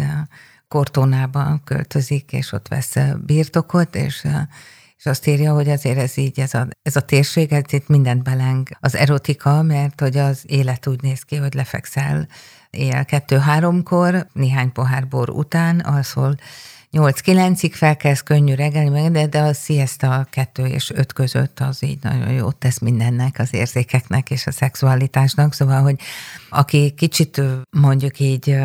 Kortónában 0.68 1.62
költözik, 1.64 2.32
és 2.32 2.52
ott 2.52 2.68
vesz 2.68 2.96
birtokot, 3.26 3.94
és 3.94 4.26
és 5.02 5.08
azt 5.08 5.26
írja, 5.26 5.52
hogy 5.52 5.68
azért 5.68 5.98
ez 5.98 6.16
így, 6.16 6.40
ez 6.40 6.54
a, 6.54 6.68
ez 6.82 6.96
a 6.96 7.00
térség, 7.00 7.52
ez 7.52 7.62
itt 7.70 7.88
mindent 7.88 8.22
beleng 8.22 8.68
az 8.80 8.96
erotika, 8.96 9.62
mert 9.62 10.00
hogy 10.00 10.16
az 10.16 10.42
élet 10.46 10.86
úgy 10.86 11.02
néz 11.02 11.22
ki, 11.22 11.36
hogy 11.36 11.54
lefekszel 11.54 12.28
éjjel 12.70 13.04
kettő-háromkor, 13.04 14.26
néhány 14.32 14.72
pohár 14.72 15.08
bor 15.08 15.30
után, 15.30 15.80
alszol 15.80 16.34
8-9-ig 16.92 17.70
felkelsz 17.72 18.20
könnyű 18.20 18.54
reggel, 18.54 19.10
de, 19.10 19.26
de 19.26 19.40
a 19.40 19.52
siesta 19.52 20.26
2 20.30 20.66
és 20.66 20.90
5 20.90 21.12
között 21.12 21.60
az 21.60 21.82
így 21.84 21.98
nagyon 22.02 22.32
jót 22.32 22.56
tesz 22.56 22.78
mindennek, 22.78 23.38
az 23.38 23.54
érzékeknek 23.54 24.30
és 24.30 24.46
a 24.46 24.50
szexualitásnak. 24.50 25.54
Szóval, 25.54 25.82
hogy 25.82 26.00
aki 26.48 26.90
kicsit 26.90 27.40
mondjuk 27.70 28.20
így 28.20 28.56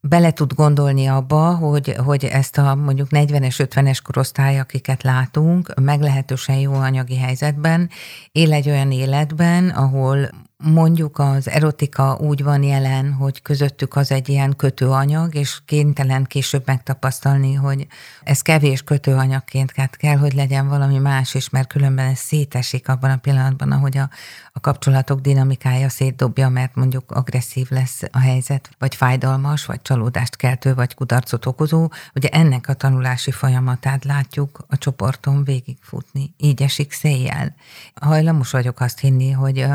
bele 0.00 0.32
tud 0.32 0.52
gondolni 0.52 1.06
abba, 1.06 1.54
hogy, 1.54 1.94
hogy 2.04 2.24
ezt 2.24 2.58
a 2.58 2.74
mondjuk 2.74 3.08
40-es, 3.10 3.54
50-es 3.58 3.98
korosztály, 4.04 4.58
akiket 4.58 5.02
látunk, 5.02 5.74
meglehetősen 5.80 6.56
jó 6.56 6.72
anyagi 6.72 7.16
helyzetben, 7.16 7.90
él 8.32 8.52
egy 8.52 8.68
olyan 8.68 8.92
életben, 8.92 9.68
ahol 9.68 10.30
mondjuk 10.56 11.18
az 11.18 11.48
erotika 11.48 12.18
úgy 12.20 12.42
van 12.42 12.62
jelen, 12.62 13.12
hogy 13.12 13.42
közöttük 13.42 13.96
az 13.96 14.12
egy 14.12 14.28
ilyen 14.28 14.56
kötőanyag, 14.56 15.34
és 15.34 15.58
kénytelen 15.64 16.24
később 16.24 16.62
megtapasztalni, 16.66 17.54
hogy 17.54 17.86
ez 18.22 18.42
kevés 18.42 18.82
kötőanyagként 18.82 19.72
kell, 19.96 20.16
hogy 20.16 20.32
legyen 20.32 20.68
valami 20.68 20.98
más 20.98 21.34
is, 21.34 21.48
mert 21.48 21.68
különben 21.68 22.06
ez 22.06 22.18
szétesik 22.18 22.88
abban 22.88 23.10
a 23.10 23.16
pillanatban, 23.16 23.72
ahogy 23.72 23.98
a, 23.98 24.10
a 24.52 24.60
kapcsolatok 24.60 25.20
dinamikája 25.20 25.88
szétdobja, 25.88 26.48
mert 26.48 26.74
mondjuk 26.74 27.10
agresszív 27.10 27.70
lesz 27.70 28.02
a 28.10 28.18
helyzet, 28.18 28.70
vagy 28.78 28.94
fájdalmas, 28.94 29.66
vagy 29.66 29.82
csalódást 29.82 30.36
keltő, 30.36 30.74
vagy 30.74 30.94
kudarcot 30.94 31.46
okozó. 31.46 31.88
Ugye 32.14 32.28
ennek 32.28 32.68
a 32.68 32.74
tanulási 32.74 33.30
folyamatát 33.30 34.04
látjuk 34.04 34.64
a 34.68 34.78
csoporton 34.78 35.44
végigfutni. 35.44 36.34
Így 36.36 36.62
esik 36.62 36.92
széjjel. 36.92 37.54
Hajlamos 37.94 38.50
vagyok 38.50 38.80
azt 38.80 38.98
hinni, 38.98 39.30
hogy 39.30 39.66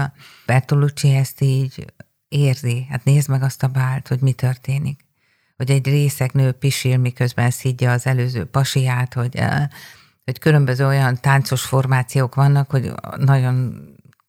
Bertolucci 0.46 1.16
ezt 1.16 1.42
így 1.42 1.94
érzi. 2.28 2.86
Hát 2.90 3.04
nézd 3.04 3.30
meg 3.30 3.44
azt 3.44 3.64
a 3.64 3.68
bált, 3.68 4.08
hogy 4.08 4.20
mi 4.20 4.32
történik. 4.32 5.04
Hogy 5.58 5.72
egy 5.72 5.86
részeg 5.86 6.32
nő 6.32 6.52
pisil, 6.52 6.98
miközben 6.98 7.52
szidja 7.52 7.92
az 7.92 8.06
előző 8.06 8.46
pasiát, 8.46 9.14
hogy 9.14 9.40
hogy 10.26 10.40
különböző 10.40 10.86
olyan 10.86 11.18
táncos 11.22 11.62
formációk 11.62 12.36
vannak, 12.36 12.72
hogy 12.72 12.92
nagyon 13.18 13.82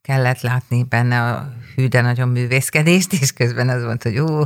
kellett 0.07 0.41
látni 0.41 0.83
benne 0.83 1.23
a 1.23 1.53
hű, 1.75 1.87
de 1.87 2.01
nagyon 2.01 2.29
művészkedést, 2.29 3.13
és 3.13 3.33
közben 3.33 3.69
az 3.69 3.83
volt, 3.83 4.03
hogy 4.03 4.19
ó, 4.19 4.43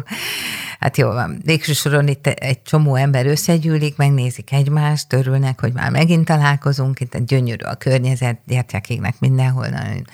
hát 0.78 0.96
jó 0.96 1.08
van. 1.08 1.40
Végső 1.44 1.72
soron 1.72 2.08
itt 2.08 2.26
egy 2.26 2.62
csomó 2.62 2.94
ember 2.94 3.26
összegyűlik, 3.26 3.96
megnézik 3.96 4.52
egymást, 4.52 5.12
örülnek, 5.12 5.60
hogy 5.60 5.72
már 5.72 5.90
megint 5.90 6.24
találkozunk, 6.24 7.00
itt 7.00 7.14
egy 7.14 7.24
gyönyörű 7.24 7.64
a 7.64 7.74
környezet, 7.74 8.40
gyertyákégnek 8.46 9.14
mindenhol, 9.18 9.66
nagyon 9.66 10.04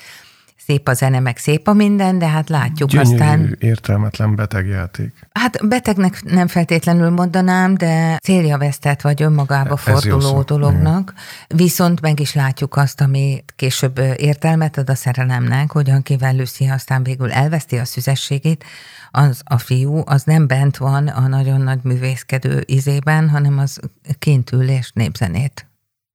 szép 0.67 0.89
a 0.89 0.95
zene, 0.95 1.21
meg 1.21 1.37
szép 1.37 1.69
a 1.69 1.73
minden, 1.73 2.19
de 2.19 2.29
hát 2.29 2.49
látjuk 2.49 2.91
Gyönyörű, 2.91 3.15
aztán... 3.15 3.57
értelmetlen 3.61 4.35
betegjáték. 4.35 5.29
Hát 5.33 5.69
betegnek 5.69 6.23
nem 6.23 6.47
feltétlenül 6.47 7.11
mondanám, 7.11 7.75
de 7.75 8.17
célja 8.23 8.59
vesztett 8.59 9.01
vagy 9.01 9.23
önmagába 9.23 9.73
Ez 9.73 9.81
forduló 9.81 10.43
dolognak. 10.43 11.15
Viszont 11.47 12.01
meg 12.01 12.21
is 12.21 12.35
látjuk 12.35 12.77
azt, 12.77 13.01
ami 13.01 13.45
később 13.57 13.99
értelmet 14.17 14.79
ad 14.79 14.91
a 14.91 14.95
szerelemnek, 14.95 15.71
hogy 15.71 15.91
akivel 15.91 16.37
Lucy 16.37 16.69
aztán 16.69 17.03
végül 17.03 17.33
elveszti 17.33 17.77
a 17.77 17.85
szüzességét, 17.85 18.65
az 19.11 19.41
a 19.45 19.59
fiú, 19.59 20.03
az 20.05 20.23
nem 20.23 20.47
bent 20.47 20.77
van 20.77 21.09
a 21.09 21.27
nagyon 21.27 21.61
nagy 21.61 21.81
művészkedő 21.83 22.63
izében, 22.65 23.29
hanem 23.29 23.59
az 23.59 23.81
kint 24.19 24.53
ül 24.53 24.69
és 24.69 24.91
népzenét 24.95 25.67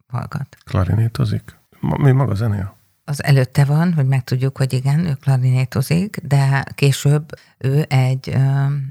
hallgat. 0.07 0.57
Klarinétozik? 0.65 1.43
Mi 1.79 2.11
maga 2.11 2.33
zenél? 2.33 2.79
Az 3.12 3.24
előtte 3.24 3.66
van, 3.66 3.93
hogy 3.93 4.07
megtudjuk, 4.07 4.57
hogy 4.57 4.74
igen, 4.74 5.05
ő 5.05 5.14
klarinétozik, 5.14 6.18
de 6.24 6.64
később 6.76 7.30
ő 7.57 7.86
egy 7.89 8.38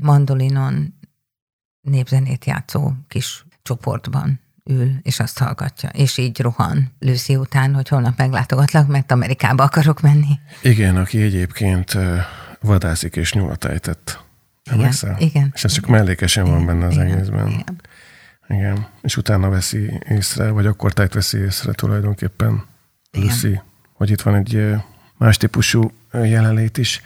mandolinon 0.01 0.95
népzenét 1.81 2.45
játszó 2.45 2.93
kis 3.09 3.45
csoportban 3.63 4.41
ül, 4.65 4.91
és 5.03 5.21
azt 5.21 5.39
hallgatja, 5.39 5.89
és 5.89 6.19
így 6.19 6.41
rohan 6.41 6.93
Lucy 6.99 7.37
után, 7.37 7.75
hogy 7.75 7.89
holnap 7.89 8.19
meglátogatlak, 8.19 8.87
mert 8.87 9.13
Amerikába 9.13 9.65
akarok 9.65 10.01
menni. 10.01 10.39
Igen, 10.63 10.97
aki 10.97 11.23
egyébként 11.23 11.97
vadászik 12.61 13.17
és 13.17 13.33
nyulat 13.33 13.65
ejtett. 13.65 14.25
Igen, 14.65 14.79
Emlékszel? 14.79 15.17
igen. 15.19 15.51
És 15.55 15.65
ez 15.65 15.73
csak 15.73 15.87
mellékesen 15.87 16.45
van 16.45 16.67
benne 16.67 16.87
az 16.87 16.95
igen, 16.95 17.07
egészben. 17.07 17.49
Igen. 17.49 17.81
Igen. 18.49 18.87
És 19.03 19.17
utána 19.17 19.49
veszi 19.49 20.01
észre, 20.09 20.51
vagy 20.51 20.67
akkor 20.67 20.93
tájt 20.93 21.15
veszi 21.15 21.39
észre 21.39 21.73
tulajdonképpen 21.73 22.65
Igen. 23.11 23.27
Lucy, 23.27 23.61
hogy 24.01 24.11
itt 24.11 24.21
van 24.21 24.35
egy 24.35 24.75
más 25.17 25.37
típusú 25.37 25.91
jelenlét 26.13 26.79
is. 26.79 27.03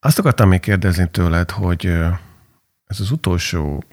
Azt 0.00 0.18
akartam 0.18 0.48
még 0.48 0.60
kérdezni 0.60 1.08
tőled, 1.10 1.50
hogy 1.50 1.86
ez 2.86 3.00
az 3.00 3.10
utolsó 3.10 3.84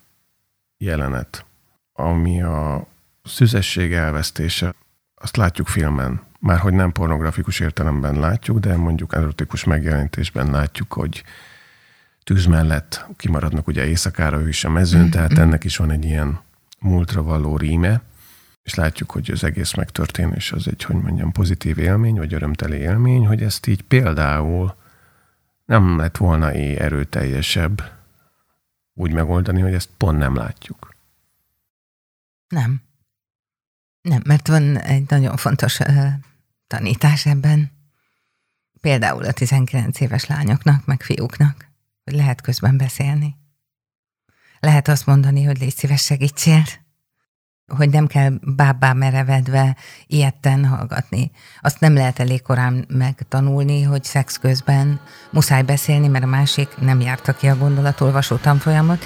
jelenet, 0.77 1.45
ami 1.93 2.41
a 2.41 2.87
szüzesség 3.23 3.93
elvesztése, 3.93 4.73
azt 5.15 5.37
látjuk 5.37 5.67
filmen, 5.67 6.21
már 6.39 6.59
hogy 6.59 6.73
nem 6.73 6.91
pornografikus 6.91 7.59
értelemben 7.59 8.19
látjuk, 8.19 8.59
de 8.59 8.77
mondjuk 8.77 9.13
erotikus 9.13 9.63
megjelenítésben 9.63 10.51
látjuk, 10.51 10.93
hogy 10.93 11.23
tűz 12.23 12.45
mellett 12.45 13.05
kimaradnak 13.17 13.67
ugye 13.67 13.85
éjszakára 13.85 14.39
ő 14.39 14.47
is 14.47 14.63
a 14.63 14.69
mezőn, 14.69 15.09
tehát 15.09 15.37
ennek 15.37 15.63
is 15.63 15.77
van 15.77 15.91
egy 15.91 16.05
ilyen 16.05 16.39
múltra 16.79 17.23
való 17.23 17.57
ríme, 17.57 18.01
és 18.63 18.73
látjuk, 18.73 19.11
hogy 19.11 19.31
az 19.31 19.43
egész 19.43 19.73
megtörténés 19.73 20.51
az 20.51 20.67
egy, 20.67 20.83
hogy 20.83 20.95
mondjam, 20.95 21.31
pozitív 21.31 21.77
élmény, 21.77 22.15
vagy 22.15 22.33
örömteli 22.33 22.77
élmény, 22.77 23.27
hogy 23.27 23.41
ezt 23.43 23.67
így 23.67 23.81
például 23.81 24.75
nem 25.65 25.97
lett 25.97 26.17
volna 26.17 26.53
éj 26.53 26.75
erőteljesebb 26.75 27.91
úgy 28.93 29.11
megoldani, 29.11 29.61
hogy 29.61 29.73
ezt 29.73 29.89
pont 29.97 30.17
nem 30.17 30.35
látjuk. 30.35 30.95
Nem. 32.47 32.81
Nem, 34.01 34.21
mert 34.25 34.47
van 34.47 34.77
egy 34.77 35.09
nagyon 35.09 35.37
fontos 35.37 35.79
uh, 35.79 36.07
tanítás 36.67 37.25
ebben. 37.25 37.71
Például 38.81 39.23
a 39.23 39.31
19 39.31 39.99
éves 39.99 40.25
lányoknak, 40.25 40.85
meg 40.85 41.01
fiúknak, 41.01 41.67
hogy 42.03 42.13
lehet 42.13 42.41
közben 42.41 42.77
beszélni. 42.77 43.35
Lehet 44.59 44.87
azt 44.87 45.05
mondani, 45.05 45.43
hogy 45.43 45.59
légy 45.59 45.75
szíves, 45.75 46.03
segítsél. 46.03 46.63
Hogy 47.67 47.89
nem 47.89 48.07
kell 48.07 48.31
bábá 48.55 48.93
merevedve 48.93 49.75
ilyetten 50.07 50.65
hallgatni. 50.65 51.31
Azt 51.61 51.79
nem 51.79 51.93
lehet 51.93 52.19
elég 52.19 52.41
korán 52.41 52.85
megtanulni, 52.87 53.81
hogy 53.81 54.03
szex 54.03 54.37
közben 54.37 54.99
muszáj 55.31 55.61
beszélni, 55.61 56.07
mert 56.07 56.23
a 56.23 56.27
másik 56.27 56.77
nem 56.79 57.01
járta 57.01 57.33
ki 57.33 57.47
a 57.47 57.57
gondolatolvasó 57.57 58.35
tanfolyamot, 58.35 59.03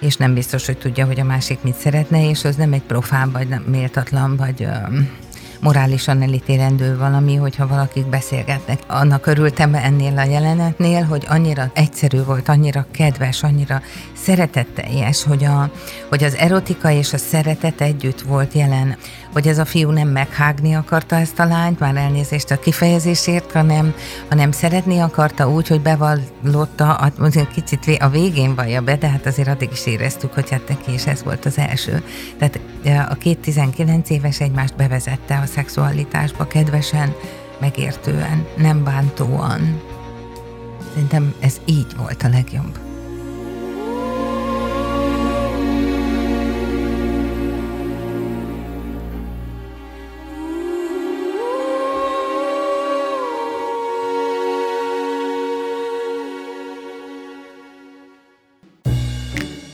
és 0.00 0.16
nem 0.16 0.34
biztos, 0.34 0.66
hogy 0.66 0.78
tudja, 0.78 1.06
hogy 1.06 1.20
a 1.20 1.24
másik 1.24 1.62
mit 1.62 1.74
szeretne, 1.74 2.28
és 2.28 2.44
az 2.44 2.56
nem 2.56 2.72
egy 2.72 2.82
profán, 2.82 3.32
vagy 3.32 3.48
nem 3.48 3.62
méltatlan, 3.62 4.36
vagy 4.36 4.68
morálisan 5.60 6.22
elítélendő 6.22 6.96
valami, 6.96 7.34
hogyha 7.34 7.66
valakik 7.66 8.06
beszélgetnek. 8.06 8.78
Annak 8.86 9.26
örültem 9.26 9.74
ennél 9.74 10.18
a 10.18 10.24
jelenetnél, 10.24 11.02
hogy 11.04 11.24
annyira 11.28 11.70
egyszerű 11.74 12.22
volt, 12.22 12.48
annyira 12.48 12.86
kedves, 12.90 13.42
annyira 13.42 13.82
szeretetteljes, 14.22 15.24
hogy, 15.24 15.44
a, 15.44 15.70
hogy 16.08 16.24
az 16.24 16.36
erotika 16.36 16.90
és 16.90 17.12
a 17.12 17.18
szeretet 17.18 17.80
együtt 17.80 18.20
volt 18.20 18.52
jelen. 18.52 18.96
Hogy 19.32 19.48
ez 19.48 19.58
a 19.58 19.64
fiú 19.64 19.90
nem 19.90 20.08
meghágni 20.08 20.74
akarta 20.74 21.16
ezt 21.16 21.38
a 21.38 21.44
lányt, 21.44 21.78
már 21.78 21.96
elnézést 21.96 22.50
a 22.50 22.58
kifejezésért, 22.58 23.52
hanem, 23.52 23.94
hanem 24.28 24.52
szeretni 24.52 24.98
akarta 24.98 25.50
úgy, 25.50 25.68
hogy 25.68 25.80
bevallotta, 25.80 26.94
a- 26.94 27.12
kicsit 27.54 28.02
a 28.02 28.08
végén 28.08 28.54
vallja 28.54 28.80
be, 28.80 28.96
de 28.96 29.08
hát 29.08 29.26
azért 29.26 29.48
addig 29.48 29.68
is 29.72 29.86
éreztük, 29.86 30.32
hogy 30.34 30.50
hát 30.50 30.68
neki 30.68 30.92
is 30.92 31.06
ez 31.06 31.22
volt 31.22 31.44
az 31.44 31.58
első. 31.58 32.02
Tehát 32.38 32.58
a 33.10 33.14
két 33.14 33.38
19 33.38 34.10
éves 34.10 34.40
egymást 34.40 34.76
bevezette 34.76 35.38
a 35.38 35.46
szexualitásba 35.48 36.46
kedvesen, 36.46 37.14
megértően, 37.60 38.46
nem 38.56 38.84
bántóan. 38.84 39.80
Szerintem 40.92 41.34
ez 41.40 41.60
így 41.64 41.96
volt 41.96 42.22
a 42.22 42.28
legjobb. 42.28 42.87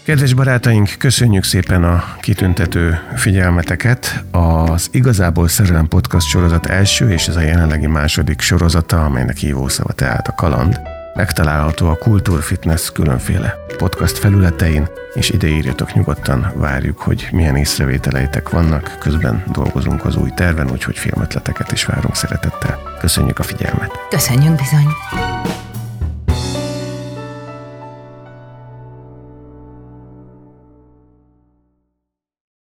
Kedves 0.04 0.34
barátaink, 0.34 0.94
köszönjük 0.98 1.44
szépen 1.44 1.84
a 1.84 2.04
kitüntető 2.20 2.98
figyelmeteket. 3.14 4.24
Az 4.30 4.88
Igazából 4.90 5.48
Szerelem 5.48 5.88
Podcast 5.88 6.26
sorozat 6.26 6.66
első 6.66 7.10
és 7.10 7.28
ez 7.28 7.36
a 7.36 7.40
jelenlegi 7.40 7.86
második 7.86 8.40
sorozata, 8.40 9.04
amelynek 9.04 9.36
hívószava 9.36 9.92
tehát 9.92 10.28
a 10.28 10.34
kaland. 10.34 10.80
Megtalálható 11.14 11.88
a 11.88 11.96
Kultúrfitness 11.96 12.90
különféle 12.92 13.54
podcast 13.76 14.18
felületein, 14.18 14.88
és 15.14 15.30
ide 15.30 15.46
írjatok 15.46 15.94
nyugodtan, 15.94 16.52
várjuk, 16.54 16.98
hogy 16.98 17.28
milyen 17.32 17.56
észrevételeitek 17.56 18.48
vannak, 18.48 18.96
közben 18.98 19.44
dolgozunk 19.52 20.04
az 20.04 20.16
új 20.16 20.30
terven, 20.30 20.70
úgyhogy 20.70 20.96
filmötleteket 20.98 21.72
is 21.72 21.84
várunk 21.84 22.16
szeretettel. 22.16 22.78
Köszönjük 23.00 23.38
a 23.38 23.42
figyelmet! 23.42 23.90
Köszönjük 24.10 24.54
bizony! 24.54 24.86